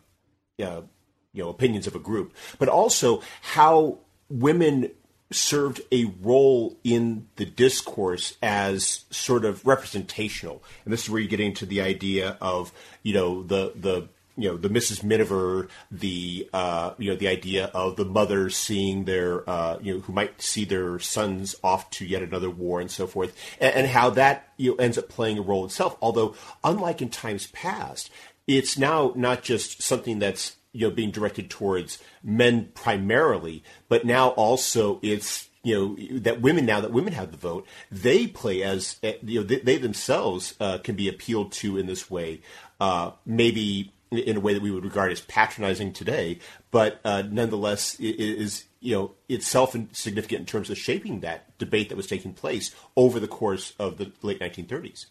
you 1.33 1.43
know 1.43 1.49
opinions 1.49 1.87
of 1.87 1.95
a 1.95 1.99
group, 1.99 2.35
but 2.59 2.69
also 2.69 3.23
how 3.41 3.99
women 4.29 4.91
served 5.31 5.81
a 5.91 6.05
role 6.21 6.77
in 6.85 7.27
the 7.37 7.47
discourse 7.47 8.37
as 8.43 9.05
sort 9.11 9.45
of 9.45 9.67
representational. 9.67 10.63
And 10.85 10.93
this 10.93 11.05
is 11.05 11.11
where 11.11 11.21
you 11.21 11.29
get 11.29 11.41
into 11.41 11.65
the 11.65 11.81
idea 11.81 12.37
of, 12.41 12.71
you 13.03 13.15
know, 13.15 13.43
the, 13.43 13.73
the, 13.75 14.09
you 14.37 14.49
know, 14.49 14.57
the 14.57 14.69
Mrs. 14.69 15.03
Miniver, 15.03 15.69
the, 15.91 16.49
uh, 16.53 16.93
you 16.99 17.11
know, 17.11 17.17
the 17.17 17.29
idea 17.29 17.67
of 17.75 17.97
the 17.97 18.05
mothers 18.05 18.57
seeing 18.57 19.05
their, 19.05 19.49
uh, 19.49 19.79
you 19.83 19.95
know, 19.95 20.01
who 20.01 20.13
might 20.13 20.41
see 20.41 20.65
their 20.65 20.99
sons 20.99 21.55
off 21.63 21.91
to 21.91 22.07
yet 22.07 22.23
another 22.23 22.51
war 22.51 22.81
and 22.81 22.91
so 22.91 23.07
forth, 23.07 23.37
and, 23.61 23.75
and 23.75 23.87
how 23.89 24.11
that, 24.11 24.53
you 24.57 24.71
know, 24.71 24.77
ends 24.77 24.97
up 24.97 25.09
playing 25.09 25.39
a 25.39 25.43
role 25.43 25.65
itself. 25.65 25.97
Although, 26.01 26.35
unlike 26.65 27.03
in 27.03 27.11
times 27.11 27.49
past, 27.49 28.11
it's 28.47 28.79
now 28.79 29.13
not 29.17 29.43
just 29.43 29.83
something 29.83 30.19
that's 30.19 30.57
you 30.73 30.89
know 30.89 30.95
being 30.95 31.11
directed 31.11 31.51
towards 31.51 31.99
men 32.23 32.71
primarily, 32.75 33.63
but 33.89 34.05
now 34.05 34.29
also 34.31 34.99
it's 35.03 35.49
you 35.63 35.75
know 35.75 36.19
that 36.19 36.41
women 36.41 36.67
now 36.67 36.81
that 36.81 36.93
women 36.93 37.13
have 37.13 37.31
the 37.31 37.37
vote, 37.37 37.67
they 37.91 38.27
play 38.27 38.63
as 38.63 38.97
eh, 39.03 39.15
you 39.23 39.41
know 39.41 39.47
they, 39.47 39.59
they 39.59 39.77
themselves 39.77 40.55
uh, 40.61 40.79
can 40.79 40.97
be 40.97 41.09
appealed 41.09 41.53
to 41.53 41.79
in 41.79 41.87
this 41.87 42.11
way, 42.11 42.41
uh, 42.81 43.13
maybe 43.25 43.93
in 44.19 44.37
a 44.37 44.41
way 44.41 44.55
that 44.55 44.63
we 44.63 44.71
would 44.71 44.85
regard 44.85 45.13
as 45.13 45.21
patronizing 45.23 45.93
today, 45.93 46.39
but 46.71 47.01
uh, 47.05 47.23
nonetheless 47.23 47.97
is 47.99 48.65
you 48.81 48.95
know 48.95 49.13
itself 49.29 49.77
significant 49.93 50.41
in 50.41 50.47
terms 50.47 50.71
of 50.71 50.79
shaping 50.79 51.21
that 51.21 51.57
debate 51.59 51.89
that 51.89 51.97
was 51.97 52.07
taking 52.07 52.33
place 52.33 52.75
over 52.97 53.19
the 53.19 53.29
course 53.29 53.75
of 53.79 53.99
the 53.99 54.13
late 54.23 54.41
1930s. 54.41 55.07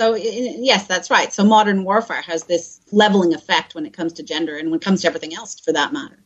So 0.00 0.14
yes, 0.14 0.86
that's 0.86 1.10
right. 1.10 1.32
So 1.32 1.42
modern 1.42 1.82
warfare 1.82 2.22
has 2.22 2.44
this 2.44 2.80
leveling 2.92 3.34
effect 3.34 3.74
when 3.74 3.84
it 3.84 3.92
comes 3.92 4.12
to 4.14 4.22
gender 4.22 4.56
and 4.56 4.70
when 4.70 4.78
it 4.78 4.84
comes 4.84 5.02
to 5.02 5.08
everything 5.08 5.34
else, 5.34 5.58
for 5.58 5.72
that 5.72 5.92
matter. 5.92 6.18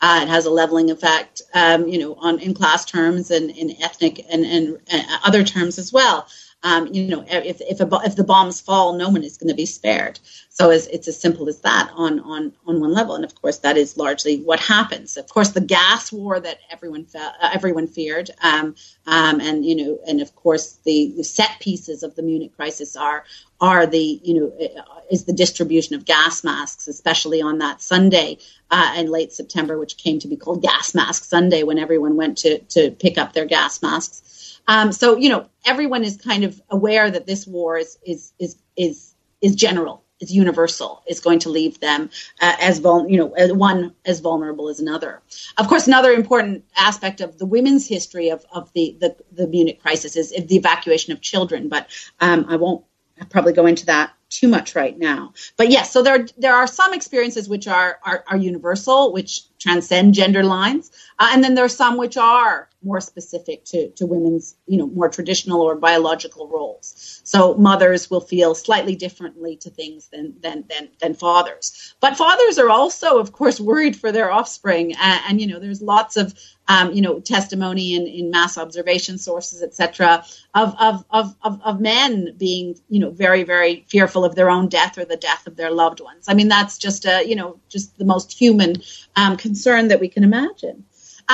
Uh, 0.00 0.20
it 0.22 0.28
has 0.28 0.46
a 0.46 0.50
leveling 0.50 0.90
effect, 0.90 1.42
um, 1.52 1.86
you 1.86 1.98
know, 1.98 2.14
on 2.14 2.38
in 2.38 2.54
class 2.54 2.86
terms 2.86 3.30
and 3.30 3.50
in 3.50 3.76
ethnic 3.82 4.24
and, 4.30 4.46
and, 4.46 4.78
and 4.90 5.06
other 5.24 5.44
terms 5.44 5.78
as 5.78 5.92
well. 5.92 6.26
Um, 6.64 6.88
you 6.92 7.06
know, 7.08 7.24
if 7.28 7.60
if, 7.60 7.80
a, 7.80 7.88
if 8.04 8.16
the 8.16 8.24
bombs 8.24 8.60
fall, 8.60 8.92
no 8.94 9.08
one 9.08 9.22
is 9.22 9.36
going 9.36 9.48
to 9.48 9.54
be 9.54 9.66
spared. 9.66 10.18
So 10.50 10.70
it's, 10.70 10.88
it's 10.88 11.06
as 11.06 11.20
simple 11.20 11.48
as 11.48 11.60
that 11.60 11.88
on 11.94 12.18
on 12.20 12.52
on 12.66 12.80
one 12.80 12.92
level, 12.92 13.14
and 13.14 13.24
of 13.24 13.40
course 13.40 13.58
that 13.58 13.76
is 13.76 13.96
largely 13.96 14.40
what 14.40 14.58
happens. 14.58 15.16
Of 15.16 15.28
course, 15.28 15.50
the 15.50 15.60
gas 15.60 16.10
war 16.10 16.40
that 16.40 16.58
everyone 16.70 17.04
fe- 17.04 17.20
uh, 17.20 17.50
everyone 17.52 17.86
feared, 17.86 18.30
um, 18.42 18.74
um, 19.06 19.40
and 19.40 19.64
you 19.64 19.76
know, 19.76 19.98
and 20.08 20.20
of 20.20 20.34
course 20.34 20.78
the, 20.84 21.12
the 21.16 21.22
set 21.22 21.60
pieces 21.60 22.02
of 22.02 22.16
the 22.16 22.22
Munich 22.22 22.56
crisis 22.56 22.96
are 22.96 23.24
are 23.60 23.86
the 23.86 24.20
you 24.24 24.34
know 24.34 24.52
uh, 24.60 25.00
is 25.12 25.26
the 25.26 25.32
distribution 25.32 25.94
of 25.94 26.04
gas 26.04 26.42
masks, 26.42 26.88
especially 26.88 27.40
on 27.40 27.58
that 27.58 27.80
Sunday 27.80 28.38
uh, 28.72 28.94
in 28.96 29.10
late 29.10 29.32
September, 29.32 29.78
which 29.78 29.96
came 29.96 30.18
to 30.18 30.26
be 30.28 30.36
called 30.36 30.62
Gas 30.62 30.92
Mask 30.92 31.22
Sunday, 31.22 31.62
when 31.62 31.78
everyone 31.78 32.16
went 32.16 32.38
to 32.38 32.58
to 32.58 32.90
pick 32.90 33.16
up 33.16 33.32
their 33.32 33.46
gas 33.46 33.80
masks. 33.80 34.22
Um, 34.68 34.92
so 34.92 35.16
you 35.16 35.30
know, 35.30 35.48
everyone 35.64 36.04
is 36.04 36.16
kind 36.16 36.44
of 36.44 36.60
aware 36.70 37.10
that 37.10 37.26
this 37.26 37.46
war 37.46 37.76
is 37.78 37.98
is 38.04 38.32
is 38.38 38.56
is 38.76 39.14
is 39.40 39.56
general, 39.56 40.04
is 40.20 40.32
universal, 40.32 41.02
is 41.08 41.20
going 41.20 41.38
to 41.40 41.48
leave 41.48 41.80
them 41.80 42.10
uh, 42.40 42.56
as 42.60 42.78
vul- 42.78 43.08
you 43.08 43.16
know 43.16 43.32
as 43.32 43.52
one 43.52 43.94
as 44.04 44.20
vulnerable 44.20 44.68
as 44.68 44.78
another. 44.78 45.22
Of 45.56 45.68
course, 45.68 45.86
another 45.86 46.12
important 46.12 46.64
aspect 46.76 47.20
of 47.20 47.38
the 47.38 47.46
women's 47.46 47.88
history 47.88 48.28
of 48.28 48.44
of 48.52 48.72
the 48.74 48.96
the, 49.00 49.16
the 49.32 49.46
Munich 49.48 49.80
crisis 49.80 50.14
is 50.16 50.30
the 50.30 50.56
evacuation 50.56 51.12
of 51.12 51.20
children, 51.22 51.68
but 51.68 51.88
um, 52.20 52.44
I 52.48 52.56
won't 52.56 52.84
probably 53.30 53.52
go 53.52 53.66
into 53.66 53.86
that 53.86 54.12
too 54.30 54.48
much 54.48 54.74
right 54.74 54.98
now. 54.98 55.32
But 55.56 55.70
yes, 55.70 55.90
so 55.90 56.02
there 56.02 56.26
there 56.36 56.54
are 56.54 56.66
some 56.66 56.92
experiences 56.92 57.48
which 57.48 57.66
are 57.66 57.98
are, 58.04 58.24
are 58.28 58.36
universal, 58.36 59.12
which 59.12 59.42
transcend 59.58 60.14
gender 60.14 60.44
lines, 60.44 60.90
uh, 61.18 61.30
and 61.32 61.42
then 61.42 61.54
there 61.54 61.64
are 61.64 61.68
some 61.68 61.96
which 61.96 62.16
are 62.16 62.68
more 62.82 63.00
specific 63.00 63.64
to 63.64 63.90
to 63.90 64.06
women's 64.06 64.56
you 64.66 64.78
know 64.78 64.86
more 64.86 65.08
traditional 65.08 65.60
or 65.62 65.74
biological 65.74 66.48
roles. 66.48 67.20
So 67.24 67.54
mothers 67.54 68.10
will 68.10 68.20
feel 68.20 68.54
slightly 68.54 68.94
differently 68.94 69.56
to 69.56 69.70
things 69.70 70.08
than 70.08 70.34
than 70.40 70.64
than, 70.68 70.88
than 71.00 71.14
fathers. 71.14 71.94
But 72.00 72.16
fathers 72.16 72.58
are 72.58 72.70
also, 72.70 73.18
of 73.18 73.32
course, 73.32 73.58
worried 73.60 73.96
for 73.96 74.12
their 74.12 74.30
offspring, 74.30 74.94
and, 74.94 75.20
and 75.28 75.40
you 75.40 75.46
know 75.46 75.58
there's 75.58 75.82
lots 75.82 76.16
of 76.16 76.34
um, 76.68 76.92
you 76.92 77.00
know, 77.00 77.18
testimony 77.18 77.94
in, 77.94 78.06
in 78.06 78.30
mass 78.30 78.58
observation 78.58 79.16
sources, 79.16 79.62
etc., 79.62 80.24
of, 80.54 80.74
of, 80.78 81.04
of, 81.10 81.34
of, 81.42 81.60
of 81.64 81.80
men 81.80 82.34
being, 82.36 82.78
you 82.90 83.00
know, 83.00 83.10
very, 83.10 83.42
very 83.42 83.86
fearful 83.88 84.24
of 84.24 84.34
their 84.34 84.50
own 84.50 84.68
death 84.68 84.98
or 84.98 85.04
the 85.06 85.16
death 85.16 85.46
of 85.46 85.56
their 85.56 85.70
loved 85.70 86.00
ones. 86.00 86.26
I 86.28 86.34
mean, 86.34 86.48
that's 86.48 86.76
just 86.76 87.06
a, 87.06 87.26
you 87.26 87.34
know, 87.34 87.58
just 87.70 87.96
the 87.96 88.04
most 88.04 88.38
human 88.38 88.76
um, 89.16 89.36
concern 89.48 89.88
that 89.88 90.00
we 90.04 90.08
can 90.14 90.24
imagine. 90.24 90.78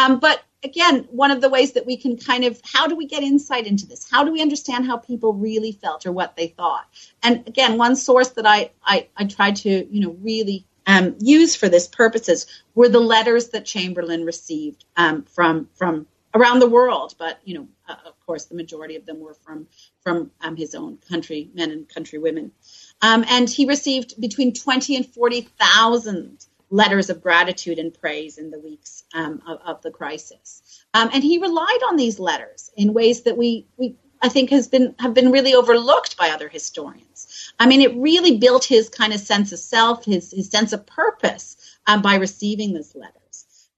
Um, 0.01 0.13
but 0.27 0.39
again, 0.71 0.97
one 1.23 1.33
of 1.35 1.41
the 1.41 1.51
ways 1.57 1.71
that 1.73 1.87
we 1.91 1.97
can 2.05 2.17
kind 2.31 2.45
of, 2.49 2.61
how 2.75 2.85
do 2.91 2.95
we 2.97 3.07
get 3.15 3.23
insight 3.23 3.67
into 3.67 3.87
this? 3.87 4.11
How 4.15 4.23
do 4.25 4.31
we 4.33 4.43
understand 4.47 4.87
how 4.87 4.97
people 5.11 5.33
really 5.49 5.73
felt 5.83 6.07
or 6.07 6.13
what 6.13 6.31
they 6.37 6.49
thought? 6.59 6.87
And 7.23 7.35
again, 7.53 7.79
one 7.79 7.97
source 7.97 8.31
that 8.37 8.47
I, 8.47 8.71
I, 8.95 8.97
I 9.21 9.25
tried 9.37 9.57
to, 9.65 9.71
you 9.95 10.01
know, 10.03 10.17
really 10.31 10.59
um, 10.87 11.17
used 11.21 11.59
for 11.59 11.69
this 11.69 11.87
purposes 11.87 12.47
were 12.75 12.89
the 12.89 13.01
letters 13.01 13.49
that 13.51 13.65
Chamberlain 13.65 14.25
received 14.25 14.85
um, 14.97 15.23
from 15.23 15.69
from 15.75 16.07
around 16.35 16.59
the 16.59 16.69
world. 16.69 17.15
But 17.19 17.39
you 17.45 17.55
know, 17.55 17.69
uh, 17.89 17.97
of 18.07 18.15
course, 18.27 18.47
the 18.47 18.57
majority 18.57 18.97
of 18.97 19.07
them 19.07 19.21
were 19.21 19.37
from 19.45 19.67
from 20.03 20.31
um, 20.41 20.57
his 20.57 20.75
own 20.75 20.99
country 21.11 21.51
men 21.55 21.71
and 21.71 21.89
country 21.89 22.19
women. 22.19 22.53
Um, 23.01 23.25
and 23.29 23.49
he 23.49 23.67
received 23.67 24.21
between 24.21 24.53
twenty 24.53 24.97
and 24.97 25.07
forty 25.07 25.43
thousand 25.63 26.47
letters 26.75 27.09
of 27.09 27.23
gratitude 27.23 27.79
and 27.79 27.95
praise 27.95 28.37
in 28.37 28.51
the 28.51 28.59
weeks 28.59 29.05
um, 29.15 29.41
of, 29.47 29.61
of, 29.65 29.83
the 29.83 29.93
crisis. 29.93 30.85
Um, 30.93 31.09
and 31.13 31.23
he 31.23 31.39
relied 31.39 31.83
on 31.89 31.97
these 31.97 32.19
letters 32.19 32.69
in 32.77 32.93
ways 32.93 33.23
that 33.23 33.37
we 33.37 33.69
we 33.77 33.95
I 34.21 34.29
think 34.29 34.51
has 34.51 34.67
been 34.67 34.95
have 34.99 35.15
been 35.15 35.31
really 35.31 35.55
overlooked 35.55 36.17
by 36.17 36.31
other 36.31 36.49
historians. 36.49 37.53
I 37.61 37.67
mean, 37.67 37.81
it 37.81 37.97
really 37.97 38.39
built 38.39 38.65
his 38.65 38.89
kind 38.89 39.13
of 39.13 39.21
sense 39.21 39.53
of 39.53 39.61
self, 39.61 40.05
his 40.05 40.33
his 40.33 40.51
sense 40.51 40.73
of 40.73 40.85
purpose 40.85 41.57
um, 41.87 42.03
by 42.03 42.17
receiving 42.17 42.75
these 42.75 42.95
letters. 42.97 43.21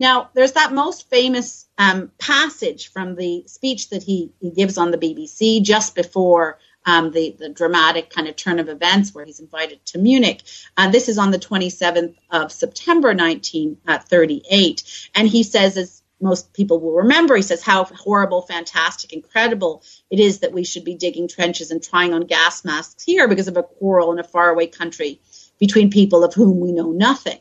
Now, 0.01 0.31
there's 0.35 0.53
that 0.53 0.73
most 0.73 1.09
famous 1.11 1.67
um, 1.79 2.11
passage 2.19 2.93
from 2.93 3.15
the 3.17 3.45
speech 3.47 3.91
that 3.91 4.03
he, 4.03 4.31
he 4.41 4.51
gives 4.51 4.77
on 4.77 4.91
the 4.91 4.99
BBC 4.99 5.63
just 5.63 5.95
before 5.95 6.59
um, 6.87 7.11
the, 7.11 7.35
the 7.39 7.49
dramatic 7.49 8.11
kind 8.11 8.29
of 8.29 8.37
turn 8.37 8.59
of 8.59 8.69
events 8.69 9.15
where 9.15 9.25
he's 9.25 9.41
invited 9.41 9.85
to 9.87 9.99
Munich. 9.99 10.43
Uh, 10.77 10.91
this 10.91 11.09
is 11.09 11.19
on 11.19 11.33
the 11.33 11.39
27th 11.39 12.15
of 12.31 12.53
September 12.53 13.09
1938. 13.09 15.11
And 15.15 15.29
he 15.29 15.43
says, 15.43 15.77
as 15.77 16.03
most 16.21 16.53
people 16.53 16.81
will 16.81 16.95
remember. 16.95 17.37
He 17.37 17.43
says 17.43 17.63
how 17.63 17.85
horrible, 17.85 18.43
fantastic, 18.43 19.13
incredible 19.13 19.83
it 20.11 20.21
is 20.21 20.41
that 20.41 20.53
we 20.53 20.65
should 20.65 20.85
be 20.85 20.95
digging 20.95 21.29
trenches 21.29 21.71
and 21.71 21.83
trying 21.83 22.15
on 22.15 22.23
gas 22.23 22.65
masks 22.65 23.05
here 23.05 23.29
because 23.29 23.49
of 23.49 23.57
a 23.57 23.63
quarrel 23.63 24.13
in 24.13 24.19
a 24.19 24.25
faraway 24.25 24.67
country 24.67 25.21
between 25.59 25.91
people 25.91 26.25
of 26.25 26.35
whom 26.35 26.61
we 26.61 26.73
know 26.73 26.93
nothing. 26.93 27.39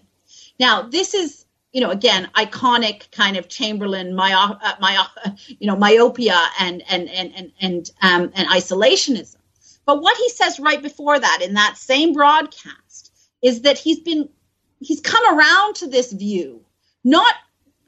Now, 0.59 0.83
this 0.83 1.13
is, 1.13 1.44
you 1.75 1.81
know, 1.81 1.91
again, 1.91 2.29
iconic 2.35 3.11
kind 3.11 3.35
of 3.35 3.49
Chamberlain, 3.49 4.15
my, 4.15 4.31
uh, 4.31 4.75
my, 4.79 4.95
uh, 4.95 5.31
you 5.59 5.67
know, 5.67 5.75
myopia 5.75 6.41
and 6.57 6.81
and 6.89 7.09
and 7.09 7.33
and 7.35 7.51
and, 7.59 7.91
um, 8.01 8.31
and 8.33 8.47
isolationism. 8.47 9.35
But 9.85 10.01
what 10.01 10.15
he 10.15 10.29
says 10.29 10.57
right 10.57 10.81
before 10.81 11.19
that 11.19 11.41
in 11.43 11.55
that 11.55 11.77
same 11.77 12.13
broadcast 12.13 13.11
is 13.43 13.63
that 13.63 13.77
he's 13.77 13.99
been 13.99 14.29
he's 14.79 15.01
come 15.01 15.37
around 15.37 15.75
to 15.75 15.87
this 15.87 16.13
view 16.13 16.63
not 17.03 17.35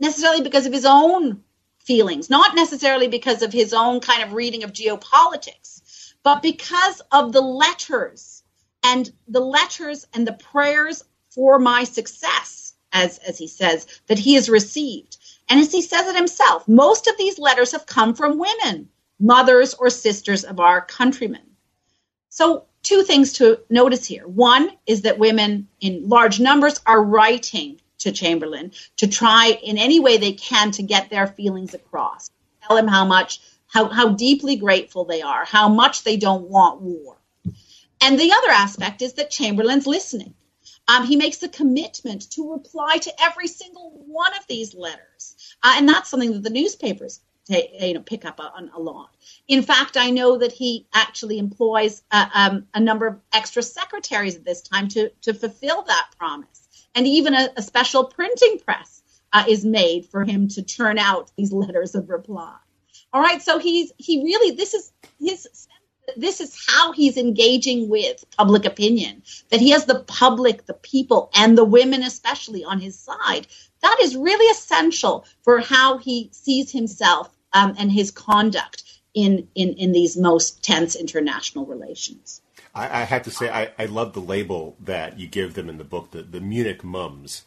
necessarily 0.01 0.41
because 0.41 0.65
of 0.65 0.73
his 0.73 0.85
own 0.85 1.41
feelings, 1.79 2.29
not 2.29 2.55
necessarily 2.55 3.07
because 3.07 3.41
of 3.41 3.53
his 3.53 3.73
own 3.73 4.01
kind 4.01 4.21
of 4.21 4.33
reading 4.33 4.65
of 4.65 4.73
geopolitics, 4.73 6.13
but 6.23 6.41
because 6.41 7.01
of 7.13 7.31
the 7.31 7.41
letters 7.41 8.43
and 8.83 9.09
the 9.29 9.39
letters 9.39 10.05
and 10.13 10.27
the 10.27 10.33
prayers 10.33 11.05
for 11.29 11.57
my 11.57 11.85
success 11.85 12.66
as 12.97 13.19
as 13.19 13.37
he 13.37 13.47
says, 13.47 13.85
that 14.07 14.19
he 14.19 14.33
has 14.33 14.49
received. 14.49 15.17
And 15.49 15.59
as 15.59 15.71
he 15.71 15.81
says 15.81 16.07
it 16.07 16.15
himself, 16.15 16.67
most 16.67 17.07
of 17.07 17.17
these 17.17 17.39
letters 17.39 17.71
have 17.71 17.85
come 17.85 18.13
from 18.15 18.39
women, 18.39 18.89
mothers 19.19 19.73
or 19.73 19.89
sisters 19.89 20.43
of 20.43 20.59
our 20.59 20.81
countrymen. 20.81 21.47
So, 22.29 22.65
two 22.83 23.03
things 23.03 23.33
to 23.33 23.59
notice 23.69 24.05
here. 24.05 24.27
One 24.27 24.71
is 24.85 25.01
that 25.01 25.19
women 25.19 25.67
in 25.79 26.09
large 26.09 26.39
numbers 26.39 26.79
are 26.85 27.03
writing 27.03 27.79
to 27.99 28.11
Chamberlain 28.11 28.71
to 28.97 29.07
try 29.07 29.57
in 29.63 29.77
any 29.77 29.99
way 29.99 30.17
they 30.17 30.33
can 30.33 30.71
to 30.71 30.83
get 30.83 31.09
their 31.09 31.27
feelings 31.27 31.73
across. 31.73 32.29
Tell 32.63 32.77
him 32.77 32.87
how 32.87 33.05
much, 33.05 33.41
how, 33.67 33.89
how 33.89 34.09
deeply 34.09 34.55
grateful 34.55 35.05
they 35.05 35.21
are, 35.21 35.45
how 35.45 35.69
much 35.69 36.03
they 36.03 36.17
don't 36.17 36.49
want 36.49 36.81
war. 36.81 37.17
And 38.01 38.19
the 38.19 38.31
other 38.31 38.51
aspect 38.51 39.01
is 39.01 39.13
that 39.13 39.31
Chamberlain's 39.31 39.87
listening. 39.87 40.33
Um, 40.88 41.05
he 41.05 41.15
makes 41.15 41.43
a 41.43 41.49
commitment 41.49 42.29
to 42.31 42.51
reply 42.51 42.97
to 42.97 43.11
every 43.21 43.47
single 43.47 43.91
one 44.07 44.33
of 44.33 44.47
these 44.47 44.73
letters. 44.73 45.35
Uh, 45.61 45.73
and 45.75 45.88
that's 45.88 46.09
something 46.09 46.31
that 46.31 46.43
the 46.43 46.49
newspapers 46.49 47.21
you 47.49 47.93
know, 47.93 48.01
pick 48.01 48.25
up 48.25 48.39
on 48.39 48.69
a 48.73 48.79
lot. 48.79 49.09
In 49.47 49.63
fact, 49.63 49.97
I 49.97 50.09
know 50.09 50.38
that 50.38 50.51
he 50.51 50.88
actually 50.93 51.39
employs 51.39 52.03
uh, 52.11 52.27
um, 52.33 52.67
a 52.73 52.79
number 52.79 53.07
of 53.07 53.19
extra 53.33 53.63
secretaries 53.63 54.35
at 54.35 54.45
this 54.45 54.61
time 54.61 54.88
to, 54.89 55.09
to 55.21 55.33
fulfill 55.33 55.83
that 55.83 56.09
promise. 56.17 56.67
And 56.95 57.07
even 57.07 57.33
a, 57.33 57.49
a 57.55 57.61
special 57.61 58.05
printing 58.05 58.59
press 58.59 59.01
uh, 59.33 59.45
is 59.47 59.63
made 59.63 60.05
for 60.07 60.23
him 60.23 60.47
to 60.49 60.63
turn 60.63 60.97
out 60.97 61.31
these 61.38 61.51
letters 61.51 61.95
of 61.95 62.09
reply. 62.09 62.55
All 63.13 63.21
right, 63.21 63.41
so 63.41 63.57
he's 63.57 63.91
he 63.97 64.23
really 64.23 64.55
this 64.55 64.73
is 64.73 64.91
his 65.19 65.47
this 66.16 66.39
is 66.39 66.58
how 66.68 66.91
he's 66.93 67.18
engaging 67.18 67.89
with 67.89 68.24
public 68.38 68.66
opinion 68.66 69.22
that 69.49 69.60
he 69.60 69.72
has 69.72 69.86
the 69.86 70.03
public 70.08 70.66
the 70.66 70.74
people 70.74 71.30
and 71.36 71.58
the 71.58 71.66
women 71.66 72.03
especially 72.03 72.64
on 72.64 72.80
his 72.80 72.97
side. 72.97 73.47
That 73.82 73.97
is 74.01 74.16
really 74.16 74.45
essential 74.51 75.26
for 75.43 75.60
how 75.60 75.97
he 75.97 76.30
sees 76.32 76.72
himself 76.72 77.30
um, 77.53 77.76
and 77.78 77.91
his 77.91 78.12
conduct 78.12 78.84
in, 79.14 79.47
in 79.55 79.74
in 79.74 79.91
these 79.91 80.16
most 80.16 80.64
tense 80.64 80.95
international 80.95 81.66
relations. 81.66 82.41
I, 82.74 83.01
I 83.01 83.03
have 83.03 83.24
to 83.24 83.32
say 83.32 83.49
I, 83.49 83.72
I, 83.80 83.86
love 83.86 84.14
the 84.14 84.22
label 84.22 84.76
that 84.80 85.20
you 85.20 85.28
give 85.28 85.55
them 85.55 85.70
in 85.70 85.78
the 85.78 85.84
book 85.84 86.12
the, 86.12 86.22
the 86.22 86.39
munich 86.39 86.84
mums 86.84 87.43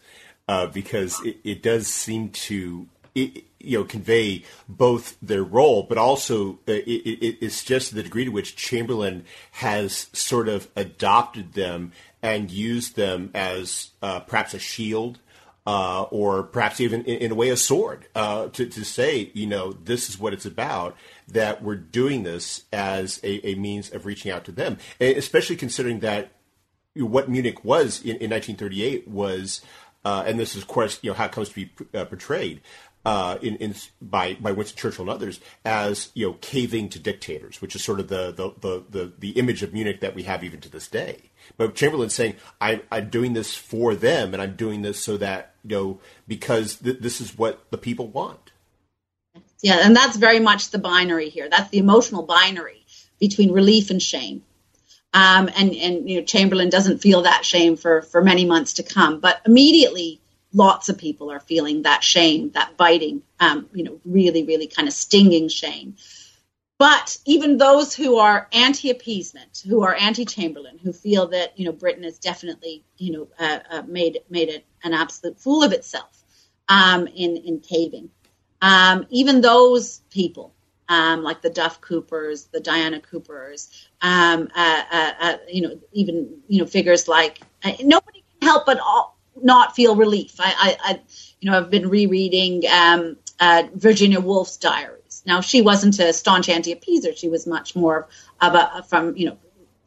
uh, 0.49 0.67
because 0.67 1.25
it, 1.25 1.37
it 1.45 1.63
does 1.63 1.87
seem 1.87 2.31
to 2.31 2.89
it, 3.15 3.45
you 3.59 3.79
know 3.79 3.85
convey 3.85 4.45
both 4.69 5.17
their 5.21 5.45
role, 5.45 5.83
but 5.83 5.99
also 5.99 6.53
uh, 6.69 6.73
it, 6.73 6.83
it, 6.87 7.39
it's 7.41 7.65
just 7.65 7.95
the 7.95 8.03
degree 8.03 8.25
to 8.25 8.31
which 8.31 8.57
Chamberlain 8.57 9.25
has 9.53 10.09
sort 10.13 10.49
of 10.49 10.69
adopted 10.77 11.53
them 11.53 11.93
and 12.23 12.51
used 12.51 12.97
them 12.97 13.31
as 13.35 13.91
uh, 14.03 14.21
perhaps 14.21 14.55
a 14.55 14.59
shield. 14.59 15.19
Uh, 15.67 16.05
or 16.05 16.43
perhaps 16.43 16.81
even 16.81 17.05
in, 17.05 17.19
in, 17.19 17.31
a 17.31 17.35
way 17.35 17.51
a 17.51 17.57
sword 17.57 18.07
uh, 18.15 18.49
to, 18.49 18.65
to 18.65 18.83
say, 18.83 19.31
you 19.35 19.47
know, 19.47 19.73
this 19.73 20.09
is 20.09 20.19
what 20.19 20.33
it's 20.33 20.47
about, 20.47 20.97
that 21.29 21.63
we're 21.63 21.77
doing 21.77 22.23
this 22.23 22.65
as 22.73 23.21
a, 23.23 23.47
a 23.47 23.55
means 23.57 23.91
of 23.91 24.07
reaching 24.07 24.33
out 24.33 24.43
to 24.43 24.51
them, 24.51 24.79
and 24.99 25.19
especially 25.19 25.57
considering 25.57 26.01
that 26.01 26.33
what 26.97 27.29
Munich 27.29 27.63
was 27.63 28.01
in, 28.01 28.17
in 28.17 28.31
1938 28.31 29.07
was, 29.07 29.61
uh, 30.05 30.25
and 30.27 30.41
this 30.41 30.57
is, 30.57 30.63
of 30.63 30.69
course, 30.69 30.99
you 31.03 31.11
know, 31.11 31.15
how 31.15 31.27
it 31.27 31.33
comes 31.33 31.51
to 31.51 31.55
be 31.55 31.67
portrayed, 31.93 32.63
uh, 33.05 33.39
in, 33.41 33.57
in, 33.57 33.75
by 34.01 34.35
by 34.35 34.53
Winston 34.53 34.77
Churchill 34.77 35.05
and 35.05 35.11
others 35.11 35.41
as 35.65 36.11
you 36.15 36.27
know 36.27 36.37
caving 36.41 36.89
to 36.91 36.99
dictators, 36.99 37.63
which 37.63 37.75
is 37.75 37.83
sort 37.83 38.01
of 38.01 38.09
the 38.09 38.31
the, 38.33 38.53
the, 38.61 38.85
the, 38.91 39.13
the 39.19 39.31
image 39.31 39.63
of 39.63 39.73
Munich 39.73 40.01
that 40.01 40.15
we 40.15 40.25
have 40.25 40.45
even 40.45 40.61
to 40.61 40.69
this 40.69 40.89
day. 40.89 41.31
But 41.57 41.75
Chamberlain's 41.75 42.15
saying, 42.15 42.37
I, 42.61 42.83
I'm 42.93 43.09
doing 43.09 43.33
this 43.33 43.55
for 43.55 43.95
them, 43.95 44.33
and 44.33 44.43
I'm 44.43 44.55
doing 44.55 44.83
this 44.83 45.03
so 45.03 45.17
that 45.17 45.55
you 45.65 45.77
know 45.77 46.01
because 46.29 46.77
th- 46.77 46.99
this 47.01 47.21
is 47.21 47.37
what 47.37 47.71
the 47.71 47.79
people 47.79 48.09
want. 48.09 48.53
Yeah, 49.63 49.81
and 49.83 49.95
that's 49.95 50.17
very 50.17 50.41
much 50.41 50.71
the 50.71 50.79
binary 50.79 51.29
here. 51.29 51.49
That's 51.49 51.71
the 51.71 51.79
emotional 51.79 52.23
binary 52.23 52.85
between 53.19 53.53
relief 53.53 53.91
and 53.91 54.01
shame. 54.01 54.43
Um, 55.13 55.51
and 55.57 55.75
and 55.75 56.09
you 56.09 56.21
know 56.21 56.25
Chamberlain 56.25 56.71
doesn't 56.71 56.99
feel 56.99 57.23
that 57.23 57.45
shame 57.45 57.77
for 57.77 58.03
for 58.03 58.23
many 58.23 58.45
months 58.45 58.75
to 58.75 58.83
come, 58.83 59.21
but 59.21 59.41
immediately 59.45 60.21
lots 60.53 60.89
of 60.89 60.99
people 60.99 61.31
are 61.31 61.41
feeling 61.41 61.83
that 61.83 62.03
shame, 62.03 62.51
that 62.53 62.77
biting, 62.77 63.23
um, 63.39 63.69
you 63.73 63.85
know, 63.85 64.01
really, 64.05 64.45
really 64.45 64.67
kind 64.67 64.89
of 64.89 64.95
stinging 64.95 65.49
shame. 65.49 65.97
But 66.79 67.19
even 67.27 67.59
those 67.59 67.95
who 67.95 68.17
are 68.17 68.49
anti-appeasement, 68.53 69.65
who 69.69 69.83
are 69.83 69.95
anti-Chamberlain, 69.95 70.79
who 70.79 70.93
feel 70.93 71.29
that 71.29 71.59
you 71.59 71.67
know 71.67 71.73
Britain 71.73 72.05
has 72.05 72.19
definitely 72.19 72.85
you 72.97 73.13
know 73.13 73.29
uh, 73.39 73.59
uh, 73.71 73.83
made 73.87 74.21
made 74.31 74.49
it 74.49 74.65
an 74.83 74.95
absolute 74.95 75.39
fool 75.39 75.63
of 75.63 75.73
itself 75.73 76.25
um, 76.69 77.07
in 77.07 77.37
in 77.37 77.61
caving, 77.61 78.09
um, 78.63 79.07
even 79.11 79.43
those 79.43 79.99
people 80.11 80.55
um, 80.91 81.23
like 81.23 81.41
the 81.41 81.51
Duff 81.51 81.81
Coopers, 81.81 82.47
the 82.47 82.59
Diana 82.61 83.01
Coopers, 83.01 83.89
um, 84.03 84.49
uh, 84.55 84.83
uh, 84.91 85.13
uh, 85.21 85.37
you 85.49 85.63
know, 85.63 85.79
even 85.93 86.43
you 86.49 86.59
know 86.59 86.67
figures 86.67 87.07
like 87.07 87.41
uh, 87.63 87.73
nobody 87.81 88.25
can 88.41 88.49
help 88.49 88.67
but 88.67 88.81
all, 88.81 89.17
not 89.43 89.75
feel 89.75 89.97
relief. 89.97 90.37
I, 90.39 90.77
I, 90.85 90.93
I 90.93 91.01
you 91.41 91.51
know, 91.51 91.59
I've 91.59 91.71
been 91.71 91.89
rereading 91.89 92.65
um, 92.71 93.17
uh, 93.39 93.65
Virginia 93.75 94.21
Woolf's 94.21 94.57
diaries. 94.57 95.23
Now, 95.27 95.41
she 95.41 95.63
wasn't 95.63 95.99
a 95.99 96.13
staunch 96.13 96.49
anti-appeaser. 96.49 97.17
She 97.17 97.29
was 97.29 97.47
much 97.47 97.75
more 97.75 98.09
of 98.41 98.55
a 98.55 98.85
from 98.89 99.17
you 99.17 99.27
know 99.27 99.39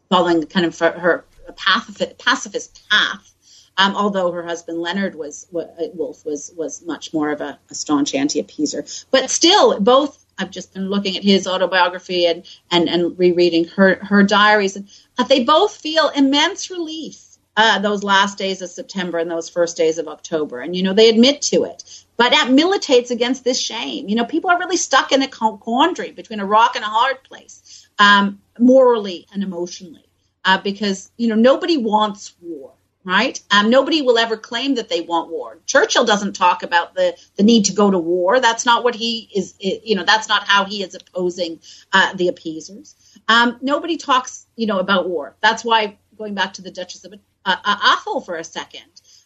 following 0.09 0.45
kind 0.45 0.65
of 0.65 0.77
her 0.79 1.25
pacifist, 1.55 2.17
pacifist 2.17 2.89
path. 2.89 3.29
Um, 3.75 3.95
although 3.95 4.31
her 4.31 4.43
husband 4.43 4.79
Leonard 4.79 5.15
was 5.15 5.47
Woolf 5.51 6.23
was 6.25 6.51
was 6.55 6.85
much 6.85 7.11
more 7.13 7.31
of 7.31 7.41
a, 7.41 7.57
a 7.71 7.75
staunch 7.75 8.13
anti-appeaser, 8.13 9.05
but 9.09 9.31
still, 9.31 9.79
both 9.79 10.23
I've 10.37 10.51
just 10.51 10.73
been 10.73 10.89
looking 10.89 11.17
at 11.17 11.23
his 11.23 11.47
autobiography 11.47 12.27
and 12.27 12.45
and, 12.69 12.87
and 12.87 13.17
rereading 13.17 13.65
her 13.69 13.95
her 13.95 14.21
diaries, 14.21 14.75
and 14.75 14.87
they 15.27 15.43
both 15.43 15.75
feel 15.75 16.09
immense 16.09 16.69
relief 16.69 17.32
uh, 17.55 17.79
those 17.79 18.03
last 18.03 18.37
days 18.37 18.61
of 18.61 18.69
September 18.69 19.17
and 19.17 19.29
those 19.29 19.49
first 19.49 19.77
days 19.77 19.97
of 19.97 20.07
October. 20.07 20.59
And, 20.59 20.75
you 20.75 20.83
know, 20.83 20.93
they 20.93 21.09
admit 21.09 21.41
to 21.43 21.63
it. 21.65 22.03
But 22.17 22.31
that 22.31 22.51
militates 22.51 23.11
against 23.11 23.43
this 23.43 23.59
shame. 23.59 24.07
You 24.09 24.15
know, 24.15 24.25
people 24.25 24.49
are 24.49 24.59
really 24.59 24.77
stuck 24.77 25.11
in 25.11 25.21
a 25.21 25.27
quandary 25.27 26.11
between 26.11 26.39
a 26.39 26.45
rock 26.45 26.75
and 26.75 26.83
a 26.83 26.87
hard 26.87 27.23
place, 27.23 27.87
um, 27.99 28.41
morally 28.59 29.27
and 29.33 29.43
emotionally, 29.43 30.05
uh, 30.45 30.59
because, 30.61 31.11
you 31.17 31.27
know, 31.27 31.35
nobody 31.35 31.77
wants 31.77 32.33
war. 32.41 32.73
Right? 33.05 33.37
Um, 33.51 33.69
nobody 33.69 34.01
will 34.01 34.17
ever 34.17 34.37
claim 34.37 34.75
that 34.75 34.87
they 34.87 35.01
want 35.01 35.29
war. 35.29 35.59
Churchill 35.65 36.05
doesn't 36.05 36.37
talk 36.37 36.63
about 36.63 36.95
the, 36.95 37.17
the 37.35 37.43
need 37.43 37.65
to 37.65 37.73
go 37.73 37.91
to 37.91 37.99
war. 37.99 38.39
That's 38.39 38.65
not 38.65 38.85
what 38.85 38.95
he 38.95 39.29
is, 39.35 39.55
you 39.59 39.95
know, 39.95 40.05
that's 40.05 40.29
not 40.29 40.47
how 40.47 40.63
he 40.63 40.83
is 40.83 40.95
opposing 40.95 41.59
uh, 41.91 42.13
the 42.13 42.29
appeasers. 42.29 42.95
Um, 43.27 43.57
nobody 43.61 43.97
talks, 43.97 44.45
you 44.55 44.67
know, 44.67 44.79
about 44.79 45.09
war. 45.09 45.35
That's 45.41 45.65
why, 45.65 45.97
going 46.17 46.33
back 46.33 46.53
to 46.53 46.61
the 46.61 46.71
Duchess 46.71 47.03
of 47.03 47.11
uh, 47.45 47.95
for 48.25 48.35
a 48.35 48.43
second. 48.43 48.83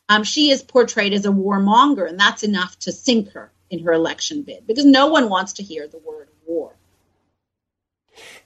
Um, 0.10 0.24
she 0.24 0.50
is 0.50 0.62
portrayed 0.62 1.14
as 1.14 1.26
a 1.26 1.30
warmonger, 1.30 2.08
and 2.08 2.20
that's 2.20 2.44
enough 2.44 2.80
to 2.80 2.92
sink 2.92 3.32
her 3.34 3.52
in 3.70 3.84
her 3.84 3.92
election 3.92 4.44
bid 4.44 4.66
because 4.66 4.86
no 4.86 5.08
one 5.08 5.30
wants 5.30 5.54
to 5.54 5.64
hear 5.64 5.88
the 5.88 5.98
word 5.98 6.30
war. 6.46 6.74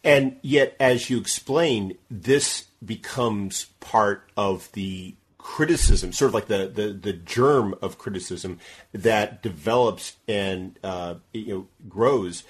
And 0.04 0.38
yet, 0.42 0.76
as 0.80 1.10
you 1.10 1.20
explain, 1.20 1.98
this 2.10 2.66
becomes 2.84 3.66
part 3.80 4.30
of 4.36 4.72
the 4.74 5.16
criticism, 5.38 6.12
sort 6.12 6.30
of 6.30 6.34
like 6.34 6.48
the, 6.48 6.68
the, 6.68 6.94
the 6.94 7.14
germ 7.14 7.76
of 7.82 7.98
criticism 7.98 8.60
that 8.92 9.42
develops 9.42 10.18
and 10.28 10.78
uh, 10.84 11.16
you 11.34 11.54
know 11.54 11.68
grows 11.88 12.44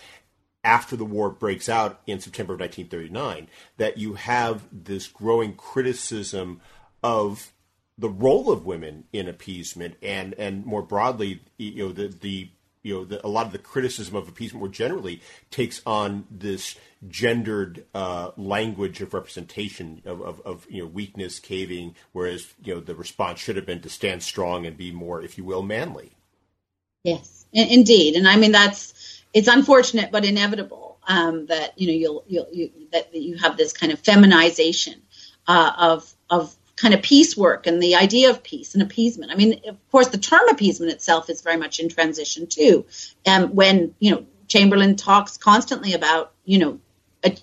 after 0.64 0.96
the 0.96 1.06
war 1.06 1.30
breaks 1.30 1.68
out 1.68 2.02
in 2.06 2.20
September 2.20 2.54
of 2.54 2.60
1939. 2.60 3.48
That 3.78 3.98
you 3.98 4.14
have 4.14 4.64
this 4.72 5.08
growing 5.08 5.54
criticism 5.56 6.62
of 7.04 7.52
the 7.98 8.10
role 8.10 8.52
of 8.52 8.66
women 8.66 9.04
in 9.14 9.28
appeasement 9.28 9.96
and 10.02 10.34
and 10.36 10.66
more 10.66 10.82
broadly 10.82 11.42
you 11.58 11.86
know 11.86 11.92
the 11.92 12.08
the 12.08 12.50
you 12.84 12.96
know 12.96 13.06
the, 13.06 13.26
a 13.26 13.30
lot 13.30 13.46
of 13.46 13.52
the 13.52 13.60
criticism 13.60 14.16
of 14.16 14.28
appeasement 14.28 14.62
more 14.62 14.70
generally 14.70 15.22
takes 15.52 15.82
on 15.86 16.26
this 16.32 16.78
gendered 17.08 17.86
uh, 17.94 18.32
language 18.38 19.02
of 19.02 19.14
representation 19.14 20.02
of, 20.06 20.22
of, 20.22 20.42
of, 20.42 20.68
you 20.70 20.82
know 20.82 20.88
weakness 20.88 21.40
caving 21.40 21.96
whereas 22.12 22.48
you 22.64 22.74
know 22.74 22.80
the 22.80 22.96
response 22.96 23.40
should 23.40 23.56
have 23.56 23.66
been 23.66 23.82
to 23.82 23.90
stand 23.90 24.24
strong 24.24 24.66
and 24.66 24.78
be 24.78 24.92
more 24.92 25.22
if 25.22 25.38
you 25.38 25.44
will 25.44 25.64
manly. 25.64 26.12
Yes 27.04 27.46
indeed. 27.54 28.16
And 28.16 28.28
i 28.28 28.36
mean 28.36 28.52
that's 28.52 29.24
it's 29.34 29.48
unfortunate 29.48 30.12
but 30.12 30.26
inevitable 30.26 30.98
um, 31.08 31.48
that 31.48 31.80
you 31.80 31.88
know 31.88 31.94
you'll, 31.94 32.24
you'll 32.28 32.48
you, 32.52 32.72
that 32.92 33.14
you 33.14 33.38
have 33.38 33.58
this 33.58 33.74
kind 33.74 33.92
of 33.92 34.00
feminization 34.00 35.02
uh, 35.48 35.72
of 35.78 36.14
of 36.30 36.56
kind 36.82 36.94
of 36.94 37.02
peace 37.04 37.38
work 37.38 37.68
and 37.68 37.82
the 37.82 37.96
idea 37.96 38.30
of 38.32 38.44
peace 38.44 38.74
and 38.76 38.84
appeasement. 38.84 39.32
I 39.32 39.36
mean, 39.36 39.62
of 39.68 39.78
course, 39.92 40.10
the 40.10 40.18
term 40.18 40.48
appeasement 40.50 40.92
itself 40.94 41.30
is 41.30 41.42
very 41.42 41.58
much 41.58 41.80
in 41.80 41.90
transition 41.90 42.48
too. 42.48 42.86
And 43.26 43.46
um, 43.46 43.56
when 43.56 43.96
you 44.00 44.12
know 44.12 44.26
Chamberlain 44.48 44.96
talks 44.96 45.38
constantly 45.38 45.94
about 45.94 46.34
you 46.46 46.60
know 46.60 46.80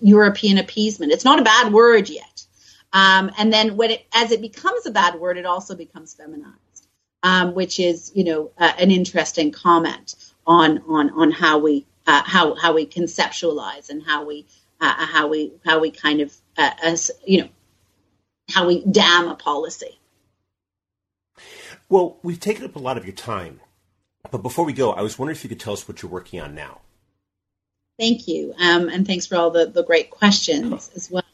European 0.01 0.59
appeasement, 0.59 1.13
it's 1.13 1.25
not 1.25 1.41
a 1.41 1.45
bad 1.45 1.73
word 1.73 2.09
yet. 2.11 2.47
Um, 2.93 3.31
and 3.39 3.53
then 3.53 3.77
when 3.77 3.91
it 3.93 4.07
as 4.15 4.33
it 4.33 4.41
becomes 4.43 4.87
a 4.87 4.91
bad 4.91 5.15
word, 5.17 5.39
it 5.39 5.47
also 5.47 5.75
becomes 5.77 6.15
feminized. 6.15 6.89
um, 7.23 7.55
which 7.55 7.81
is 7.81 8.13
you 8.15 8.25
know 8.25 8.51
uh, 8.59 8.73
an 8.79 8.91
interesting 8.91 9.53
comment 9.53 10.15
on 10.47 10.79
on 10.89 11.11
on 11.11 11.31
how 11.31 11.59
we 11.59 11.87
uh, 12.07 12.23
how 12.25 12.55
how 12.55 12.75
we 12.75 12.87
conceptualize 12.87 13.91
and 13.91 14.03
how 14.03 14.25
we 14.25 14.47
uh, 14.81 15.07
how 15.07 15.29
we 15.29 15.53
how 15.65 15.81
we 15.81 15.91
kind 15.91 16.21
of 16.21 16.35
uh, 16.57 16.71
as 16.83 17.11
you 17.27 17.43
know 17.43 17.49
how 18.51 18.67
we 18.67 18.85
damn 18.85 19.29
a 19.29 19.35
policy. 19.35 19.99
Well, 21.89 22.19
we've 22.23 22.41
taken 22.41 22.65
up 22.65 22.77
a 22.77 22.81
lot 22.81 22.99
of 22.99 23.05
your 23.05 23.15
time, 23.15 23.61
but 24.31 24.43
before 24.43 24.65
we 24.65 24.73
go, 24.73 24.93
I 24.93 25.03
was 25.03 25.19
wondering 25.19 25.37
if 25.37 25.45
you 25.45 25.49
could 25.49 25.61
tell 25.61 25.73
us 25.73 25.89
what 25.89 26.03
you're 26.03 26.11
working 26.11 26.41
on 26.41 26.55
now. 26.55 26.81
Thank 27.99 28.29
you, 28.29 28.55
um, 28.59 28.89
and 28.89 29.07
thanks 29.07 29.27
for 29.27 29.37
all 29.37 29.51
the 29.51 29.67
the 29.67 29.83
great 29.83 30.11
questions 30.11 30.91
as 30.95 31.11
well. 31.11 31.25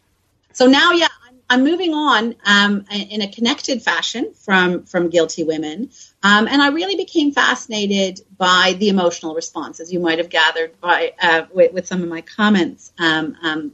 So 0.53 0.67
now, 0.67 0.93
yeah, 0.93 1.09
I'm 1.51 1.63
moving 1.63 1.93
on 1.93 2.37
um, 2.47 2.87
in 2.91 3.21
a 3.21 3.31
connected 3.31 3.83
fashion 3.83 4.33
from 4.33 4.85
from 4.85 5.11
guilty 5.11 5.45
women, 5.45 5.91
um, 6.23 6.49
and 6.49 6.63
I 6.63 6.69
really 6.69 6.97
became 6.97 7.33
fascinated 7.33 8.21
by 8.39 8.77
the 8.79 8.89
emotional 8.89 9.35
response, 9.35 9.79
as 9.81 9.93
you 9.93 10.01
might 10.01 10.19
have 10.19 10.31
gathered 10.31 10.81
by 10.81 11.13
uh, 11.21 11.47
with, 11.53 11.73
with, 11.73 11.87
some 11.87 12.03
of 12.03 12.09
my 12.09 12.23
comments 12.23 12.93
um, 12.99 13.37
um 13.43 13.73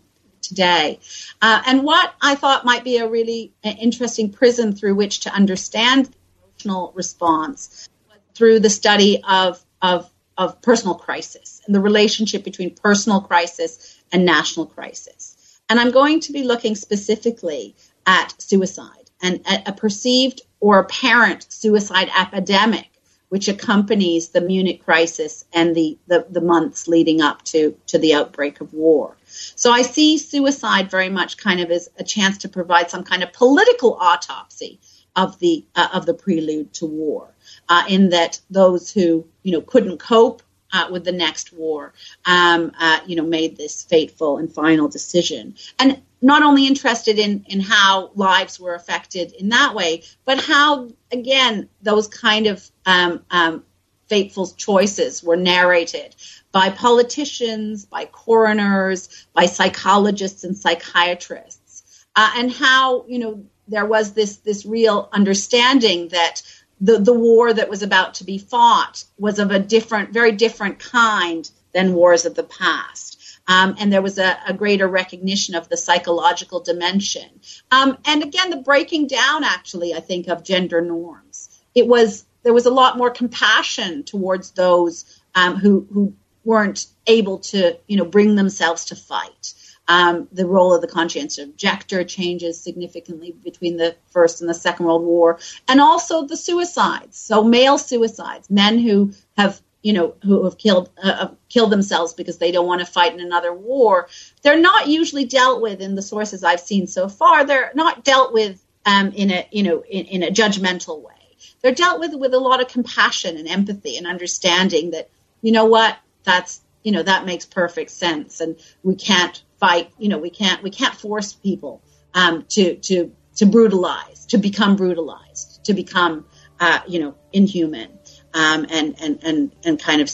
today. 0.50 0.98
Uh, 1.40 1.62
and 1.64 1.84
what 1.84 2.12
I 2.20 2.34
thought 2.34 2.64
might 2.64 2.82
be 2.82 2.98
a 2.98 3.08
really 3.08 3.52
uh, 3.64 3.68
interesting 3.68 4.32
prism 4.32 4.72
through 4.72 4.96
which 4.96 5.20
to 5.20 5.32
understand 5.32 6.06
the 6.06 6.12
emotional 6.42 6.92
response 6.94 7.88
through 8.34 8.60
the 8.60 8.70
study 8.70 9.22
of 9.28 9.64
of 9.80 10.10
of 10.36 10.60
personal 10.60 10.96
crisis 10.96 11.62
and 11.66 11.74
the 11.74 11.80
relationship 11.80 12.42
between 12.42 12.74
personal 12.74 13.20
crisis 13.20 14.02
and 14.10 14.24
national 14.24 14.66
crisis. 14.66 15.36
And 15.68 15.78
I'm 15.78 15.92
going 15.92 16.18
to 16.20 16.32
be 16.32 16.42
looking 16.42 16.74
specifically 16.74 17.76
at 18.06 18.34
suicide 18.38 19.06
and 19.22 19.40
a 19.66 19.72
perceived 19.72 20.42
or 20.58 20.80
apparent 20.80 21.46
suicide 21.52 22.10
epidemic 22.18 22.89
which 23.30 23.48
accompanies 23.48 24.28
the 24.28 24.40
Munich 24.40 24.84
crisis 24.84 25.44
and 25.52 25.74
the, 25.74 25.98
the, 26.06 26.26
the, 26.28 26.40
months 26.40 26.86
leading 26.86 27.22
up 27.22 27.42
to, 27.44 27.76
to 27.86 27.98
the 27.98 28.12
outbreak 28.12 28.60
of 28.60 28.74
war. 28.74 29.16
So 29.24 29.70
I 29.72 29.82
see 29.82 30.18
suicide 30.18 30.90
very 30.90 31.08
much 31.08 31.36
kind 31.36 31.60
of 31.60 31.70
as 31.70 31.88
a 31.98 32.04
chance 32.04 32.38
to 32.38 32.48
provide 32.48 32.90
some 32.90 33.04
kind 33.04 33.22
of 33.22 33.32
political 33.32 33.94
autopsy 33.94 34.80
of 35.16 35.38
the 35.38 35.64
uh, 35.74 35.88
of 35.92 36.06
the 36.06 36.14
prelude 36.14 36.72
to 36.74 36.86
war, 36.86 37.34
uh, 37.68 37.84
in 37.88 38.10
that 38.10 38.40
those 38.48 38.92
who 38.92 39.26
you 39.42 39.52
know 39.52 39.60
couldn't 39.60 39.98
cope 39.98 40.42
uh, 40.72 40.88
with 40.90 41.04
the 41.04 41.12
next 41.12 41.52
war, 41.52 41.92
um, 42.26 42.72
uh, 42.78 43.00
you 43.06 43.16
know, 43.16 43.24
made 43.24 43.56
this 43.56 43.82
fateful 43.82 44.38
and 44.38 44.52
final 44.52 44.88
decision. 44.88 45.54
And 45.78 46.00
not 46.22 46.42
only 46.42 46.66
interested 46.66 47.18
in, 47.18 47.44
in 47.48 47.60
how 47.60 48.10
lives 48.14 48.60
were 48.60 48.74
affected 48.74 49.32
in 49.32 49.48
that 49.48 49.74
way, 49.74 50.02
but 50.24 50.42
how, 50.42 50.90
again, 51.10 51.68
those 51.82 52.08
kind 52.08 52.46
of 52.46 52.70
um, 52.84 53.24
um, 53.30 53.64
fateful 54.08 54.46
choices 54.48 55.22
were 55.22 55.36
narrated 55.36 56.14
by 56.52 56.68
politicians, 56.68 57.86
by 57.86 58.04
coroners, 58.04 59.26
by 59.32 59.46
psychologists 59.46 60.44
and 60.44 60.56
psychiatrists, 60.56 62.04
uh, 62.16 62.30
and 62.36 62.52
how, 62.52 63.04
you 63.06 63.18
know, 63.18 63.44
there 63.68 63.86
was 63.86 64.12
this, 64.12 64.38
this 64.38 64.66
real 64.66 65.08
understanding 65.12 66.08
that 66.08 66.42
the, 66.80 66.98
the 66.98 67.14
war 67.14 67.52
that 67.52 67.68
was 67.68 67.82
about 67.82 68.14
to 68.14 68.24
be 68.24 68.38
fought 68.38 69.04
was 69.18 69.38
of 69.38 69.50
a 69.50 69.58
different, 69.58 70.10
very 70.10 70.32
different 70.32 70.78
kind 70.78 71.48
than 71.72 71.94
wars 71.94 72.26
of 72.26 72.34
the 72.34 72.42
past. 72.42 73.09
Um, 73.46 73.76
and 73.78 73.92
there 73.92 74.02
was 74.02 74.18
a, 74.18 74.38
a, 74.46 74.52
greater 74.52 74.86
recognition 74.86 75.54
of 75.54 75.68
the 75.68 75.76
psychological 75.76 76.60
dimension. 76.60 77.40
Um, 77.72 77.98
and 78.04 78.22
again, 78.22 78.50
the 78.50 78.58
breaking 78.58 79.08
down, 79.08 79.44
actually, 79.44 79.94
I 79.94 80.00
think, 80.00 80.28
of 80.28 80.44
gender 80.44 80.80
norms. 80.80 81.48
It 81.74 81.86
was 81.86 82.24
there 82.42 82.54
was 82.54 82.66
a 82.66 82.70
lot 82.70 82.96
more 82.96 83.10
compassion 83.10 84.04
towards 84.04 84.52
those 84.52 85.20
um, 85.34 85.56
who 85.56 85.86
who 85.92 86.14
weren't 86.44 86.86
able 87.06 87.38
to, 87.38 87.76
you 87.86 87.96
know, 87.96 88.04
bring 88.04 88.34
themselves 88.34 88.86
to 88.86 88.96
fight. 88.96 89.54
Um, 89.88 90.28
the 90.30 90.46
role 90.46 90.72
of 90.72 90.82
the 90.82 90.86
conscientious 90.86 91.38
objector 91.38 92.04
changes 92.04 92.60
significantly 92.60 93.32
between 93.32 93.76
the 93.76 93.96
First 94.10 94.40
and 94.40 94.48
the 94.48 94.54
Second 94.54 94.86
World 94.86 95.02
War, 95.02 95.40
and 95.66 95.80
also 95.80 96.26
the 96.26 96.36
suicides. 96.36 97.18
So 97.18 97.42
male 97.42 97.76
suicides, 97.76 98.48
men 98.48 98.78
who 98.78 99.12
have 99.36 99.60
you 99.82 99.92
know 99.92 100.14
who 100.22 100.44
have 100.44 100.58
killed 100.58 100.90
uh, 101.02 101.28
killed 101.48 101.70
themselves 101.70 102.12
because 102.14 102.38
they 102.38 102.52
don't 102.52 102.66
want 102.66 102.80
to 102.80 102.86
fight 102.86 103.14
in 103.14 103.20
another 103.20 103.52
war. 103.52 104.08
They're 104.42 104.60
not 104.60 104.88
usually 104.88 105.24
dealt 105.24 105.62
with 105.62 105.80
in 105.80 105.94
the 105.94 106.02
sources 106.02 106.44
I've 106.44 106.60
seen 106.60 106.86
so 106.86 107.08
far. 107.08 107.44
They're 107.44 107.72
not 107.74 108.04
dealt 108.04 108.32
with 108.32 108.62
um, 108.86 109.12
in 109.12 109.30
a 109.30 109.46
you 109.50 109.62
know 109.62 109.82
in, 109.88 110.06
in 110.06 110.22
a 110.22 110.30
judgmental 110.30 111.02
way. 111.02 111.14
They're 111.62 111.74
dealt 111.74 112.00
with 112.00 112.14
with 112.14 112.34
a 112.34 112.38
lot 112.38 112.60
of 112.60 112.68
compassion 112.68 113.36
and 113.36 113.48
empathy 113.48 113.96
and 113.96 114.06
understanding 114.06 114.90
that 114.92 115.10
you 115.42 115.52
know 115.52 115.66
what 115.66 115.96
that's 116.24 116.60
you 116.82 116.92
know 116.92 117.02
that 117.02 117.26
makes 117.26 117.46
perfect 117.46 117.90
sense 117.90 118.40
and 118.40 118.56
we 118.82 118.94
can't 118.94 119.42
fight. 119.60 119.92
You 119.98 120.08
know, 120.08 120.18
we 120.18 120.30
can't 120.30 120.62
we 120.62 120.70
can't 120.70 120.94
force 120.94 121.32
people 121.32 121.82
um, 122.14 122.46
to 122.50 122.76
to 122.76 123.12
to 123.36 123.46
brutalize, 123.46 124.26
to 124.26 124.38
become 124.38 124.74
brutalized, 124.74 125.64
to 125.66 125.74
become 125.74 126.24
uh, 126.58 126.80
you 126.88 126.98
know 126.98 127.14
inhuman, 127.32 127.90
um, 128.34 128.66
and 128.70 128.96
and 129.00 129.18
and 129.22 129.52
and 129.64 129.80
kind 129.80 130.00
of 130.00 130.10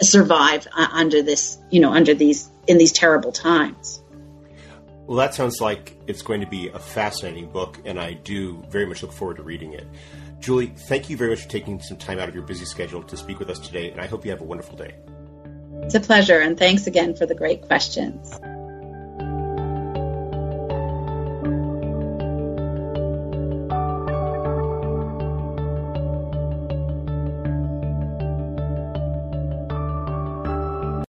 survive 0.00 0.66
uh, 0.76 0.88
under 0.92 1.22
this 1.22 1.58
you 1.70 1.80
know 1.80 1.92
under 1.92 2.14
these 2.14 2.50
in 2.66 2.78
these 2.78 2.92
terrible 2.92 3.32
times. 3.32 4.02
Well, 5.06 5.16
that 5.18 5.34
sounds 5.34 5.60
like 5.60 5.96
it's 6.06 6.22
going 6.22 6.40
to 6.40 6.46
be 6.46 6.68
a 6.68 6.78
fascinating 6.78 7.50
book, 7.50 7.78
and 7.84 7.98
I 8.00 8.12
do 8.12 8.64
very 8.70 8.86
much 8.86 9.02
look 9.02 9.12
forward 9.12 9.36
to 9.38 9.42
reading 9.42 9.72
it. 9.72 9.86
Julie, 10.38 10.68
thank 10.68 11.10
you 11.10 11.16
very 11.16 11.30
much 11.30 11.42
for 11.42 11.48
taking 11.48 11.80
some 11.80 11.96
time 11.96 12.18
out 12.18 12.28
of 12.28 12.34
your 12.34 12.44
busy 12.44 12.64
schedule 12.64 13.02
to 13.02 13.16
speak 13.16 13.38
with 13.38 13.50
us 13.50 13.58
today, 13.58 13.90
and 13.90 14.00
I 14.00 14.06
hope 14.06 14.24
you 14.24 14.30
have 14.30 14.40
a 14.40 14.44
wonderful 14.44 14.76
day. 14.76 14.94
It's 15.82 15.94
a 15.96 16.00
pleasure, 16.00 16.38
and 16.38 16.56
thanks 16.56 16.86
again 16.86 17.16
for 17.16 17.26
the 17.26 17.34
great 17.34 17.62
questions. 17.62 18.38